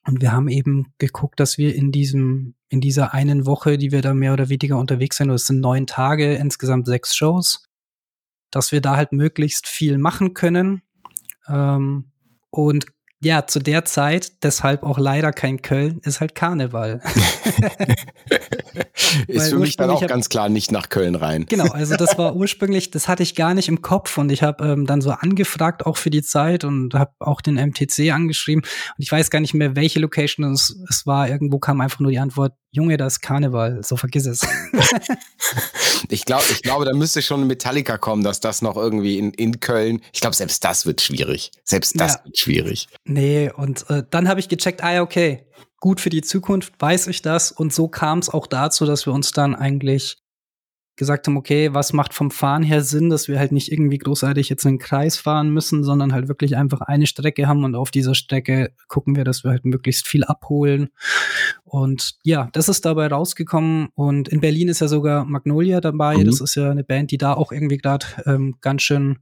Und 0.07 0.21
wir 0.21 0.31
haben 0.31 0.47
eben 0.47 0.93
geguckt, 0.99 1.39
dass 1.39 1.57
wir 1.57 1.75
in 1.75 1.91
diesem, 1.91 2.55
in 2.69 2.79
dieser 2.79 3.13
einen 3.13 3.45
Woche, 3.45 3.77
die 3.77 3.91
wir 3.91 4.01
da 4.01 4.13
mehr 4.13 4.31
oder 4.31 4.47
weniger 4.47 4.77
unterwegs 4.77 5.17
sind, 5.17 5.27
das 5.27 5.45
sind 5.45 5.59
neun 5.59 5.85
Tage, 5.85 6.35
insgesamt 6.35 6.87
sechs 6.87 7.13
Shows, 7.13 7.65
dass 8.49 8.71
wir 8.71 8.79
da 8.79 8.95
halt 8.95 9.11
möglichst 9.11 9.67
viel 9.67 9.97
machen 9.97 10.33
können. 10.33 10.81
Ähm, 11.49 12.11
und 12.49 12.85
ja, 13.19 13.47
zu 13.47 13.59
der 13.59 13.83
Zeit, 13.85 14.43
deshalb 14.43 14.83
auch 14.83 14.99
leider 14.99 15.31
kein 15.31 15.63
Köln, 15.63 15.99
ist 16.03 16.21
halt 16.21 16.35
Karneval. 16.35 17.01
ist 19.27 19.49
für 19.49 19.57
mich 19.57 19.75
dann 19.75 19.89
auch 19.89 20.05
ganz 20.05 20.29
klar 20.29 20.49
nicht 20.49 20.71
nach 20.71 20.89
Köln 20.89 21.15
rein. 21.15 21.47
Genau, 21.49 21.71
also 21.71 21.95
das 21.95 22.17
war 22.19 22.35
ursprünglich, 22.35 22.91
das 22.91 23.07
hatte 23.07 23.23
ich 23.23 23.33
gar 23.33 23.55
nicht 23.55 23.69
im 23.69 23.81
Kopf 23.81 24.19
und 24.19 24.31
ich 24.31 24.43
habe 24.43 24.63
ähm, 24.63 24.85
dann 24.85 25.01
so 25.01 25.09
angefragt 25.11 25.85
auch 25.85 25.97
für 25.97 26.11
die 26.11 26.21
Zeit 26.21 26.63
und 26.63 26.93
habe 26.93 27.11
auch 27.19 27.41
den 27.41 27.55
MTC 27.55 28.11
angeschrieben 28.11 28.63
und 28.63 29.03
ich 29.03 29.11
weiß 29.11 29.31
gar 29.31 29.39
nicht 29.39 29.55
mehr, 29.55 29.75
welche 29.75 29.99
Location 29.99 30.51
es, 30.51 30.79
es 30.87 31.07
war. 31.07 31.27
Irgendwo 31.27 31.57
kam 31.57 31.81
einfach 31.81 31.99
nur 31.99 32.11
die 32.11 32.19
Antwort, 32.19 32.53
Junge, 32.77 32.97
das 32.97 33.13
ist 33.13 33.21
Karneval, 33.21 33.83
so 33.83 33.97
vergiss 33.97 34.27
es. 34.27 34.41
ich 36.09 36.25
glaube, 36.25 36.43
ich 36.51 36.61
glaube, 36.61 36.85
da 36.85 36.93
müsste 36.93 37.23
schon 37.23 37.47
Metallica 37.47 37.97
kommen, 37.97 38.23
dass 38.23 38.39
das 38.39 38.61
noch 38.61 38.77
irgendwie 38.77 39.17
in, 39.17 39.31
in 39.31 39.59
Köln, 39.59 39.99
ich 40.13 40.21
glaube, 40.21 40.35
selbst 40.35 40.63
das 40.63 40.85
wird 40.85 41.01
schwierig. 41.01 41.51
Selbst 41.63 41.99
das 41.99 42.13
ja. 42.13 42.25
wird 42.25 42.37
schwierig. 42.37 42.87
Nee, 43.03 43.51
und 43.51 43.89
äh, 43.89 44.03
dann 44.09 44.29
habe 44.29 44.39
ich 44.39 44.47
gecheckt, 44.47 44.83
ah, 44.83 45.01
okay, 45.01 45.47
gut 45.79 45.99
für 45.99 46.11
die 46.11 46.21
Zukunft, 46.21 46.73
weiß 46.79 47.07
ich 47.07 47.23
das. 47.23 47.51
Und 47.51 47.73
so 47.73 47.87
kam 47.87 48.19
es 48.19 48.29
auch 48.29 48.45
dazu, 48.45 48.85
dass 48.85 49.07
wir 49.07 49.13
uns 49.13 49.31
dann 49.31 49.55
eigentlich 49.55 50.17
gesagt 50.97 51.27
haben, 51.27 51.37
okay, 51.37 51.73
was 51.73 51.93
macht 51.93 52.13
vom 52.13 52.31
Fahren 52.31 52.63
her 52.63 52.83
Sinn, 52.83 53.09
dass 53.09 53.27
wir 53.27 53.39
halt 53.39 53.51
nicht 53.51 53.71
irgendwie 53.71 53.99
großartig 53.99 54.49
jetzt 54.49 54.65
einen 54.65 54.79
Kreis 54.79 55.17
fahren 55.17 55.49
müssen, 55.49 55.83
sondern 55.83 56.11
halt 56.11 56.27
wirklich 56.27 56.57
einfach 56.57 56.81
eine 56.81 57.07
Strecke 57.07 57.47
haben 57.47 57.63
und 57.63 57.75
auf 57.75 57.91
dieser 57.91 58.15
Strecke 58.15 58.73
gucken 58.87 59.15
wir, 59.15 59.23
dass 59.23 59.43
wir 59.43 59.51
halt 59.51 59.63
möglichst 59.63 60.07
viel 60.07 60.23
abholen. 60.23 60.89
Und 61.63 62.15
ja, 62.23 62.49
das 62.53 62.67
ist 62.67 62.83
dabei 62.85 63.07
rausgekommen 63.07 63.89
und 63.93 64.27
in 64.27 64.41
Berlin 64.41 64.67
ist 64.67 64.81
ja 64.81 64.87
sogar 64.87 65.23
Magnolia 65.25 65.79
dabei. 65.79 66.17
Mhm. 66.17 66.25
Das 66.25 66.41
ist 66.41 66.55
ja 66.55 66.71
eine 66.71 66.83
Band, 66.83 67.11
die 67.11 67.17
da 67.17 67.33
auch 67.33 67.51
irgendwie 67.51 67.77
gerade 67.77 68.05
ähm, 68.25 68.55
ganz 68.61 68.81
schön 68.81 69.19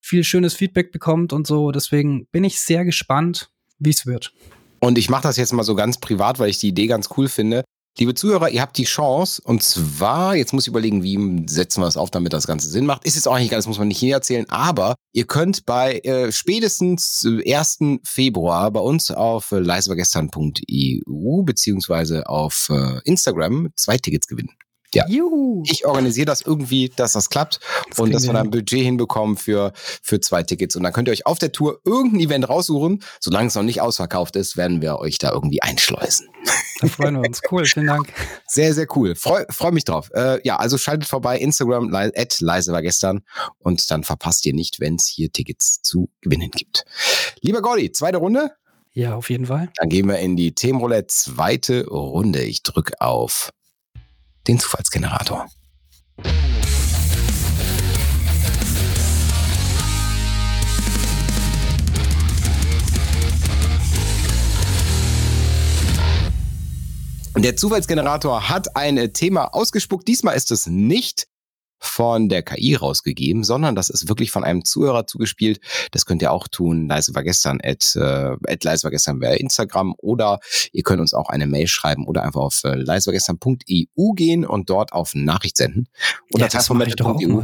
viel 0.00 0.22
schönes 0.22 0.54
Feedback 0.54 0.92
bekommt 0.92 1.32
und 1.32 1.46
so. 1.46 1.72
Deswegen 1.72 2.26
bin 2.26 2.44
ich 2.44 2.60
sehr 2.60 2.84
gespannt, 2.84 3.50
wie 3.78 3.90
es 3.90 4.06
wird. 4.06 4.32
Und 4.80 4.98
ich 4.98 5.08
mache 5.08 5.22
das 5.22 5.36
jetzt 5.36 5.52
mal 5.52 5.64
so 5.64 5.74
ganz 5.74 5.98
privat, 5.98 6.38
weil 6.38 6.50
ich 6.50 6.58
die 6.58 6.68
Idee 6.68 6.86
ganz 6.86 7.08
cool 7.16 7.28
finde. 7.28 7.64
Liebe 7.98 8.12
Zuhörer, 8.12 8.50
ihr 8.50 8.60
habt 8.60 8.76
die 8.76 8.84
Chance, 8.84 9.40
und 9.42 9.62
zwar, 9.62 10.36
jetzt 10.36 10.52
muss 10.52 10.64
ich 10.64 10.68
überlegen, 10.68 11.02
wie 11.02 11.46
setzen 11.48 11.80
wir 11.80 11.86
das 11.86 11.96
auf, 11.96 12.10
damit 12.10 12.34
das 12.34 12.46
Ganze 12.46 12.68
Sinn 12.68 12.84
macht. 12.84 13.06
Ist 13.06 13.14
jetzt 13.14 13.26
auch 13.26 13.38
nicht 13.38 13.50
ganz, 13.50 13.66
muss 13.66 13.78
man 13.78 13.88
nicht 13.88 13.98
hier 13.98 14.16
erzählen, 14.16 14.44
aber 14.50 14.96
ihr 15.14 15.26
könnt 15.26 15.64
bei 15.64 16.00
äh, 16.00 16.30
spätestens 16.30 17.26
1. 17.26 17.78
Februar 18.04 18.70
bei 18.70 18.80
uns 18.80 19.10
auf 19.10 19.50
äh, 19.50 19.60
leisevergestern.eu 19.60 21.42
beziehungsweise 21.44 22.28
auf 22.28 22.68
äh, 22.70 23.00
Instagram 23.04 23.70
zwei 23.76 23.96
Tickets 23.96 24.26
gewinnen. 24.26 24.50
Ja. 24.94 25.06
Juhu. 25.08 25.62
Ich 25.66 25.86
organisiere 25.86 26.26
das 26.26 26.42
irgendwie, 26.42 26.90
dass 26.94 27.12
das 27.12 27.30
klappt 27.30 27.60
das 27.88 27.98
und 27.98 28.12
dass 28.12 28.24
wir 28.26 28.32
da 28.32 28.40
ein 28.40 28.50
Budget 28.50 28.82
hinbekommen 28.82 29.36
für, 29.36 29.72
für 29.74 30.20
zwei 30.20 30.42
Tickets. 30.42 30.76
Und 30.76 30.82
dann 30.82 30.92
könnt 30.92 31.08
ihr 31.08 31.12
euch 31.12 31.26
auf 31.26 31.38
der 31.38 31.52
Tour 31.52 31.80
irgendein 31.84 32.20
Event 32.20 32.48
raussuchen. 32.48 33.02
Solange 33.20 33.48
es 33.48 33.54
noch 33.54 33.62
nicht 33.62 33.80
ausverkauft 33.80 34.36
ist, 34.36 34.56
werden 34.56 34.80
wir 34.80 34.98
euch 34.98 35.18
da 35.18 35.32
irgendwie 35.32 35.62
einschleusen. 35.62 36.28
Da 36.80 36.88
freuen 36.88 37.14
wir 37.16 37.26
uns. 37.26 37.40
Cool, 37.50 37.64
vielen 37.64 37.86
Dank. 37.86 38.12
Sehr, 38.46 38.74
sehr 38.74 38.86
cool. 38.96 39.14
Freue 39.14 39.46
freu 39.50 39.70
mich 39.70 39.84
drauf. 39.84 40.10
Äh, 40.14 40.40
ja, 40.46 40.56
also 40.56 40.78
schaltet 40.78 41.08
vorbei, 41.08 41.38
Instagram, 41.38 41.94
at 41.94 42.40
leise 42.40 42.72
war 42.72 42.82
gestern 42.82 43.22
und 43.58 43.90
dann 43.90 44.04
verpasst 44.04 44.46
ihr 44.46 44.54
nicht, 44.54 44.80
wenn 44.80 44.96
es 44.96 45.06
hier 45.06 45.32
Tickets 45.32 45.80
zu 45.82 46.10
gewinnen 46.20 46.50
gibt. 46.50 46.84
Lieber 47.40 47.62
Gordy, 47.62 47.92
zweite 47.92 48.18
Runde? 48.18 48.52
Ja, 48.92 49.14
auf 49.14 49.28
jeden 49.28 49.46
Fall. 49.46 49.70
Dann 49.76 49.90
gehen 49.90 50.08
wir 50.08 50.18
in 50.18 50.36
die 50.36 50.54
Themenroulette 50.54 51.08
zweite 51.08 51.86
Runde. 51.86 52.42
Ich 52.42 52.62
drücke 52.62 53.00
auf 53.00 53.50
den 54.48 54.58
Zufallsgenerator. 54.58 55.46
Der 67.36 67.54
Zufallsgenerator 67.54 68.48
hat 68.48 68.74
ein 68.76 69.12
Thema 69.12 69.54
ausgespuckt. 69.54 70.08
Diesmal 70.08 70.36
ist 70.36 70.50
es 70.50 70.66
nicht 70.66 71.28
von 71.78 72.28
der 72.28 72.42
KI 72.42 72.74
rausgegeben, 72.74 73.44
sondern 73.44 73.74
das 73.74 73.90
ist 73.90 74.08
wirklich 74.08 74.30
von 74.30 74.44
einem 74.44 74.64
Zuhörer 74.64 75.06
zugespielt. 75.06 75.60
Das 75.90 76.06
könnt 76.06 76.22
ihr 76.22 76.32
auch 76.32 76.48
tun. 76.48 76.88
Leise 76.88 77.14
war 77.14 77.22
gestern 77.22 77.60
at, 77.62 77.94
äh, 77.96 78.36
at 78.48 78.64
leise 78.64 78.84
war 78.84 78.90
gestern 78.90 79.18
bei 79.18 79.36
Instagram 79.36 79.94
oder 79.98 80.38
ihr 80.72 80.82
könnt 80.82 81.00
uns 81.00 81.14
auch 81.14 81.28
eine 81.28 81.46
Mail 81.46 81.66
schreiben 81.66 82.06
oder 82.06 82.22
einfach 82.22 82.40
auf 82.40 82.64
äh, 82.64 82.74
leisewargestern.eu 82.74 84.12
gehen 84.14 84.44
und 84.44 84.70
dort 84.70 84.92
auf 84.92 85.14
Nachricht 85.14 85.56
senden. 85.56 85.88
Oder 86.32 86.44
ja, 86.44 86.48
timeformetal.eu 86.48 87.42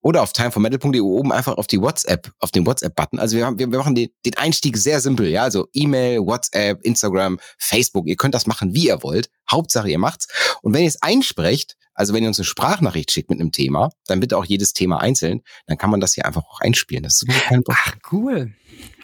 oder 0.00 0.22
auf 0.22 0.32
timeformetal.eu 0.32 1.02
oben 1.02 1.32
einfach 1.32 1.56
auf 1.56 1.66
die 1.66 1.80
WhatsApp, 1.80 2.30
auf 2.38 2.52
den 2.52 2.64
WhatsApp-Button. 2.64 3.18
Also 3.18 3.36
wir, 3.36 3.58
wir, 3.58 3.70
wir 3.72 3.78
machen 3.78 3.96
den, 3.96 4.10
den 4.24 4.36
Einstieg 4.36 4.76
sehr 4.76 5.00
simpel, 5.00 5.26
ja. 5.28 5.42
Also 5.42 5.66
E-Mail, 5.72 6.20
WhatsApp, 6.20 6.84
Instagram, 6.84 7.40
Facebook. 7.58 8.06
Ihr 8.06 8.16
könnt 8.16 8.34
das 8.34 8.46
machen, 8.46 8.74
wie 8.74 8.86
ihr 8.86 9.02
wollt. 9.02 9.28
Hauptsache, 9.50 9.90
ihr 9.90 9.98
macht's. 9.98 10.28
Und 10.62 10.74
wenn 10.74 10.82
ihr 10.82 10.88
es 10.88 11.02
einsprecht, 11.02 11.76
also 11.96 12.14
wenn 12.14 12.22
ihr 12.22 12.28
uns 12.28 12.38
eine 12.38 12.44
Sprachnachricht 12.44 13.10
schickt 13.10 13.30
mit 13.30 13.40
einem 13.40 13.50
Thema, 13.50 13.90
dann 14.06 14.20
bitte 14.20 14.36
auch 14.36 14.44
jedes 14.44 14.72
Thema 14.72 15.00
einzeln, 15.00 15.42
dann 15.66 15.78
kann 15.78 15.90
man 15.90 16.00
das 16.00 16.14
hier 16.14 16.26
einfach 16.26 16.44
auch 16.44 16.60
einspielen. 16.60 17.02
Das 17.02 17.22
ist 17.22 17.28
kein 17.28 17.64
Problem. 17.64 17.82
Ach, 17.84 17.96
cool. 18.12 18.52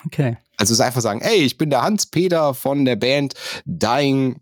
Okay. 0.06 0.36
Also 0.56 0.72
es 0.72 0.78
ist 0.78 0.84
einfach 0.84 1.00
sagen, 1.00 1.20
ey, 1.22 1.38
ich 1.38 1.58
bin 1.58 1.70
der 1.70 1.82
Hans-Peter 1.82 2.54
von 2.54 2.84
der 2.84 2.96
Band 2.96 3.34
Dying 3.64 4.40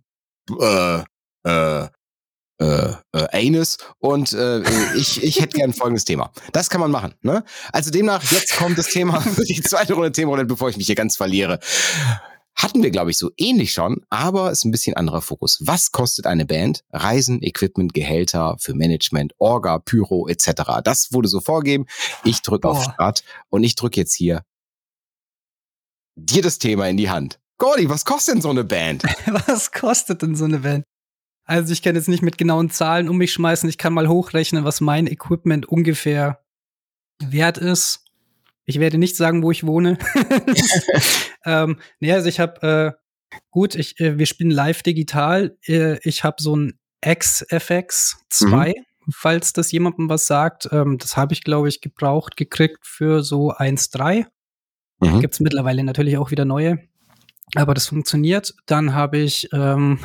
äh, 0.61 1.03
äh, 1.45 1.89
äh, 2.61 2.93
äh, 3.13 3.47
Anus 3.49 3.79
und 4.01 4.35
äh, 4.35 4.61
ich, 4.95 5.23
ich 5.23 5.41
hätte 5.41 5.57
gern 5.57 5.73
folgendes 5.73 6.05
Thema. 6.05 6.31
Das 6.53 6.69
kann 6.69 6.81
man 6.81 6.91
machen. 6.91 7.15
Ne? 7.23 7.43
Also 7.73 7.91
demnach, 7.91 8.23
jetzt 8.31 8.57
kommt 8.57 8.77
das 8.77 8.89
Thema 8.89 9.21
für 9.21 9.43
die 9.49 9.63
zweite 9.63 9.95
Runde 9.95 10.13
Themenrunde, 10.13 10.45
bevor 10.45 10.69
ich 10.69 10.77
mich 10.77 10.85
hier 10.85 10.95
ganz 10.95 11.17
verliere. 11.17 11.59
Hatten 12.63 12.83
wir, 12.83 12.91
glaube 12.91 13.11
ich, 13.11 13.17
so 13.17 13.31
ähnlich 13.39 13.73
schon, 13.73 14.03
aber 14.11 14.51
ist 14.51 14.67
ein 14.67 14.71
bisschen 14.71 14.95
anderer 14.95 15.23
Fokus. 15.23 15.61
Was 15.63 15.93
kostet 15.93 16.27
eine 16.27 16.45
Band? 16.45 16.85
Reisen, 16.93 17.43
Equipment, 17.43 17.95
Gehälter 17.95 18.57
für 18.59 18.75
Management, 18.75 19.33
Orga, 19.39 19.79
Pyro 19.79 20.29
etc. 20.29 20.83
Das 20.85 21.11
wurde 21.11 21.29
so 21.29 21.41
vorgegeben. 21.41 21.87
Ich 22.23 22.43
drücke 22.43 22.69
auf 22.69 22.83
Start 22.85 23.25
und 23.49 23.65
ich 23.65 23.77
drücke 23.77 23.99
jetzt 23.99 24.15
hier 24.15 24.45
dir 26.17 26.43
das 26.43 26.59
Thema 26.59 26.87
in 26.87 26.99
die 26.99 27.09
Hand. 27.09 27.41
Gordy, 27.57 27.89
was 27.89 28.05
kostet 28.05 28.35
denn 28.35 28.43
so 28.43 28.51
eine 28.51 28.65
Band? 28.65 29.05
was 29.47 29.73
kostet 29.73 30.21
denn 30.21 30.37
so 30.37 30.45
eine 30.45 30.59
Band? 30.59 30.85
Also 31.45 31.73
ich 31.73 31.81
kann 31.81 31.95
jetzt 31.95 32.09
nicht 32.09 32.23
mit 32.23 32.37
genauen 32.37 32.69
Zahlen 32.69 33.09
um 33.09 33.17
mich 33.17 33.33
schmeißen. 33.33 33.71
Ich 33.71 33.79
kann 33.79 33.95
mal 33.95 34.09
hochrechnen, 34.09 34.65
was 34.65 34.83
mein 34.83 35.07
Equipment 35.07 35.65
ungefähr 35.65 36.45
wert 37.23 37.57
ist. 37.57 38.05
Ich 38.67 38.81
werde 38.81 38.99
nicht 38.99 39.17
sagen, 39.17 39.43
wo 39.43 39.51
ich 39.51 39.65
wohne. 39.65 39.97
ähm, 41.45 41.79
nee, 42.01 42.13
also 42.13 42.29
ich 42.29 42.41
habe 42.41 42.97
äh, 43.33 43.37
gut, 43.51 43.75
ich, 43.75 43.99
äh, 44.01 44.19
wir 44.19 44.27
spielen 44.27 44.51
live 44.51 44.83
digital. 44.83 45.57
Äh, 45.67 45.99
ich 46.03 46.25
habe 46.25 46.43
so 46.43 46.57
ein 46.57 46.79
XFX 47.07 48.25
2, 48.29 48.69
mhm. 48.77 49.13
falls 49.13 49.53
das 49.53 49.73
jemandem 49.73 50.09
was 50.09 50.27
sagt. 50.27 50.69
Ähm, 50.73 50.99
das 50.99 51.17
habe 51.17 51.33
ich, 51.33 51.43
glaube 51.43 51.69
ich, 51.69 51.81
gebraucht 51.81 52.37
gekriegt 52.37 52.87
für 52.87 53.23
so 53.23 53.53
1,3. 53.53 54.27
Mhm. 55.01 55.21
Gibt 55.21 55.35
es 55.35 55.41
mittlerweile 55.41 55.85
natürlich 55.85 56.19
auch 56.19 56.31
wieder 56.31 56.45
neue. 56.45 56.79
Aber 57.57 57.75
das 57.75 57.89
funktioniert. 57.89 58.55
Dann 58.67 58.95
habe 58.95 59.19
ich, 59.19 59.49
ähm, 59.53 59.99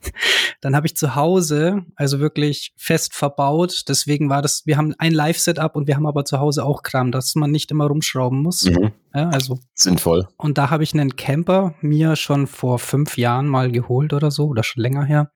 dann 0.60 0.74
habe 0.74 0.86
ich 0.86 0.96
zu 0.96 1.14
Hause, 1.14 1.84
also 1.96 2.20
wirklich 2.20 2.72
fest 2.76 3.14
verbaut. 3.14 3.84
Deswegen 3.88 4.28
war 4.28 4.42
das, 4.42 4.66
wir 4.66 4.76
haben 4.76 4.94
ein 4.98 5.12
Live-Setup 5.12 5.76
und 5.76 5.86
wir 5.86 5.96
haben 5.96 6.06
aber 6.06 6.24
zu 6.24 6.40
Hause 6.40 6.64
auch 6.64 6.82
Kram, 6.82 7.12
dass 7.12 7.34
man 7.34 7.50
nicht 7.50 7.70
immer 7.70 7.86
rumschrauben 7.86 8.42
muss. 8.42 8.64
Mhm. 8.64 8.92
Ja, 9.14 9.28
also 9.30 9.58
sinnvoll. 9.74 10.28
Und 10.36 10.58
da 10.58 10.70
habe 10.70 10.82
ich 10.82 10.92
einen 10.92 11.16
Camper 11.16 11.74
mir 11.80 12.16
schon 12.16 12.46
vor 12.46 12.78
fünf 12.78 13.16
Jahren 13.16 13.46
mal 13.46 13.70
geholt 13.70 14.12
oder 14.12 14.30
so 14.30 14.46
oder 14.46 14.62
schon 14.62 14.82
länger 14.82 15.04
her. 15.04 15.30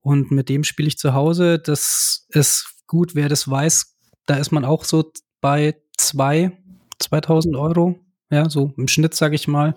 Und 0.00 0.30
mit 0.30 0.48
dem 0.48 0.64
spiele 0.64 0.88
ich 0.88 0.98
zu 0.98 1.14
Hause. 1.14 1.58
Das 1.58 2.26
ist 2.28 2.76
gut, 2.86 3.14
wer 3.14 3.28
das 3.28 3.50
weiß. 3.50 3.96
Da 4.26 4.36
ist 4.36 4.52
man 4.52 4.64
auch 4.64 4.84
so 4.84 5.10
bei 5.40 5.74
zwei, 5.96 6.52
2000 7.00 7.56
Euro. 7.56 7.96
Ja, 8.30 8.48
so 8.48 8.72
im 8.76 8.88
Schnitt, 8.88 9.14
sage 9.14 9.34
ich 9.34 9.48
mal. 9.48 9.76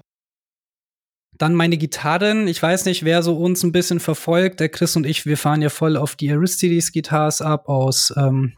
Dann 1.40 1.56
meine 1.56 1.78
Gitarren. 1.78 2.50
Ich 2.50 2.62
weiß 2.62 2.84
nicht, 2.84 3.06
wer 3.06 3.24
so 3.24 3.38
uns 3.38 3.64
ein 3.64 3.72
bisschen 3.72 4.02
verfolgt. 4.02 4.60
Der 4.60 4.68
Chris 4.68 4.98
und 4.98 5.06
ich, 5.06 5.26
wir 5.26 5.38
fahren 5.38 5.62
ja 5.62 5.70
voll 5.70 5.96
auf 5.96 6.18
die 6.18 6.30
Aristides 6.32 6.92
Guitars 6.92 7.42
ab 7.42 7.70
aus, 7.70 8.14
ähm, 8.18 8.54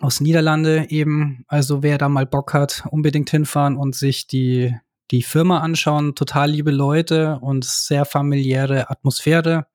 aus 0.00 0.20
Niederlande 0.20 0.86
eben. 0.90 1.44
Also 1.46 1.84
wer 1.84 1.98
da 1.98 2.08
mal 2.08 2.26
Bock 2.26 2.52
hat, 2.52 2.82
unbedingt 2.90 3.30
hinfahren 3.30 3.76
und 3.76 3.94
sich 3.94 4.26
die, 4.26 4.74
die 5.12 5.22
Firma 5.22 5.60
anschauen. 5.60 6.16
Total 6.16 6.50
liebe 6.50 6.72
Leute 6.72 7.38
und 7.42 7.64
sehr 7.64 8.04
familiäre 8.04 8.90
Atmosphäre. 8.90 9.66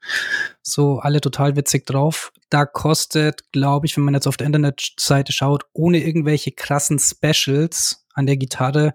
So 0.62 1.00
alle 1.00 1.22
total 1.22 1.56
witzig 1.56 1.86
drauf. 1.86 2.34
Da 2.50 2.66
kostet, 2.66 3.50
glaube 3.54 3.86
ich, 3.86 3.96
wenn 3.96 4.04
man 4.04 4.14
jetzt 4.14 4.28
auf 4.28 4.36
der 4.36 4.48
Internetseite 4.48 5.32
schaut, 5.32 5.64
ohne 5.72 6.04
irgendwelche 6.04 6.52
krassen 6.52 7.00
Specials 7.00 8.06
an 8.14 8.26
der 8.26 8.36
Gitarre, 8.36 8.92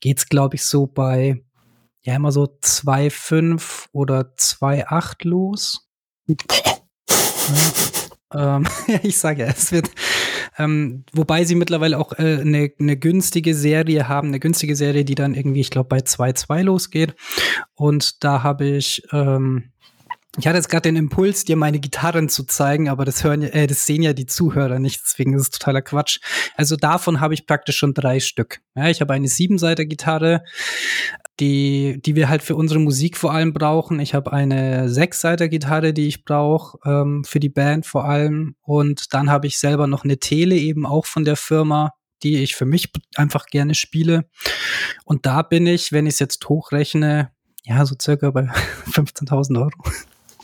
geht's, 0.00 0.28
glaube 0.28 0.56
ich, 0.56 0.64
so 0.64 0.88
bei 0.88 1.44
ja 2.02 2.16
immer 2.16 2.32
so 2.32 2.44
2,5 2.44 3.86
oder 3.92 4.32
2,8 4.38 5.28
los. 5.28 5.88
ja, 6.26 6.36
ähm, 8.32 8.66
ich 9.02 9.18
sage 9.18 9.42
ja, 9.42 9.48
es 9.48 9.72
wird, 9.72 9.90
ähm, 10.58 11.04
wobei 11.12 11.44
sie 11.44 11.54
mittlerweile 11.54 11.98
auch 11.98 12.12
äh, 12.12 12.40
eine, 12.40 12.70
eine 12.78 12.96
günstige 12.96 13.54
Serie 13.54 14.08
haben, 14.08 14.28
eine 14.28 14.40
günstige 14.40 14.76
Serie, 14.76 15.04
die 15.04 15.14
dann 15.14 15.34
irgendwie, 15.34 15.60
ich 15.60 15.70
glaube, 15.70 15.88
bei 15.88 15.98
2,2 15.98 16.62
losgeht. 16.62 17.14
Und 17.74 18.22
da 18.24 18.42
habe 18.42 18.66
ich, 18.66 19.02
ähm, 19.12 19.72
ich 20.38 20.46
hatte 20.46 20.58
jetzt 20.58 20.68
gerade 20.68 20.82
den 20.82 20.96
Impuls, 20.96 21.44
dir 21.44 21.56
meine 21.56 21.80
Gitarren 21.80 22.28
zu 22.28 22.44
zeigen, 22.44 22.88
aber 22.88 23.04
das 23.04 23.24
hören 23.24 23.42
äh, 23.42 23.66
das 23.66 23.84
sehen 23.84 24.02
ja 24.02 24.12
die 24.12 24.26
Zuhörer 24.26 24.78
nicht, 24.78 25.00
deswegen 25.04 25.34
ist 25.34 25.42
es 25.42 25.50
totaler 25.50 25.82
Quatsch. 25.82 26.20
Also 26.56 26.76
davon 26.76 27.20
habe 27.20 27.34
ich 27.34 27.46
praktisch 27.46 27.76
schon 27.76 27.94
drei 27.94 28.20
Stück. 28.20 28.60
Ja, 28.76 28.88
ich 28.88 29.00
habe 29.00 29.12
eine 29.12 29.26
Siebenseiter-Gitarre, 29.26 30.44
die, 31.40 32.00
die 32.00 32.14
wir 32.14 32.28
halt 32.28 32.42
für 32.42 32.54
unsere 32.54 32.78
Musik 32.78 33.16
vor 33.16 33.32
allem 33.32 33.52
brauchen. 33.52 33.98
Ich 33.98 34.14
habe 34.14 34.32
eine 34.32 34.88
Sechsseiter-Gitarre, 34.88 35.92
die 35.92 36.06
ich 36.06 36.24
brauche, 36.24 36.78
ähm, 36.84 37.24
für 37.24 37.40
die 37.40 37.48
Band 37.48 37.84
vor 37.84 38.04
allem. 38.04 38.54
Und 38.62 39.12
dann 39.12 39.30
habe 39.30 39.48
ich 39.48 39.58
selber 39.58 39.88
noch 39.88 40.04
eine 40.04 40.18
Tele 40.18 40.54
eben 40.54 40.86
auch 40.86 41.06
von 41.06 41.24
der 41.24 41.36
Firma, 41.36 41.94
die 42.22 42.36
ich 42.36 42.54
für 42.54 42.66
mich 42.66 42.92
einfach 43.16 43.46
gerne 43.46 43.74
spiele. 43.74 44.28
Und 45.04 45.26
da 45.26 45.42
bin 45.42 45.66
ich, 45.66 45.90
wenn 45.90 46.06
ich 46.06 46.14
es 46.14 46.18
jetzt 46.20 46.48
hochrechne, 46.48 47.32
ja, 47.64 47.84
so 47.84 47.96
circa 48.00 48.30
bei 48.30 48.42
15.000 48.92 49.58
Euro. 49.58 49.90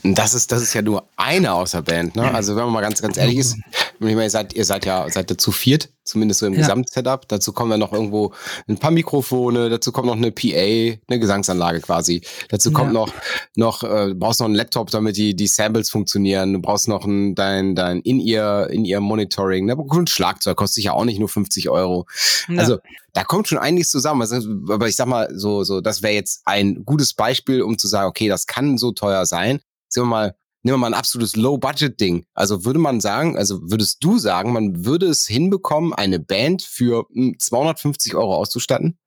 Das 0.03 0.33
ist, 0.33 0.51
das 0.51 0.61
ist 0.61 0.73
ja 0.73 0.81
nur 0.81 1.07
eine 1.17 1.53
außer 1.53 1.81
Band, 1.81 2.15
ne? 2.15 2.31
Also 2.33 2.55
wenn 2.55 2.65
man 2.65 2.73
mal 2.73 2.81
ganz, 2.81 3.01
ganz 3.01 3.17
ehrlich 3.17 3.37
ist, 3.37 3.57
ihr 3.99 4.29
seid, 4.29 4.53
ihr 4.53 4.65
seid 4.65 4.85
ja, 4.85 5.09
seid 5.09 5.29
ja 5.29 5.37
zu 5.37 5.51
viert, 5.51 5.89
zumindest 6.03 6.39
so 6.39 6.45
im 6.45 6.53
ja. 6.53 6.59
Gesamtsetup. 6.59 7.27
Dazu 7.27 7.51
kommen 7.51 7.71
dann 7.71 7.79
noch 7.79 7.93
irgendwo 7.93 8.33
ein 8.67 8.77
paar 8.77 8.91
Mikrofone, 8.91 9.69
dazu 9.69 9.91
kommt 9.91 10.07
noch 10.07 10.15
eine 10.15 10.31
PA, 10.31 10.99
eine 11.07 11.19
Gesangsanlage 11.19 11.81
quasi. 11.81 12.21
Dazu 12.49 12.71
kommt 12.71 12.93
ja. 12.93 12.93
noch, 12.93 13.13
noch, 13.55 13.83
äh, 13.83 14.07
du 14.09 14.15
brauchst 14.15 14.39
noch 14.39 14.45
einen 14.45 14.55
Laptop, 14.55 14.91
damit 14.91 15.17
die, 15.17 15.35
die 15.35 15.47
Samples 15.47 15.89
funktionieren. 15.89 16.53
Du 16.53 16.61
brauchst 16.61 16.87
noch 16.87 17.05
ein, 17.05 17.33
dein, 17.33 17.75
dein 17.75 17.99
In-Ear, 18.01 18.69
In-Ear 18.69 19.01
Monitoring. 19.01 19.65
Ne? 19.65 19.75
Ein 19.77 20.07
Schlagzeug 20.07 20.57
kostet 20.57 20.75
sich 20.75 20.85
ja 20.85 20.93
auch 20.93 21.05
nicht 21.05 21.19
nur 21.19 21.29
50 21.29 21.69
Euro. 21.69 22.05
Ja. 22.49 22.59
Also, 22.59 22.77
da 23.13 23.23
kommt 23.23 23.47
schon 23.47 23.57
einiges 23.57 23.89
zusammen. 23.89 24.21
Also, 24.21 24.37
aber 24.69 24.87
ich 24.87 24.95
sag 24.95 25.07
mal, 25.07 25.27
so, 25.33 25.63
so, 25.63 25.81
das 25.81 26.03
wäre 26.03 26.13
jetzt 26.13 26.43
ein 26.45 26.85
gutes 26.85 27.13
Beispiel, 27.13 27.63
um 27.63 27.79
zu 27.79 27.87
sagen, 27.87 28.07
okay, 28.07 28.29
das 28.29 28.45
kann 28.45 28.77
so 28.77 28.91
teuer 28.91 29.25
sein 29.25 29.59
sagen 29.89 30.07
wir 30.07 30.11
mal, 30.11 30.35
nehmen 30.63 30.75
wir 30.75 30.77
mal 30.77 30.87
ein 30.87 30.99
absolutes 30.99 31.35
Low-Budget-Ding. 31.35 32.25
Also 32.33 32.65
würde 32.65 32.79
man 32.79 32.99
sagen, 32.99 33.37
also 33.37 33.59
würdest 33.71 34.03
du 34.03 34.17
sagen, 34.17 34.53
man 34.53 34.85
würde 34.85 35.07
es 35.07 35.25
hinbekommen, 35.25 35.93
eine 35.93 36.19
Band 36.19 36.61
für 36.61 37.05
250 37.39 38.13
hm, 38.13 38.19
Euro 38.19 38.35
auszustatten? 38.35 38.97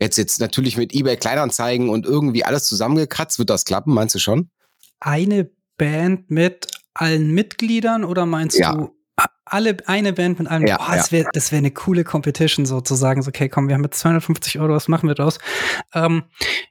Jetzt, 0.00 0.18
jetzt 0.18 0.40
natürlich 0.40 0.76
mit 0.76 0.92
eBay 0.94 1.16
Kleinanzeigen 1.16 1.88
und 1.88 2.06
irgendwie 2.06 2.44
alles 2.44 2.64
zusammengekratzt, 2.64 3.38
wird 3.38 3.50
das 3.50 3.64
klappen, 3.64 3.94
meinst 3.94 4.14
du 4.14 4.18
schon? 4.18 4.50
Eine 5.00 5.50
Band 5.78 6.30
mit 6.30 6.66
allen 6.94 7.32
Mitgliedern 7.32 8.04
oder 8.04 8.26
meinst 8.26 8.58
Ja. 8.58 8.74
du 8.74 8.96
alle 9.44 9.76
eine 9.86 10.12
Band 10.12 10.38
mit 10.38 10.48
allen? 10.48 10.66
Ja, 10.66 10.78
Boah, 10.78 10.96
das 10.96 11.12
wäre 11.12 11.28
das 11.32 11.52
wär 11.52 11.58
eine 11.58 11.70
coole 11.70 12.04
Competition 12.04 12.66
sozusagen. 12.66 13.22
So, 13.22 13.28
okay, 13.28 13.48
komm, 13.48 13.68
wir 13.68 13.74
haben 13.74 13.84
jetzt 13.84 14.00
250 14.00 14.58
Euro, 14.58 14.74
was 14.74 14.88
machen 14.88 15.08
wir 15.08 15.14
draus? 15.14 15.38
Ähm, 15.94 16.24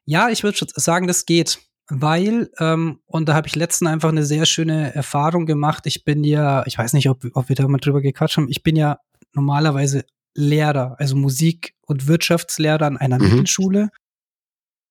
ja, 0.05 0.29
ich 0.29 0.43
würde 0.43 0.65
sagen, 0.75 1.07
das 1.07 1.25
geht. 1.25 1.59
Weil, 1.93 2.49
ähm, 2.59 2.99
und 3.05 3.27
da 3.27 3.33
habe 3.33 3.47
ich 3.47 3.55
letztens 3.55 3.91
einfach 3.91 4.09
eine 4.09 4.23
sehr 4.25 4.45
schöne 4.45 4.95
Erfahrung 4.95 5.45
gemacht. 5.45 5.85
Ich 5.87 6.05
bin 6.05 6.23
ja, 6.23 6.63
ich 6.65 6.77
weiß 6.77 6.93
nicht, 6.93 7.09
ob, 7.09 7.25
ob 7.33 7.49
wir 7.49 7.55
da 7.55 7.67
mal 7.67 7.79
drüber 7.79 8.01
gequatscht 8.01 8.37
haben, 8.37 8.47
ich 8.49 8.63
bin 8.63 8.77
ja 8.77 8.99
normalerweise 9.33 10.05
Lehrer, 10.33 10.95
also 10.99 11.17
Musik- 11.17 11.73
und 11.81 12.07
Wirtschaftslehrer 12.07 12.85
an 12.85 12.95
einer 12.97 13.19
Mhm. 13.19 13.29
Mittelschule. 13.29 13.89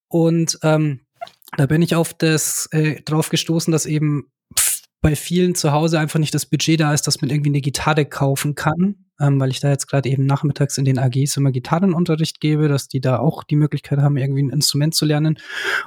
Und 0.09 0.59
ähm, 0.63 1.01
da 1.57 1.67
bin 1.67 1.81
ich 1.83 1.95
auf 1.95 2.13
das 2.13 2.69
äh, 2.73 3.01
drauf 3.03 3.31
gestoßen, 3.31 3.73
dass 3.73 3.87
eben 3.87 4.31
pf- 4.55 4.83
bei 5.01 5.17
vielen 5.17 5.55
zu 5.55 5.73
Hause 5.73 5.99
einfach 5.99 6.19
nicht 6.19 6.35
das 6.35 6.45
Budget 6.47 6.81
da 6.81 6.93
ist, 6.93 7.07
dass 7.07 7.23
man 7.23 7.31
irgendwie 7.31 7.51
eine 7.51 7.63
Gitarre 7.63 8.05
kaufen 8.05 8.55
kann, 8.55 9.07
ähm, 9.19 9.41
weil 9.41 9.51
ich 9.51 9.61
da 9.61 9.71
jetzt 9.71 9.87
gerade 9.87 10.11
eben 10.11 10.27
nachmittags 10.27 10.77
in 10.77 10.85
den 10.85 10.99
AGs 10.99 11.39
immer 11.39 11.53
Gitarrenunterricht 11.53 12.41
gebe, 12.41 12.69
dass 12.69 12.89
die 12.89 13.01
da 13.01 13.19
auch 13.19 13.43
die 13.45 13.57
Möglichkeit 13.57 14.01
haben, 14.01 14.19
irgendwie 14.19 14.43
ein 14.43 14.51
Instrument 14.51 14.95
zu 14.95 15.07
lernen. 15.07 15.39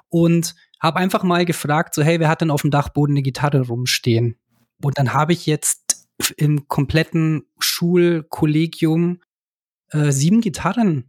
Und 0.09 0.55
habe 0.83 0.99
einfach 0.99 1.23
mal 1.23 1.45
gefragt, 1.45 1.95
so 1.95 2.03
hey, 2.03 2.19
wer 2.19 2.27
hat 2.27 2.41
denn 2.41 2.51
auf 2.51 2.61
dem 2.61 2.71
Dachboden 2.71 3.13
eine 3.13 3.23
Gitarre 3.23 3.61
rumstehen? 3.61 4.35
Und 4.81 4.97
dann 4.97 5.13
habe 5.13 5.31
ich 5.31 5.45
jetzt 5.45 6.09
im 6.37 6.67
kompletten 6.67 7.43
Schulkollegium 7.57 9.21
äh, 9.91 10.11
sieben 10.11 10.41
Gitarren 10.41 11.05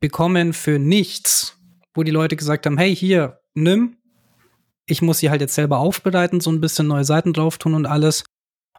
bekommen 0.00 0.52
für 0.52 0.78
nichts, 0.78 1.56
wo 1.94 2.02
die 2.02 2.10
Leute 2.10 2.36
gesagt 2.36 2.66
haben, 2.66 2.76
hey, 2.76 2.94
hier, 2.94 3.40
nimm. 3.54 3.96
Ich 4.86 5.00
muss 5.00 5.18
sie 5.18 5.30
halt 5.30 5.40
jetzt 5.40 5.54
selber 5.54 5.78
aufbereiten, 5.78 6.40
so 6.40 6.50
ein 6.50 6.60
bisschen 6.60 6.88
neue 6.88 7.04
Seiten 7.04 7.32
drauf 7.32 7.56
tun 7.56 7.74
und 7.74 7.86
alles. 7.86 8.24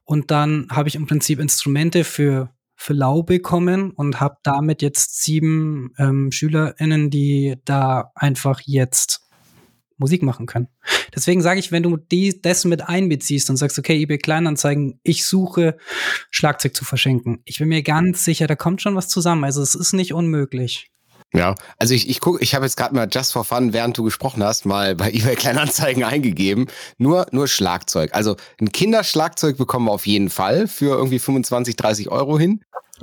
Und 0.04 0.30
dann 0.30 0.68
habe 0.70 0.90
ich 0.90 0.96
im 0.96 1.08
Prinzip 1.08 1.40
Instrumente 1.40 2.04
für, 2.04 2.54
für 2.76 2.94
lau 2.94 3.24
bekommen 3.24 3.92
und 3.92 4.20
habe 4.20 4.38
damit 4.44 4.84
jetzt 4.84 5.24
sieben 5.24 5.94
ähm, 5.98 6.32
SchülerInnen, 6.32 7.10
die 7.10 7.56
da 7.66 8.12
einfach 8.14 8.62
jetzt 8.66 9.25
Musik 9.98 10.24
machen 10.24 10.46
können. 10.46 10.68
Deswegen 11.14 11.42
sage 11.42 11.60
ich, 11.60 11.72
wenn 11.72 11.84
du 11.84 11.98
die, 11.98 12.42
das 12.42 12.66
mit 12.66 12.88
einbeziehst 12.88 13.50
und 13.50 13.58
sagst, 13.58 13.80
okay, 13.80 14.02
eBay 14.02 14.18
Kleinanzeigen, 14.18 15.00
ich 15.04 15.26
suche 15.26 15.78
Schlagzeug 16.30 16.76
zu 16.76 16.86
verschenken. 16.86 17.42
Ich 17.46 17.60
bin 17.60 17.70
mir 17.70 17.84
ganz 17.84 18.26
sicher, 18.26 18.48
da 18.48 18.56
kommt 18.56 18.82
schon 18.82 18.96
was 18.96 19.08
zusammen. 19.08 19.44
Also 19.44 19.62
es 19.62 19.76
ist 19.76 19.94
nicht 19.94 20.14
unmöglich. 20.14 20.92
Ja, 21.34 21.56
also 21.78 21.94
ich, 21.94 22.10
ich 22.10 22.22
gucke, 22.22 22.42
ich 22.42 22.56
habe 22.56 22.66
jetzt 22.66 22.78
gerade 22.78 22.96
mal 22.96 23.10
just 23.12 23.34
for 23.34 23.44
fun, 23.44 23.74
während 23.74 23.98
du 23.98 24.04
gesprochen 24.04 24.44
hast, 24.44 24.66
mal 24.66 24.96
bei 24.96 25.12
eBay 25.12 25.36
Kleinanzeigen 25.36 26.04
eingegeben. 26.04 26.68
Nur, 26.98 27.28
nur 27.32 27.48
Schlagzeug. 27.48 28.12
Also 28.14 28.38
ein 28.60 28.72
Kinderschlagzeug 28.72 29.58
bekommen 29.58 29.88
wir 29.88 29.92
auf 29.92 30.08
jeden 30.08 30.30
Fall 30.30 30.68
für 30.68 30.98
irgendwie 30.98 31.20
25, 31.20 31.76
30 31.76 32.10
Euro 32.10 32.40
hin. 32.40 32.62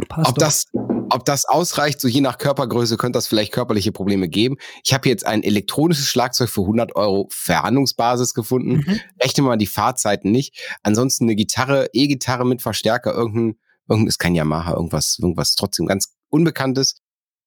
Passt 0.08 0.30
Ob 0.30 0.34
doch. 0.36 0.46
das, 0.46 0.64
ob 1.12 1.24
das 1.24 1.44
ausreicht, 1.44 2.00
so 2.00 2.08
je 2.08 2.20
nach 2.20 2.38
Körpergröße, 2.38 2.96
könnte 2.96 3.16
das 3.16 3.26
vielleicht 3.26 3.52
körperliche 3.52 3.92
Probleme 3.92 4.28
geben. 4.28 4.56
Ich 4.84 4.94
habe 4.94 5.08
jetzt 5.08 5.26
ein 5.26 5.42
elektronisches 5.42 6.08
Schlagzeug 6.08 6.48
für 6.48 6.62
100 6.62 6.96
Euro 6.96 7.28
Verhandlungsbasis 7.30 8.34
gefunden. 8.34 8.84
Mhm. 8.86 9.00
Rechne 9.22 9.44
mal 9.44 9.56
die 9.56 9.66
Fahrzeiten 9.66 10.30
nicht. 10.30 10.56
Ansonsten 10.82 11.24
eine 11.24 11.36
Gitarre, 11.36 11.88
E-Gitarre 11.92 12.46
mit 12.46 12.62
Verstärker, 12.62 13.14
irgendein, 13.14 13.58
irgendein 13.88 14.08
ist 14.08 14.18
kein 14.18 14.34
Yamaha, 14.34 14.74
irgendwas, 14.74 15.18
irgendwas 15.20 15.54
trotzdem 15.54 15.86
ganz 15.86 16.14
Unbekanntes. 16.30 16.96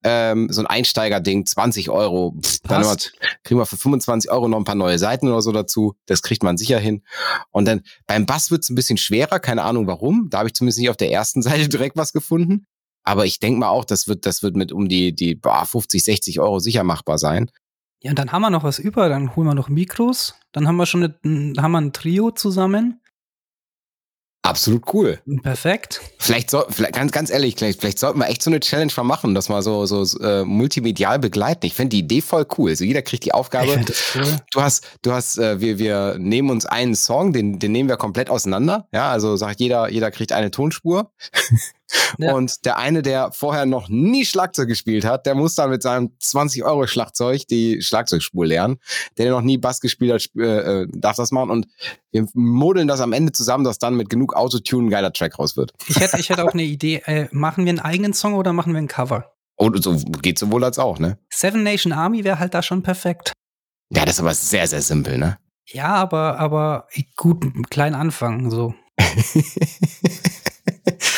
Ähm, 0.07 0.49
so 0.51 0.61
ein 0.61 0.68
Einsteiger-Ding, 0.68 1.47
20 1.47 1.89
Euro. 1.89 2.36
Pff, 2.39 2.59
dann 2.59 2.84
wir, 2.84 2.95
kriegen 3.43 3.59
wir 3.59 3.66
für 3.66 3.78
25 3.78 4.30
Euro 4.30 4.47
noch 4.47 4.59
ein 4.59 4.63
paar 4.63 4.76
neue 4.76 4.99
Seiten 4.99 5.28
oder 5.28 5.41
so 5.41 5.51
dazu. 5.51 5.95
Das 6.05 6.22
kriegt 6.22 6.43
man 6.43 6.57
sicher 6.57 6.78
hin. 6.78 7.01
Und 7.49 7.66
dann 7.66 7.82
beim 8.05 8.28
Bass 8.28 8.51
wird's 8.51 8.70
ein 8.70 8.76
bisschen 8.76 8.97
schwerer, 8.97 9.39
keine 9.39 9.63
Ahnung 9.63 9.88
warum. 9.88 10.28
Da 10.30 10.38
habe 10.38 10.49
ich 10.49 10.53
zumindest 10.53 10.78
nicht 10.78 10.91
auf 10.91 10.97
der 10.97 11.11
ersten 11.11 11.41
Seite 11.41 11.68
direkt 11.68 11.97
was 11.97 12.13
gefunden. 12.13 12.68
Aber 13.06 13.26
ich 13.26 13.39
denke 13.39 13.60
mal 13.60 13.70
auch, 13.70 13.86
das 13.86 14.08
wird, 14.08 14.26
das 14.26 14.41
wird 14.43 14.56
mit 14.56 14.72
um 14.72 14.89
die, 14.89 15.14
die 15.16 15.36
boah, 15.36 15.66
50, 15.66 16.03
60 16.03 16.39
Euro 16.39 16.60
sicher 16.60 16.84
machbar 16.84 17.18
sein. 17.18 17.49
Ja, 18.01 18.10
und 18.12 18.20
dann 18.20 18.32
haben 18.32 18.41
wir 18.41 18.49
noch 18.49 18.64
was 18.64 18.78
über, 18.80 19.10
dann 19.10 19.36
holen 19.36 19.47
wir 19.47 19.56
noch 19.56 19.70
Mikros, 19.70 20.36
dann 20.51 20.68
haben 20.68 20.76
wir 20.76 20.86
schon 20.86 21.03
eine, 21.03 21.16
ein- 21.24 21.56
haben 21.62 21.72
wir 21.72 21.82
ein 21.82 21.93
Trio 21.93 22.32
zusammen. 22.32 23.01
Absolut 24.43 24.93
cool. 24.93 25.20
Perfekt. 25.41 26.01
Vielleicht 26.20 26.51
soll, 26.51 26.68
vielleicht, 26.70 26.93
ganz, 26.93 27.12
ganz 27.12 27.32
ehrlich, 27.32 27.56
vielleicht, 27.58 27.80
vielleicht 27.82 27.97
sollten 27.97 28.20
wir 28.20 28.28
echt 28.28 28.43
so 28.43 28.51
eine 28.51 28.60
Challenge 28.60 28.91
mal 28.95 29.01
machen, 29.03 29.34
das 29.34 29.49
mal 29.49 29.64
so, 29.64 29.88
so 29.88 30.03
äh, 30.20 30.43
multimedial 30.45 31.18
begleiten. 31.18 31.66
Ich 31.66 31.74
finde 31.74 31.89
die 31.95 31.99
Idee 31.99 32.22
voll 32.22 32.45
cool. 32.56 32.70
Also 32.70 32.84
jeder 32.84 33.01
kriegt 33.01 33.26
die 33.26 33.34
Aufgabe. 33.34 33.84
cool. 34.16 34.38
Du 34.53 34.62
hast, 34.62 34.86
du 35.01 35.14
hast, 35.14 35.39
äh, 35.39 35.60
wir, 35.62 35.80
wir 35.80 36.18
nehmen 36.20 36.51
uns 36.51 36.68
einen 36.68 36.93
Song, 36.93 37.34
den, 37.34 37.58
den 37.58 37.72
nehmen 37.72 37.89
wir 37.89 37.97
komplett 37.97 38.30
auseinander. 38.30 38.88
Ja, 38.93 39.10
also 39.10 39.36
sagt 39.36 39.60
jeder, 39.60 39.89
jeder 39.89 40.12
kriegt 40.12 40.32
eine 40.32 40.51
Tonspur. 40.51 41.12
Ja. 42.18 42.34
Und 42.34 42.66
der 42.66 42.78
eine, 42.78 43.02
der 43.02 43.32
vorher 43.32 43.66
noch 43.66 43.89
nie 43.89 44.26
Schlagzeug 44.26 44.68
gespielt 44.68 45.06
hat, 45.06 45.26
der 45.26 45.36
muss 45.36 45.56
dann 45.56 45.70
mit 45.70 45.82
seinem 45.82 46.12
20 46.20 46.64
Euro 46.64 46.88
Schlagzeug 46.88 47.48
die 47.48 47.82
Schlagzeugspur 47.82 48.46
lernen. 48.46 48.78
Der, 49.18 49.26
der 49.26 49.34
noch 49.34 49.41
nie 49.41 49.58
Bass 49.58 49.80
gespielt 49.80 50.14
hat, 50.14 50.30
äh, 50.38 50.82
äh, 50.84 50.88
darf 50.91 51.16
das 51.18 51.32
machen. 51.32 51.50
Und 51.50 51.68
wir 52.12 52.26
modeln 52.34 52.88
das 52.88 53.02
am 53.02 53.14
Ende 53.14 53.32
zusammen, 53.32 53.64
dass 53.64 53.80
dann 53.80 53.96
mit 53.96 54.10
genug 54.10 54.36
Autotune 54.36 54.88
ein 54.88 54.89
geiler 54.89 55.14
Track 55.14 55.39
raus 55.39 55.58
wird. 55.58 55.74
Ich 55.88 56.00
hätte, 56.00 56.20
ich 56.20 56.30
hätte 56.30 56.43
auch 56.43 56.54
eine 56.54 56.64
Idee. 56.64 57.02
Äh, 57.06 57.28
machen 57.32 57.66
wir 57.66 57.70
einen 57.70 57.80
eigenen 57.80 58.14
Song 58.14 58.36
oder 58.36 58.54
machen 58.54 58.74
wir 58.74 58.80
ein 58.80 58.88
Cover? 58.88 59.32
Und 59.58 59.82
so 59.82 59.96
geht 60.22 60.38
sowohl 60.38 60.64
als 60.64 60.80
auch, 60.80 61.00
ne? 61.00 61.18
Seven 61.30 61.64
Nation 61.64 61.93
Army 61.93 62.24
wäre 62.24 62.39
halt 62.39 62.54
da 62.54 62.62
schon 62.62 62.84
perfekt. 62.84 63.32
Ja, 63.89 64.04
das 64.04 64.16
ist 64.16 64.20
aber 64.20 64.34
sehr, 64.34 64.68
sehr 64.68 64.82
simpel, 64.82 65.18
ne? 65.18 65.38
Ja, 65.68 65.96
aber, 65.96 66.39
aber 66.39 66.88
gut, 67.16 67.43
einen 67.43 67.70
kleinen 67.70 67.96
Anfang, 67.96 68.52
so. 68.52 68.76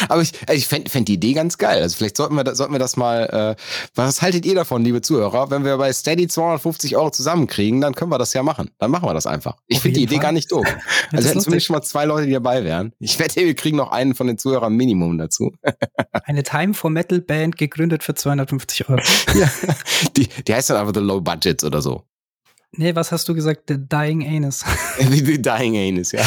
Aber 0.10 0.22
ich, 0.22 0.32
ich 0.52 0.68
fände 0.68 0.90
fänd 0.90 1.08
die 1.08 1.14
Idee 1.16 1.34
ganz 1.34 1.58
geil. 1.58 1.82
Also 1.82 1.96
vielleicht 1.98 2.18
sollten 2.18 2.36
wir, 2.36 2.44
das- 2.44 2.58
sollten 2.58 2.74
wir 2.74 2.80
das 2.80 2.98
mal, 2.98 3.56
äh, 3.58 3.62
was 3.96 4.22
haltet 4.22 4.46
ihr 4.46 4.56
davon, 4.56 4.84
liebe 4.84 5.02
Zuhörer? 5.02 5.50
Wenn 5.52 5.64
wir 5.66 5.78
bei 5.78 5.92
Steady 5.94 6.28
250 6.28 6.96
Euro 6.98 7.10
zusammenkriegen, 7.12 7.82
dann 7.82 7.96
können 7.96 8.12
wir 8.12 8.18
das 8.18 8.34
ja 8.34 8.44
machen. 8.44 8.70
Dann 8.80 8.92
machen 8.92 9.08
wir 9.08 9.14
das 9.14 9.28
einfach. 9.28 9.58
Ich 9.68 9.80
finde 9.80 9.98
die 9.98 10.04
Idee 10.04 10.16
Fall. 10.16 10.24
gar 10.24 10.32
nicht 10.32 10.52
doof. 10.52 10.66
Also 11.14 11.30
hätten 11.30 11.40
zumindest 11.40 11.68
schon 11.68 11.76
mal 11.76 11.82
zwei 11.84 12.04
Leute, 12.06 12.26
die 12.28 12.34
dabei 12.34 12.64
wären. 12.66 12.92
Ich 13.00 13.18
wette, 13.18 13.40
wir 13.40 13.56
kriegen 13.56 13.78
noch 13.78 13.92
einen 13.92 14.14
von 14.14 14.28
den 14.28 14.38
Zuhörern 14.38 14.74
Minimum 14.76 15.18
dazu. 15.18 15.54
Eine 16.26 16.44
Time 16.44 16.74
for 16.74 16.90
Metal 16.90 17.22
Band 17.22 17.58
gegründet 17.58 18.04
für 18.04 18.14
250 18.14 18.90
Euro. 18.90 19.02
ja. 19.36 19.50
die, 20.18 20.28
die 20.48 20.54
heißt 20.54 20.70
dann 20.70 20.78
einfach 20.78 20.94
The 20.94 21.00
Low 21.00 21.22
Budgets 21.22 21.64
oder 21.64 21.82
so. 21.82 22.04
Nee, 22.74 22.94
was 22.96 23.12
hast 23.14 23.30
du 23.30 23.34
gesagt? 23.34 23.64
The 23.70 23.78
Dying 23.78 24.28
Anus. 24.28 24.66
Die 25.00 25.42
Dying 25.42 25.78
Anus, 25.78 26.12
ja. 26.12 26.26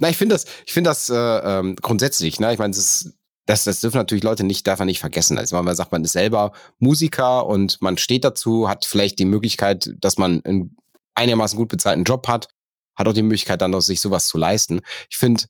Na, 0.00 0.08
ich 0.08 0.16
finde 0.16 0.34
das, 0.34 0.46
ich 0.66 0.72
finde 0.72 0.90
das 0.90 1.08
äh, 1.10 1.14
ähm, 1.14 1.76
grundsätzlich, 1.76 2.40
ne? 2.40 2.52
Ich 2.52 2.58
meine, 2.58 2.70
das 2.72 2.78
ist, 2.78 3.14
das, 3.46 3.64
das 3.64 3.80
dürfen 3.80 3.98
natürlich 3.98 4.24
Leute 4.24 4.44
nicht, 4.44 4.66
darf 4.66 4.78
man 4.78 4.86
nicht 4.86 5.00
vergessen. 5.00 5.38
Also 5.38 5.60
man 5.60 5.76
sagt, 5.76 5.92
man 5.92 6.04
ist 6.04 6.12
selber 6.12 6.52
Musiker 6.78 7.46
und 7.46 7.80
man 7.82 7.98
steht 7.98 8.24
dazu, 8.24 8.68
hat 8.68 8.84
vielleicht 8.86 9.18
die 9.18 9.24
Möglichkeit, 9.24 9.92
dass 10.00 10.18
man 10.18 10.42
einen 10.44 10.76
einigermaßen 11.14 11.56
gut 11.58 11.68
bezahlten 11.68 12.04
Job 12.04 12.28
hat, 12.28 12.48
hat 12.96 13.08
auch 13.08 13.12
die 13.12 13.22
Möglichkeit, 13.22 13.60
dann 13.60 13.72
noch 13.72 13.80
sich 13.80 14.00
sowas 14.00 14.26
zu 14.28 14.38
leisten. 14.38 14.80
Ich 15.10 15.18
finde, 15.18 15.44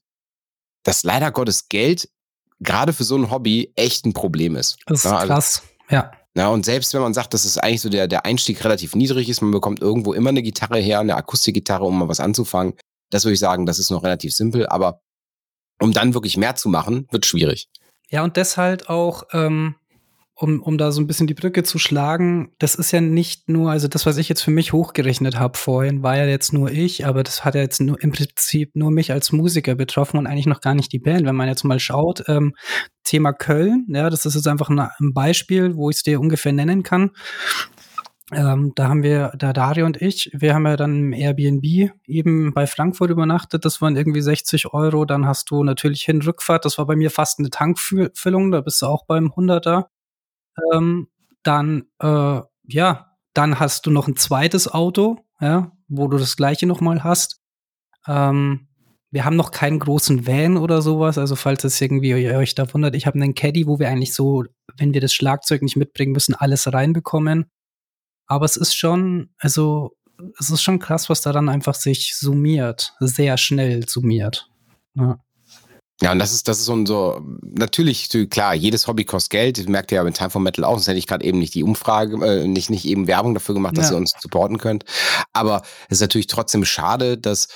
dass 0.83 1.03
leider 1.03 1.31
Gottes 1.31 1.69
Geld 1.69 2.09
gerade 2.59 2.93
für 2.93 3.03
so 3.03 3.15
ein 3.15 3.31
Hobby 3.31 3.71
echt 3.75 4.05
ein 4.05 4.13
Problem 4.13 4.55
ist. 4.55 4.77
Das 4.85 4.99
ist 4.99 5.05
Ja, 5.05 5.17
also- 5.17 5.33
krass. 5.33 5.61
Ja. 5.89 6.11
ja, 6.35 6.47
und 6.47 6.63
selbst 6.65 6.93
wenn 6.93 7.01
man 7.01 7.13
sagt, 7.13 7.33
dass 7.33 7.43
es 7.45 7.57
eigentlich 7.57 7.81
so 7.81 7.89
der, 7.89 8.07
der 8.07 8.25
Einstieg 8.25 8.63
relativ 8.63 8.95
niedrig 8.95 9.27
ist, 9.29 9.41
man 9.41 9.51
bekommt 9.51 9.81
irgendwo 9.81 10.13
immer 10.13 10.29
eine 10.29 10.41
Gitarre 10.41 10.79
her, 10.79 10.99
eine 10.99 11.15
Akustikgitarre, 11.15 11.83
um 11.83 11.99
mal 11.99 12.07
was 12.07 12.19
anzufangen, 12.21 12.73
das 13.11 13.23
würde 13.23 13.33
ich 13.33 13.39
sagen, 13.39 13.65
das 13.65 13.79
ist 13.79 13.91
noch 13.91 14.03
relativ 14.03 14.33
simpel, 14.33 14.65
aber 14.67 15.01
um 15.79 15.93
dann 15.93 16.13
wirklich 16.13 16.37
mehr 16.37 16.55
zu 16.55 16.69
machen, 16.69 17.07
wird 17.11 17.25
schwierig. 17.25 17.67
Ja, 18.09 18.23
und 18.23 18.37
deshalb 18.37 18.89
auch, 18.89 19.23
ähm, 19.31 19.75
um, 20.35 20.61
um 20.61 20.77
da 20.77 20.91
so 20.91 20.99
ein 20.99 21.07
bisschen 21.07 21.27
die 21.27 21.33
Brücke 21.33 21.63
zu 21.63 21.77
schlagen, 21.77 22.51
das 22.57 22.75
ist 22.75 22.91
ja 22.91 22.99
nicht 22.99 23.47
nur, 23.47 23.71
also 23.71 23.87
das, 23.87 24.05
was 24.05 24.17
ich 24.17 24.27
jetzt 24.27 24.41
für 24.41 24.51
mich 24.51 24.73
hochgerechnet 24.73 25.37
habe 25.37 25.57
vorhin, 25.57 26.01
war 26.01 26.17
ja 26.17 26.25
jetzt 26.25 26.51
nur 26.51 26.71
ich, 26.71 27.05
aber 27.05 27.23
das 27.23 27.45
hat 27.45 27.55
ja 27.55 27.61
jetzt 27.61 27.79
nur, 27.79 28.01
im 28.01 28.11
Prinzip 28.11 28.75
nur 28.75 28.91
mich 28.91 29.11
als 29.11 29.31
Musiker 29.31 29.75
betroffen 29.75 30.17
und 30.17 30.27
eigentlich 30.27 30.47
noch 30.47 30.61
gar 30.61 30.73
nicht 30.73 30.91
die 30.93 30.99
Band. 30.99 31.25
Wenn 31.25 31.35
man 31.35 31.47
jetzt 31.47 31.63
mal 31.63 31.79
schaut, 31.79 32.23
ähm, 32.27 32.55
Thema 33.03 33.33
Köln, 33.33 33.85
ja, 33.89 34.09
das 34.09 34.25
ist 34.25 34.35
jetzt 34.35 34.47
einfach 34.47 34.69
ein, 34.69 34.79
ein 34.79 35.13
Beispiel, 35.13 35.75
wo 35.75 35.89
ich 35.89 35.97
es 35.97 36.03
dir 36.03 36.19
ungefähr 36.19 36.53
nennen 36.53 36.83
kann. 36.83 37.11
Ähm, 38.33 38.71
da 38.75 38.87
haben 38.87 39.03
wir, 39.03 39.29
der 39.35 39.51
Dario 39.53 39.85
und 39.85 40.01
ich, 40.01 40.31
wir 40.33 40.53
haben 40.53 40.65
ja 40.65 40.77
dann 40.77 40.95
im 40.95 41.13
Airbnb 41.13 41.91
eben 42.05 42.53
bei 42.53 42.65
Frankfurt 42.65 43.09
übernachtet. 43.09 43.65
Das 43.65 43.81
waren 43.81 43.97
irgendwie 43.97 44.21
60 44.21 44.73
Euro. 44.73 45.05
Dann 45.05 45.25
hast 45.25 45.51
du 45.51 45.63
natürlich 45.63 46.03
Hin- 46.03 46.21
Rückfahrt. 46.21 46.63
Das 46.65 46.77
war 46.77 46.85
bei 46.85 46.95
mir 46.95 47.11
fast 47.11 47.39
eine 47.39 47.49
Tankfüllung. 47.49 48.51
Da 48.51 48.61
bist 48.61 48.81
du 48.81 48.85
auch 48.85 49.05
beim 49.05 49.31
100er. 49.33 49.89
Ähm, 50.73 51.07
dann, 51.43 51.83
äh, 51.99 52.41
ja, 52.67 53.07
dann 53.33 53.59
hast 53.59 53.85
du 53.85 53.91
noch 53.91 54.07
ein 54.07 54.15
zweites 54.15 54.67
Auto, 54.71 55.19
ja, 55.39 55.71
wo 55.87 56.07
du 56.07 56.17
das 56.17 56.35
gleiche 56.37 56.67
nochmal 56.67 57.03
hast. 57.03 57.39
Ähm, 58.07 58.67
wir 59.11 59.25
haben 59.25 59.35
noch 59.35 59.51
keinen 59.51 59.79
großen 59.79 60.25
Van 60.25 60.57
oder 60.57 60.81
sowas. 60.81 61.17
Also 61.17 61.35
falls 61.35 61.63
es 61.65 61.81
irgendwie 61.81 62.13
euch 62.33 62.55
da 62.55 62.73
wundert, 62.73 62.95
ich 62.95 63.07
habe 63.07 63.19
einen 63.21 63.35
Caddy, 63.35 63.67
wo 63.67 63.79
wir 63.79 63.89
eigentlich 63.89 64.13
so, 64.13 64.45
wenn 64.77 64.93
wir 64.93 65.01
das 65.01 65.13
Schlagzeug 65.13 65.61
nicht 65.63 65.75
mitbringen 65.75 66.13
müssen, 66.13 66.33
alles 66.35 66.71
reinbekommen. 66.71 67.45
Aber 68.31 68.45
es 68.45 68.55
ist 68.55 68.75
schon, 68.77 69.29
also 69.39 69.91
es 70.39 70.49
ist 70.49 70.61
schon 70.61 70.79
krass, 70.79 71.09
was 71.09 71.19
da 71.19 71.33
dann 71.33 71.49
einfach 71.49 71.75
sich 71.75 72.15
summiert, 72.15 72.93
sehr 73.01 73.37
schnell 73.37 73.89
summiert. 73.89 74.47
Ja. 74.93 75.19
Ja, 76.01 76.13
und 76.13 76.19
das 76.19 76.31
ist, 76.33 76.47
das 76.47 76.59
ist 76.59 76.65
so, 76.65 77.21
natürlich, 77.41 78.09
klar, 78.29 78.55
jedes 78.55 78.87
Hobby 78.87 79.03
kostet 79.03 79.31
Geld. 79.31 79.57
Das 79.59 79.67
merkt 79.67 79.91
ihr 79.91 79.97
ja 79.97 80.03
mit 80.05 80.15
Time 80.15 80.29
for 80.29 80.39
Metal 80.41 80.63
auch, 80.63 80.75
sonst 80.75 80.87
hätte 80.87 80.97
ich 80.97 81.07
gerade 81.07 81.25
eben 81.25 81.39
nicht 81.39 81.53
die 81.55 81.63
Umfrage, 81.63 82.15
äh, 82.25 82.47
nicht, 82.47 82.69
nicht 82.69 82.85
eben 82.85 83.05
Werbung 83.05 83.33
dafür 83.33 83.53
gemacht, 83.53 83.77
dass 83.77 83.89
Ja. 83.89 83.95
ihr 83.95 83.97
uns 83.97 84.13
supporten 84.19 84.57
könnt. 84.57 84.85
Aber 85.33 85.61
es 85.89 85.97
ist 85.97 86.01
natürlich 86.01 86.27
trotzdem 86.27 86.63
schade, 86.63 87.17
dass, 87.17 87.49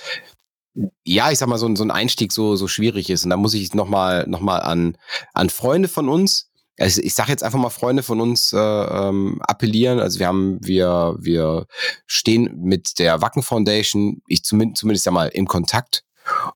ja, 1.06 1.32
ich 1.32 1.40
sag 1.40 1.48
mal, 1.48 1.58
so, 1.58 1.68
ein- 1.68 1.78
so 1.78 1.84
ein 1.86 1.90
Einstieg 1.92 2.34
so, 2.34 2.58
so 2.58 2.68
schwierig 2.68 3.10
ist. 3.10 3.24
Und 3.24 3.30
da 3.30 3.38
muss 3.38 3.54
ich 3.54 3.74
nochmal 3.74 4.26
noch 4.28 4.42
mal 4.42 4.60
an, 4.60 4.98
an 5.34 5.50
Freunde 5.50 5.88
von 5.88 6.10
uns, 6.10 6.52
also 6.78 7.02
ich 7.02 7.14
sage 7.14 7.32
jetzt 7.32 7.44
einfach 7.44 7.60
mal 7.60 7.70
Freunde 7.70 8.04
von 8.04 8.20
uns 8.20 8.52
äh, 8.52 8.58
ähm, 8.58 9.42
appellieren. 9.42 10.00
Also 10.00 10.20
wir 10.20 10.28
haben, 10.28 10.60
wir, 10.62 11.16
wir 11.20 11.68
stehen 12.06 12.62
mit 12.62 13.00
der 13.00 13.22
Wacken 13.22 13.44
Foundation, 13.44 14.22
ich 14.28 14.44
zumindest, 14.44 14.80
zumindest 14.82 15.06
ja 15.06 15.12
mal 15.12 15.28
im 15.28 15.48
Kontakt. 15.48 16.04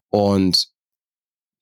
Und 0.10 0.70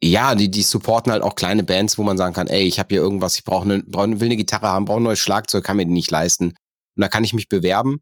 ja, 0.02 0.36
die, 0.36 0.50
die 0.50 0.64
supporten 0.64 1.12
halt 1.12 1.24
auch 1.24 1.36
kleine 1.36 1.64
Bands, 1.64 1.98
wo 1.98 2.04
man 2.04 2.18
sagen 2.18 2.34
kann, 2.34 2.48
ey, 2.48 2.64
ich 2.64 2.80
habe 2.80 2.90
hier 2.90 3.02
irgendwas, 3.02 3.36
ich 3.36 3.44
brauche 3.44 3.66
eine, 3.66 3.84
brauch, 3.84 4.08
will 4.08 4.26
eine 4.26 4.38
Gitarre 4.38 4.68
haben, 4.68 4.86
brauche 4.86 5.00
ein 5.00 5.04
neues 5.04 5.20
Schlagzeug, 5.20 5.64
kann 5.64 5.78
mir 5.78 5.86
die 5.86 5.92
nicht 5.92 6.12
leisten. 6.12 6.50
Und 6.50 7.02
da 7.02 7.08
kann 7.08 7.24
ich 7.24 7.34
mich 7.34 7.50
bewerben 7.50 8.02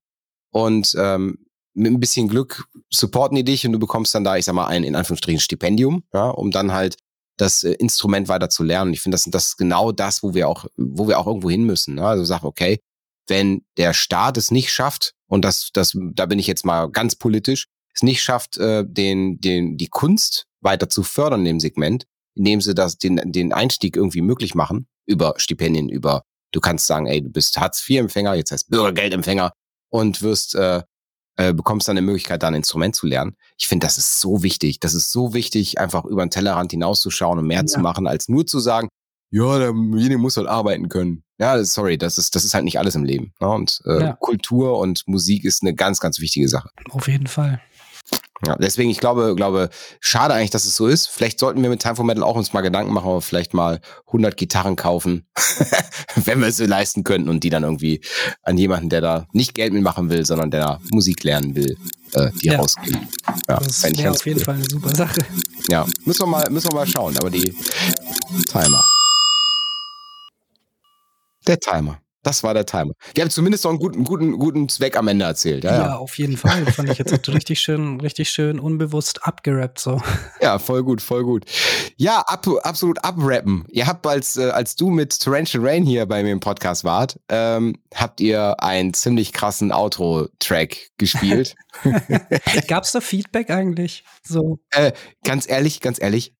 und 0.51 0.95
ähm, 0.97 1.45
mit 1.73 1.91
ein 1.91 1.99
bisschen 1.99 2.29
Glück 2.29 2.65
supporten 2.89 3.35
die 3.35 3.43
dich 3.43 3.65
und 3.65 3.73
du 3.73 3.79
bekommst 3.79 4.15
dann 4.15 4.23
da, 4.23 4.37
ich 4.37 4.45
sag 4.45 4.55
mal, 4.55 4.67
ein 4.67 4.83
in 4.83 4.95
Anführungsstrichen 4.95 5.41
Stipendium, 5.41 6.03
ja, 6.13 6.29
um 6.29 6.51
dann 6.51 6.71
halt 6.71 6.95
das 7.37 7.63
äh, 7.63 7.73
Instrument 7.73 8.27
weiter 8.27 8.49
zu 8.49 8.63
lernen. 8.63 8.93
Ich 8.93 9.01
finde, 9.01 9.15
das, 9.15 9.25
das 9.25 9.47
ist 9.47 9.57
genau 9.57 9.91
das, 9.91 10.23
wo 10.23 10.33
wir 10.33 10.47
auch, 10.47 10.65
wo 10.77 11.07
wir 11.07 11.19
auch 11.19 11.27
irgendwo 11.27 11.49
hin 11.49 11.63
müssen. 11.63 11.95
Ne? 11.95 12.05
Also 12.05 12.23
sag, 12.23 12.43
okay, 12.43 12.79
wenn 13.27 13.65
der 13.77 13.93
Staat 13.93 14.37
es 14.37 14.51
nicht 14.51 14.71
schafft, 14.71 15.13
und 15.27 15.43
das, 15.43 15.69
das, 15.73 15.97
da 16.13 16.25
bin 16.25 16.39
ich 16.39 16.47
jetzt 16.47 16.65
mal 16.65 16.89
ganz 16.89 17.15
politisch, 17.15 17.67
es 17.93 18.03
nicht 18.03 18.21
schafft, 18.21 18.57
äh, 18.57 18.83
den, 18.85 19.39
den, 19.39 19.77
die 19.77 19.87
Kunst 19.87 20.45
weiter 20.61 20.89
zu 20.89 21.03
fördern 21.03 21.41
in 21.41 21.45
dem 21.45 21.59
Segment, 21.59 22.05
indem 22.35 22.61
sie 22.61 22.75
das, 22.75 22.97
den, 22.97 23.19
den 23.31 23.53
Einstieg 23.53 23.95
irgendwie 23.95 24.21
möglich 24.21 24.55
machen, 24.55 24.87
über 25.05 25.33
Stipendien, 25.37 25.89
über, 25.89 26.23
du 26.51 26.59
kannst 26.59 26.87
sagen, 26.87 27.07
ey, 27.07 27.21
du 27.21 27.29
bist 27.29 27.57
Hartz-IV-Empfänger, 27.57 28.35
jetzt 28.35 28.51
heißt 28.51 28.69
Bürgergeldempfänger 28.69 29.53
und 29.89 30.21
wirst, 30.21 30.55
äh, 30.55 30.83
äh, 31.37 31.53
bekommst 31.53 31.87
dann 31.87 31.97
eine 31.97 32.05
Möglichkeit, 32.05 32.43
da 32.43 32.47
ein 32.47 32.53
Instrument 32.55 32.95
zu 32.95 33.07
lernen. 33.07 33.35
Ich 33.57 33.67
finde, 33.67 33.85
das 33.87 33.97
ist 33.97 34.19
so 34.21 34.41
wichtig. 34.43 34.79
Das 34.79 34.93
ist 34.93 35.11
so 35.11 35.33
wichtig, 35.33 35.79
einfach 35.79 36.05
über 36.05 36.25
den 36.25 36.29
Tellerrand 36.31 36.71
hinauszuschauen 36.71 37.39
und 37.39 37.47
mehr 37.47 37.59
Ja. 37.61 37.65
zu 37.65 37.79
machen, 37.79 38.07
als 38.07 38.29
nur 38.29 38.45
zu 38.45 38.59
sagen, 38.59 38.87
ja, 39.31 39.57
derjenige 39.57 40.17
muss 40.17 40.37
halt 40.37 40.47
arbeiten 40.47 40.87
können. 40.87 41.23
Ja, 41.37 41.61
sorry, 41.65 41.97
das 41.97 42.17
ist, 42.17 42.35
das 42.35 42.45
ist 42.45 42.53
halt 42.53 42.63
nicht 42.63 42.79
alles 42.79 42.95
im 42.95 43.03
Leben. 43.03 43.33
Ne? 43.41 43.49
Und 43.49 43.81
äh, 43.85 43.99
Ja. 44.01 44.13
Kultur 44.13 44.77
und 44.79 45.03
Musik 45.07 45.43
ist 45.43 45.61
eine 45.61 45.73
ganz, 45.75 45.99
ganz 45.99 46.19
wichtige 46.19 46.47
Sache. 46.47 46.69
Auf 46.91 47.07
jeden 47.09 47.27
Fall. 47.27 47.59
Ja, 48.45 48.55
deswegen, 48.57 48.89
ich 48.89 48.99
glaube, 48.99 49.33
glaube, 49.35 49.69
schade 49.99 50.33
eigentlich, 50.33 50.49
dass 50.51 50.65
es 50.65 50.75
so 50.75 50.87
ist. 50.87 51.07
Vielleicht 51.07 51.39
sollten 51.39 51.61
wir 51.61 51.69
mit 51.69 51.81
Time 51.81 51.95
for 51.95 52.05
Metal 52.05 52.23
auch 52.23 52.35
uns 52.35 52.53
mal 52.53 52.61
Gedanken 52.61 52.93
machen, 52.93 53.07
aber 53.09 53.21
vielleicht 53.21 53.53
mal 53.53 53.79
100 54.07 54.37
Gitarren 54.37 54.75
kaufen, 54.75 55.27
wenn 56.15 56.39
wir 56.41 56.47
es 56.49 56.57
so 56.57 56.65
leisten 56.65 57.03
könnten 57.03 57.29
und 57.29 57.43
die 57.43 57.49
dann 57.49 57.63
irgendwie 57.63 58.01
an 58.43 58.57
jemanden, 58.57 58.89
der 58.89 59.01
da 59.01 59.27
nicht 59.31 59.53
Geld 59.53 59.73
mitmachen 59.73 60.09
will, 60.09 60.25
sondern 60.25 60.51
der 60.51 60.59
da 60.61 60.79
Musik 60.91 61.23
lernen 61.23 61.55
will, 61.55 61.77
äh, 62.13 62.31
die 62.41 62.47
Ja. 62.47 62.57
rausgeben. 62.59 63.07
Ja, 63.49 63.57
Das 63.59 63.83
wäre 63.83 64.11
auf 64.11 64.25
jeden 64.25 64.39
cool. 64.39 64.45
Fall 64.45 64.55
eine 64.55 64.69
super 64.69 64.95
Sache. 64.95 65.21
Ja, 65.69 65.85
müssen 66.05 66.21
wir 66.21 66.27
mal, 66.27 66.49
müssen 66.49 66.69
wir 66.71 66.75
mal 66.75 66.87
schauen, 66.87 67.17
aber 67.17 67.29
die 67.29 67.53
Timer. 68.51 68.83
Der 71.47 71.59
Timer. 71.59 71.99
Das 72.25 72.41
war 72.41 72.55
der 72.55 72.65
Timer. 72.65 72.93
Wir 73.13 73.21
haben 73.23 73.29
zumindest 73.29 73.65
noch 73.65 73.69
einen 73.69 73.79
guten, 73.79 74.03
guten, 74.03 74.39
guten 74.39 74.67
Zweck 74.67 74.97
am 74.97 75.07
Ende 75.07 75.25
erzählt. 75.25 75.63
Ja, 75.63 75.71
Ja, 75.71 75.85
ja. 75.85 75.95
auf 75.97 76.17
jeden 76.17 76.37
Fall. 76.37 76.65
Fand 76.65 76.89
ich 76.89 76.97
jetzt 76.97 77.27
richtig 77.29 77.59
schön, 77.59 78.01
richtig 78.01 78.31
schön 78.31 78.59
unbewusst 78.59 79.27
abgerappt 79.27 79.77
so. 79.77 80.01
Ja, 80.41 80.57
voll 80.57 80.83
gut, 80.83 81.03
voll 81.03 81.23
gut. 81.23 81.45
Ja, 81.97 82.21
ab, 82.21 82.47
absolut 82.63 83.03
abrappen. 83.05 83.65
Ihr 83.69 83.85
habt, 83.85 84.07
als, 84.07 84.37
äh, 84.37 84.49
als 84.49 84.75
du 84.75 84.89
mit 84.89 85.19
Torrential 85.21 85.63
Rain 85.63 85.85
hier 85.85 86.07
bei 86.07 86.23
mir 86.23 86.31
im 86.31 86.39
Podcast 86.39 86.83
wart, 86.83 87.19
ähm, 87.29 87.75
habt 87.93 88.19
ihr 88.21 88.59
einen 88.59 88.95
ziemlich 88.95 89.31
krassen 89.31 89.71
Outro-Track 89.71 90.89
gespielt. 90.97 91.55
Gab's 92.67 92.91
da 92.91 93.01
Feedback 93.01 93.51
eigentlich? 93.51 94.03
So. 94.23 94.57
äh, 94.71 94.93
ganz 95.23 95.47
ehrlich, 95.47 95.79
ganz 95.79 96.01
ehrlich, 96.01 96.33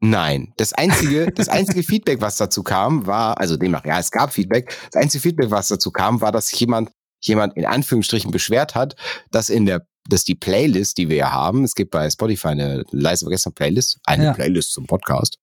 nein. 0.00 0.52
Das 0.56 0.72
einzige, 0.72 1.30
das 1.32 1.48
einzige 1.48 1.82
Feedback, 1.84 2.20
was 2.20 2.36
dazu 2.36 2.62
kam, 2.62 3.06
war, 3.06 3.38
also 3.38 3.56
demnach, 3.56 3.84
ja, 3.84 3.98
es 3.98 4.10
gab 4.10 4.32
Feedback. 4.32 4.76
Das 4.92 5.02
einzige 5.02 5.22
Feedback, 5.22 5.50
was 5.50 5.68
dazu 5.68 5.90
kam, 5.90 6.20
war, 6.20 6.32
dass 6.32 6.50
jemand, 6.58 6.90
jemand 7.22 7.56
in 7.56 7.66
Anführungsstrichen 7.66 8.30
beschwert 8.30 8.74
hat, 8.74 8.94
dass 9.30 9.48
in 9.48 9.66
der, 9.66 9.86
dass 10.08 10.24
die 10.24 10.34
Playlist, 10.34 10.98
die 10.98 11.08
wir 11.08 11.16
ja 11.16 11.32
haben, 11.32 11.64
es 11.64 11.74
gibt 11.74 11.90
bei 11.90 12.08
Spotify 12.10 12.48
eine 12.48 12.84
leise 12.90 13.24
vergessen 13.24 13.52
Playlist, 13.54 13.98
eine 14.04 14.24
Ja. 14.24 14.32
Playlist 14.34 14.72
zum 14.72 14.86
Podcast. 14.86 15.38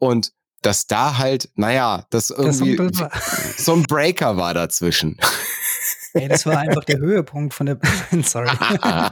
Und 0.00 0.30
dass 0.62 0.86
da 0.86 1.18
halt, 1.18 1.48
naja, 1.54 2.06
das 2.10 2.28
Das 2.28 2.38
irgendwie 2.60 2.78
war, 2.98 3.12
so 3.56 3.74
ein 3.74 3.84
Breaker 3.84 4.36
war 4.36 4.54
dazwischen. 4.54 5.16
ey, 6.18 6.28
das 6.28 6.46
war 6.46 6.58
einfach 6.58 6.84
der 6.84 6.98
Höhepunkt 6.98 7.54
von 7.54 7.66
der. 7.66 7.78
Sorry. 8.22 8.48
ja, 8.84 9.10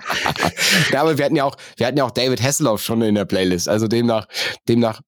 aber 1.00 1.18
wir 1.18 1.24
hatten 1.24 1.36
ja 1.36 1.44
auch, 1.44 1.56
wir 1.76 1.86
hatten 1.86 1.98
ja 1.98 2.04
auch 2.04 2.10
David 2.10 2.42
Hasselhoff 2.42 2.82
schon 2.82 3.02
in 3.02 3.14
der 3.14 3.24
Playlist. 3.24 3.68
Also 3.68 3.88
demnach, 3.88 4.26
demnach, 4.68 5.00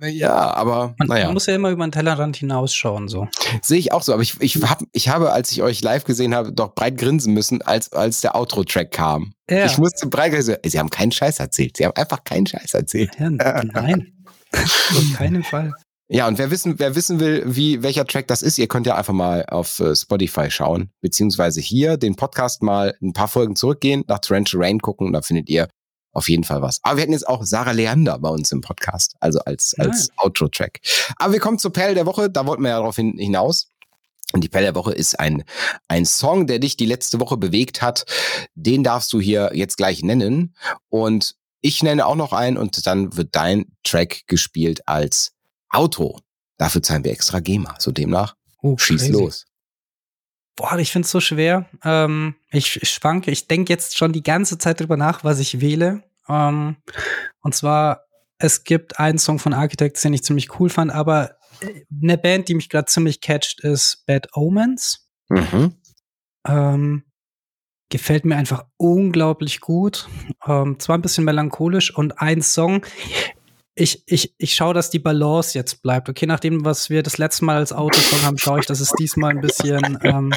ja, 0.00 0.54
aber 0.54 0.94
Man, 0.98 1.08
naja, 1.08 1.24
man 1.24 1.34
muss 1.34 1.46
ja 1.46 1.56
immer 1.56 1.70
über 1.70 1.84
den 1.84 1.90
Tellerrand 1.90 2.36
hinausschauen 2.36 3.08
so. 3.08 3.26
sehe 3.62 3.78
ich 3.78 3.92
auch 3.92 4.02
so. 4.02 4.12
Aber 4.12 4.22
ich, 4.22 4.40
ich, 4.40 4.62
hab, 4.62 4.82
ich 4.92 5.08
habe, 5.08 5.32
als 5.32 5.50
ich 5.50 5.62
euch 5.62 5.82
live 5.82 6.04
gesehen 6.04 6.34
habe, 6.34 6.52
doch 6.52 6.74
breit 6.74 6.98
grinsen 6.98 7.34
müssen, 7.34 7.62
als, 7.62 7.92
als 7.92 8.20
der 8.20 8.36
Outro-Track 8.36 8.92
kam. 8.92 9.32
Ja. 9.50 9.66
Ich 9.66 9.76
musste 9.78 10.06
breit 10.06 10.32
grinsen. 10.32 10.56
Sie 10.64 10.78
haben 10.78 10.90
keinen 10.90 11.10
Scheiß 11.10 11.40
erzählt. 11.40 11.76
Sie 11.76 11.84
haben 11.84 11.96
einfach 11.96 12.22
keinen 12.22 12.46
Scheiß 12.46 12.74
erzählt. 12.74 13.10
Ja, 13.18 13.30
nein. 13.30 14.12
Auf 14.52 15.16
keinen 15.16 15.42
Fall. 15.42 15.72
Ja, 16.10 16.26
und 16.26 16.38
wer 16.38 16.50
wissen, 16.50 16.78
wer 16.78 16.94
wissen 16.94 17.20
will, 17.20 17.42
wie 17.46 17.82
welcher 17.82 18.06
Track 18.06 18.28
das 18.28 18.40
ist, 18.40 18.56
ihr 18.56 18.66
könnt 18.66 18.86
ja 18.86 18.96
einfach 18.96 19.12
mal 19.12 19.44
auf 19.44 19.78
äh, 19.80 19.94
Spotify 19.94 20.50
schauen, 20.50 20.90
beziehungsweise 21.02 21.60
hier 21.60 21.98
den 21.98 22.16
Podcast 22.16 22.62
mal 22.62 22.96
ein 23.02 23.12
paar 23.12 23.28
Folgen 23.28 23.56
zurückgehen, 23.56 24.04
nach 24.08 24.20
Torrential 24.20 24.62
Rain 24.62 24.80
gucken, 24.80 25.06
und 25.06 25.12
da 25.12 25.20
findet 25.20 25.50
ihr 25.50 25.68
auf 26.12 26.30
jeden 26.30 26.44
Fall 26.44 26.62
was. 26.62 26.80
Aber 26.82 26.96
wir 26.96 27.02
hatten 27.02 27.12
jetzt 27.12 27.28
auch 27.28 27.44
Sarah 27.44 27.72
Leander 27.72 28.18
bei 28.18 28.30
uns 28.30 28.50
im 28.52 28.62
Podcast, 28.62 29.16
also 29.20 29.38
als, 29.40 29.74
als 29.78 30.08
Outro-Track. 30.16 30.80
Aber 31.16 31.34
wir 31.34 31.40
kommen 31.40 31.58
zur 31.58 31.74
Perle 31.74 31.94
der 31.94 32.06
Woche, 32.06 32.30
da 32.30 32.46
wollten 32.46 32.62
wir 32.62 32.70
ja 32.70 32.78
darauf 32.78 32.96
hin, 32.96 33.14
hinaus. 33.18 33.68
Und 34.32 34.42
die 34.42 34.48
Perle 34.48 34.68
der 34.68 34.74
Woche 34.74 34.92
ist 34.92 35.20
ein, 35.20 35.44
ein 35.88 36.06
Song, 36.06 36.46
der 36.46 36.58
dich 36.58 36.76
die 36.76 36.86
letzte 36.86 37.20
Woche 37.20 37.36
bewegt 37.36 37.82
hat. 37.82 38.04
Den 38.54 38.82
darfst 38.82 39.12
du 39.12 39.20
hier 39.20 39.50
jetzt 39.54 39.76
gleich 39.76 40.02
nennen. 40.02 40.54
Und 40.88 41.34
ich 41.60 41.82
nenne 41.82 42.06
auch 42.06 42.14
noch 42.14 42.32
einen 42.32 42.56
und 42.56 42.86
dann 42.86 43.16
wird 43.16 43.34
dein 43.34 43.66
Track 43.84 44.22
gespielt 44.26 44.86
als 44.86 45.32
Auto. 45.70 46.18
Dafür 46.56 46.82
zahlen 46.82 47.04
wir 47.04 47.12
extra 47.12 47.40
GEMA. 47.40 47.76
So 47.78 47.92
demnach, 47.92 48.34
Oh, 48.60 48.76
schieß 48.76 49.02
crazy. 49.02 49.12
los. 49.12 49.46
Boah, 50.56 50.76
ich 50.78 50.90
find's 50.90 51.10
so 51.10 51.20
schwer. 51.20 51.68
Ähm, 51.84 52.34
ich, 52.50 52.82
ich 52.82 52.90
schwanke. 52.90 53.30
Ich 53.30 53.46
denke 53.46 53.72
jetzt 53.72 53.96
schon 53.96 54.12
die 54.12 54.24
ganze 54.24 54.58
Zeit 54.58 54.80
drüber 54.80 54.96
nach, 54.96 55.22
was 55.22 55.38
ich 55.38 55.60
wähle. 55.60 56.02
Ähm, 56.28 56.76
und 57.40 57.54
zwar, 57.54 58.02
es 58.38 58.64
gibt 58.64 58.98
einen 58.98 59.18
Song 59.18 59.38
von 59.38 59.52
Architects, 59.52 60.02
den 60.02 60.14
ich 60.14 60.24
ziemlich 60.24 60.58
cool 60.58 60.68
fand, 60.68 60.90
aber 60.92 61.36
äh, 61.60 61.84
eine 62.02 62.18
Band, 62.18 62.48
die 62.48 62.54
mich 62.54 62.68
gerade 62.68 62.86
ziemlich 62.86 63.20
catcht, 63.20 63.60
ist 63.62 64.04
Bad 64.06 64.28
Omens. 64.34 65.08
Mhm. 65.28 65.74
Ähm, 66.46 67.04
gefällt 67.90 68.24
mir 68.24 68.36
einfach 68.36 68.64
unglaublich 68.76 69.60
gut. 69.60 70.08
Ähm, 70.44 70.78
zwar 70.80 70.98
ein 70.98 71.02
bisschen 71.02 71.24
melancholisch 71.24 71.94
und 71.94 72.20
ein 72.20 72.42
Song. 72.42 72.84
Ich, 73.80 74.02
ich, 74.06 74.34
ich 74.38 74.54
schaue, 74.54 74.74
dass 74.74 74.90
die 74.90 74.98
Balance 74.98 75.56
jetzt 75.56 75.82
bleibt. 75.82 76.08
Okay, 76.08 76.26
nachdem, 76.26 76.64
was 76.64 76.90
wir 76.90 77.02
das 77.02 77.18
letzte 77.18 77.44
Mal 77.44 77.56
als 77.56 77.72
Autosong 77.72 78.22
haben, 78.22 78.38
schaue 78.38 78.60
ich, 78.60 78.66
dass 78.66 78.80
es 78.80 78.90
diesmal 78.92 79.30
ein 79.30 79.40
bisschen. 79.40 79.98
Ähm, 80.02 80.32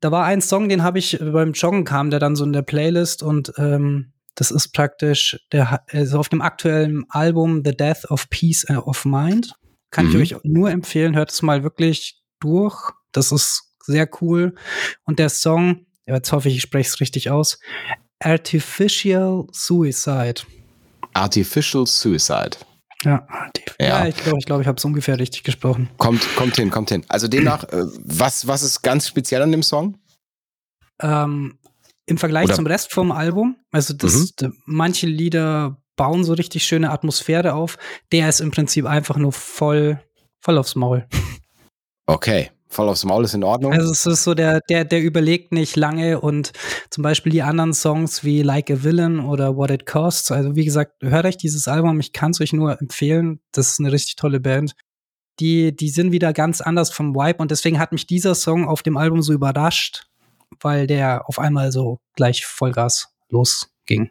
da 0.00 0.10
war 0.10 0.24
ein 0.24 0.40
Song, 0.40 0.68
den 0.68 0.82
habe 0.82 0.98
ich 0.98 1.18
beim 1.20 1.52
Joggen 1.52 1.84
kam, 1.84 2.10
der 2.10 2.18
dann 2.20 2.36
so 2.36 2.44
in 2.44 2.52
der 2.54 2.62
Playlist 2.62 3.22
und 3.22 3.52
ähm, 3.58 4.12
das 4.34 4.50
ist 4.50 4.68
praktisch 4.72 5.38
der 5.52 5.82
also 5.92 6.18
auf 6.18 6.30
dem 6.30 6.40
aktuellen 6.40 7.04
Album 7.10 7.62
The 7.64 7.76
Death 7.76 8.06
of 8.10 8.30
Peace 8.30 8.64
äh, 8.64 8.76
of 8.76 9.04
Mind. 9.04 9.54
Kann 9.90 10.06
Mhm. 10.06 10.20
ich 10.22 10.34
euch 10.36 10.40
nur 10.44 10.70
empfehlen, 10.70 11.16
hört 11.16 11.30
es 11.32 11.42
mal 11.42 11.62
wirklich 11.62 12.22
durch. 12.40 12.92
Das 13.12 13.32
ist 13.32 13.74
sehr 13.84 14.08
cool. 14.22 14.54
Und 15.04 15.18
der 15.18 15.28
Song, 15.28 15.84
jetzt 16.06 16.32
hoffe 16.32 16.48
ich, 16.48 16.56
ich 16.56 16.62
spreche 16.62 16.88
es 16.88 17.00
richtig 17.00 17.30
aus. 17.30 17.58
Artificial 18.20 19.46
Suicide. 19.52 20.42
Artificial 21.14 21.86
Suicide. 21.86 22.50
Ja, 23.04 23.26
Ja. 23.80 23.86
ja. 24.04 24.06
ich 24.08 24.16
glaube, 24.16 24.38
ich, 24.38 24.44
glaub, 24.46 24.60
ich 24.60 24.66
habe 24.66 24.76
es 24.76 24.84
ungefähr 24.84 25.18
richtig 25.18 25.42
gesprochen. 25.42 25.88
Kommt, 25.96 26.22
kommt 26.36 26.56
hin, 26.56 26.70
kommt 26.70 26.90
hin. 26.90 27.04
Also 27.08 27.28
demnach, 27.28 27.64
äh, 27.64 27.84
was, 28.04 28.46
was 28.46 28.62
ist 28.62 28.82
ganz 28.82 29.08
speziell 29.08 29.40
an 29.42 29.52
dem 29.52 29.62
Song? 29.62 29.98
Ähm, 31.00 31.58
Im 32.06 32.18
Vergleich 32.18 32.44
Oder- 32.46 32.54
zum 32.56 32.66
Rest 32.66 32.92
vom 32.92 33.12
Album, 33.12 33.56
also 33.70 33.94
das, 33.94 34.34
Mhm. 34.42 34.54
manche 34.66 35.06
Lieder 35.06 35.80
bauen 35.96 36.24
so 36.24 36.32
richtig 36.34 36.64
schöne 36.64 36.90
Atmosphäre 36.90 37.54
auf. 37.54 37.78
Der 38.12 38.28
ist 38.28 38.40
im 38.40 38.50
Prinzip 38.50 38.84
einfach 38.86 39.16
nur 39.16 39.32
voll, 39.32 40.02
voll 40.42 40.58
aufs 40.58 40.74
Maul. 40.74 41.06
Okay, 42.06 42.50
voll 42.70 42.88
aufs 42.88 43.04
Maul 43.04 43.24
ist 43.24 43.34
in 43.34 43.44
Ordnung. 43.44 43.72
Also 43.72 43.90
es 43.90 44.06
ist 44.06 44.24
so, 44.24 44.34
der, 44.34 44.60
der, 44.68 44.84
der 44.84 45.02
überlegt 45.02 45.52
nicht 45.52 45.76
lange 45.76 46.20
und 46.20 46.52
zum 46.90 47.02
Beispiel 47.02 47.32
die 47.32 47.42
anderen 47.42 47.74
Songs 47.74 48.24
wie 48.24 48.42
Like 48.42 48.70
a 48.70 48.82
Villain 48.82 49.20
oder 49.20 49.56
What 49.56 49.70
It 49.70 49.86
Costs. 49.86 50.30
Also 50.30 50.54
wie 50.54 50.64
gesagt, 50.64 50.94
hört 51.02 51.26
euch 51.26 51.36
dieses 51.36 51.68
Album, 51.68 52.00
ich 52.00 52.12
kann 52.12 52.30
es 52.30 52.40
euch 52.40 52.52
nur 52.52 52.80
empfehlen. 52.80 53.40
Das 53.52 53.72
ist 53.72 53.80
eine 53.80 53.92
richtig 53.92 54.16
tolle 54.16 54.40
Band. 54.40 54.72
Die, 55.40 55.74
die 55.74 55.88
sind 55.88 56.12
wieder 56.12 56.32
ganz 56.32 56.60
anders 56.60 56.90
vom 56.90 57.14
Vibe 57.14 57.38
und 57.38 57.50
deswegen 57.50 57.78
hat 57.78 57.92
mich 57.92 58.06
dieser 58.06 58.34
Song 58.34 58.68
auf 58.68 58.82
dem 58.82 58.96
Album 58.96 59.22
so 59.22 59.32
überrascht, 59.32 60.06
weil 60.60 60.86
der 60.86 61.28
auf 61.28 61.38
einmal 61.38 61.72
so 61.72 61.98
gleich 62.14 62.46
Vollgas 62.46 63.08
losging. 63.30 64.10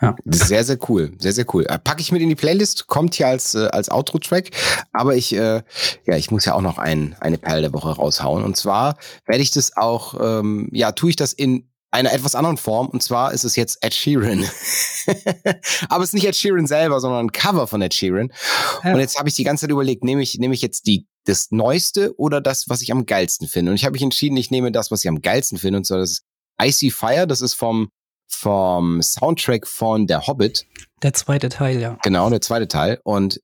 Ja. 0.00 0.14
Sehr, 0.26 0.62
sehr 0.64 0.78
cool. 0.88 1.12
Sehr, 1.18 1.32
sehr 1.32 1.46
cool. 1.54 1.64
Äh, 1.66 1.78
packe 1.78 2.02
ich 2.02 2.12
mit 2.12 2.20
in 2.20 2.28
die 2.28 2.34
Playlist, 2.34 2.86
kommt 2.86 3.14
hier 3.14 3.28
als, 3.28 3.54
äh, 3.54 3.68
als 3.68 3.90
Outro-Track. 3.90 4.50
Aber 4.92 5.14
ich, 5.14 5.34
äh, 5.34 5.62
ja, 6.06 6.16
ich 6.16 6.30
muss 6.30 6.44
ja 6.44 6.54
auch 6.54 6.60
noch 6.60 6.78
ein, 6.78 7.16
eine 7.20 7.38
Perle 7.38 7.62
der 7.62 7.72
Woche 7.72 7.90
raushauen. 7.90 8.44
Und 8.44 8.56
zwar 8.56 8.96
werde 9.26 9.42
ich 9.42 9.50
das 9.50 9.76
auch, 9.76 10.14
ähm, 10.20 10.68
ja, 10.72 10.92
tue 10.92 11.10
ich 11.10 11.16
das 11.16 11.32
in 11.32 11.70
einer 11.90 12.12
etwas 12.12 12.34
anderen 12.34 12.58
Form. 12.58 12.88
Und 12.88 13.02
zwar 13.02 13.32
ist 13.32 13.44
es 13.44 13.56
jetzt 13.56 13.78
Ed 13.82 13.94
Sheeran. 13.94 14.44
Aber 15.88 16.04
es 16.04 16.10
ist 16.10 16.14
nicht 16.14 16.26
Ed 16.26 16.36
Sheeran 16.36 16.66
selber, 16.66 17.00
sondern 17.00 17.26
ein 17.26 17.32
Cover 17.32 17.66
von 17.66 17.80
Ed 17.80 17.94
Sheeran. 17.94 18.32
Ja. 18.84 18.92
Und 18.92 19.00
jetzt 19.00 19.18
habe 19.18 19.30
ich 19.30 19.34
die 19.34 19.44
ganze 19.44 19.62
Zeit 19.62 19.70
überlegt, 19.70 20.04
nehme 20.04 20.22
ich, 20.22 20.38
nehme 20.38 20.52
ich 20.52 20.60
jetzt 20.60 20.86
die, 20.86 21.06
das 21.24 21.50
Neueste 21.52 22.14
oder 22.18 22.42
das, 22.42 22.68
was 22.68 22.82
ich 22.82 22.92
am 22.92 23.06
geilsten 23.06 23.48
finde? 23.48 23.70
Und 23.70 23.76
ich 23.76 23.84
habe 23.84 23.92
mich 23.92 24.02
entschieden, 24.02 24.36
ich 24.36 24.50
nehme 24.50 24.72
das, 24.72 24.90
was 24.90 25.04
ich 25.04 25.08
am 25.08 25.22
geilsten 25.22 25.58
finde. 25.58 25.78
Und 25.78 25.84
zwar 25.84 25.98
das 25.98 26.10
ist 26.10 26.24
Icy 26.60 26.90
Fire. 26.90 27.26
Das 27.26 27.40
ist 27.40 27.54
vom 27.54 27.88
vom 28.28 29.02
Soundtrack 29.02 29.66
von 29.66 30.06
Der 30.06 30.26
Hobbit. 30.26 30.66
Der 31.02 31.12
zweite 31.12 31.48
Teil, 31.48 31.80
ja. 31.80 31.98
Genau, 32.02 32.28
der 32.30 32.40
zweite 32.40 32.68
Teil. 32.68 33.00
Und 33.04 33.40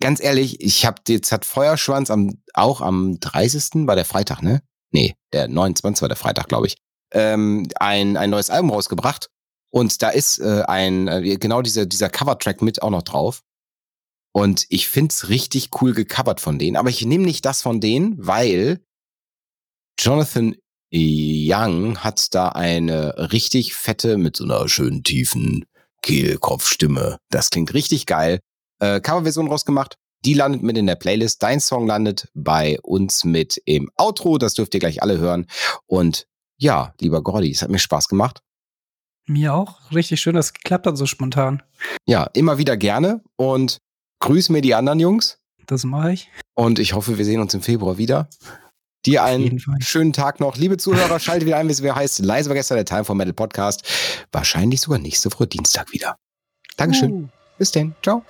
ganz 0.00 0.22
ehrlich, 0.22 0.60
ich 0.60 0.86
habe 0.86 1.00
jetzt 1.08 1.32
hat 1.32 1.44
Feuerschwanz 1.44 2.10
am, 2.10 2.42
auch 2.54 2.80
am 2.80 3.18
30. 3.20 3.86
war 3.86 3.96
der 3.96 4.04
Freitag, 4.04 4.42
ne? 4.42 4.62
Nee, 4.92 5.14
der 5.32 5.48
29. 5.48 6.02
war 6.02 6.08
der 6.08 6.16
Freitag, 6.16 6.48
glaube 6.48 6.66
ich. 6.66 6.76
Ähm, 7.12 7.68
ein, 7.78 8.16
ein 8.16 8.30
neues 8.30 8.50
Album 8.50 8.70
rausgebracht. 8.70 9.28
Und 9.72 10.02
da 10.02 10.10
ist 10.10 10.38
äh, 10.38 10.62
ein, 10.66 11.06
äh, 11.08 11.36
genau 11.36 11.62
dieser, 11.62 11.86
dieser 11.86 12.08
Cover-Track 12.08 12.60
mit 12.62 12.82
auch 12.82 12.90
noch 12.90 13.02
drauf. 13.02 13.42
Und 14.32 14.66
ich 14.68 14.88
find's 14.88 15.28
richtig 15.28 15.70
cool 15.80 15.92
gecovert 15.92 16.40
von 16.40 16.58
denen. 16.58 16.76
Aber 16.76 16.88
ich 16.88 17.04
nehme 17.04 17.24
nicht 17.24 17.44
das 17.44 17.62
von 17.62 17.80
denen, 17.80 18.14
weil 18.18 18.80
Jonathan 19.98 20.56
Young 20.92 21.98
hat 21.98 22.34
da 22.34 22.48
eine 22.50 23.30
richtig 23.32 23.74
fette 23.74 24.16
mit 24.16 24.36
so 24.36 24.44
einer 24.44 24.68
schönen 24.68 25.02
tiefen 25.02 25.64
Kehlkopfstimme. 26.02 27.18
Das 27.30 27.50
klingt 27.50 27.74
richtig 27.74 28.06
geil. 28.06 28.40
Äh, 28.80 29.00
Coverversion 29.00 29.48
rausgemacht. 29.48 29.96
Die 30.24 30.34
landet 30.34 30.62
mit 30.62 30.76
in 30.76 30.86
der 30.86 30.96
Playlist. 30.96 31.42
Dein 31.42 31.60
Song 31.60 31.86
landet 31.86 32.28
bei 32.34 32.78
uns 32.82 33.24
mit 33.24 33.60
im 33.64 33.90
Outro. 33.96 34.36
Das 34.38 34.54
dürft 34.54 34.74
ihr 34.74 34.80
gleich 34.80 35.02
alle 35.02 35.18
hören. 35.18 35.46
Und 35.86 36.26
ja, 36.58 36.94
lieber 37.00 37.22
Gordy, 37.22 37.50
es 37.50 37.62
hat 37.62 37.70
mir 37.70 37.78
Spaß 37.78 38.08
gemacht. 38.08 38.42
Mir 39.26 39.54
auch. 39.54 39.92
Richtig 39.92 40.20
schön, 40.20 40.34
dass 40.34 40.46
es 40.46 40.52
geklappt 40.52 40.86
hat 40.86 40.96
so 40.96 41.06
spontan. 41.06 41.62
Ja, 42.06 42.24
immer 42.34 42.58
wieder 42.58 42.76
gerne. 42.76 43.22
Und 43.36 43.78
grüß 44.18 44.50
mir 44.50 44.60
die 44.60 44.74
anderen 44.74 45.00
Jungs. 45.00 45.38
Das 45.66 45.84
mache 45.84 46.12
ich. 46.12 46.28
Und 46.54 46.78
ich 46.78 46.94
hoffe, 46.94 47.16
wir 47.16 47.24
sehen 47.24 47.40
uns 47.40 47.54
im 47.54 47.62
Februar 47.62 47.96
wieder. 47.96 48.28
Dir 49.06 49.24
einen 49.24 49.62
schönen 49.80 50.12
Tag 50.12 50.40
noch. 50.40 50.56
Liebe 50.56 50.76
Zuhörer, 50.76 51.18
schaltet 51.20 51.46
wieder 51.46 51.56
ein, 51.56 51.68
wie 51.68 51.72
es 51.72 51.82
wieder 51.82 51.94
heißt. 51.94 52.18
Leise 52.18 52.50
war 52.50 52.54
gestern 52.54 52.76
der 52.76 52.84
Time 52.84 53.04
for 53.04 53.14
Metal 53.14 53.32
Podcast. 53.32 53.82
Wahrscheinlich 54.30 54.82
sogar 54.82 54.98
nächste 54.98 55.32
Woche 55.32 55.46
Dienstag 55.46 55.92
wieder. 55.92 56.16
Dankeschön. 56.76 57.10
Uh. 57.12 57.28
Bis 57.56 57.70
denn. 57.72 57.94
Ciao. 58.02 58.24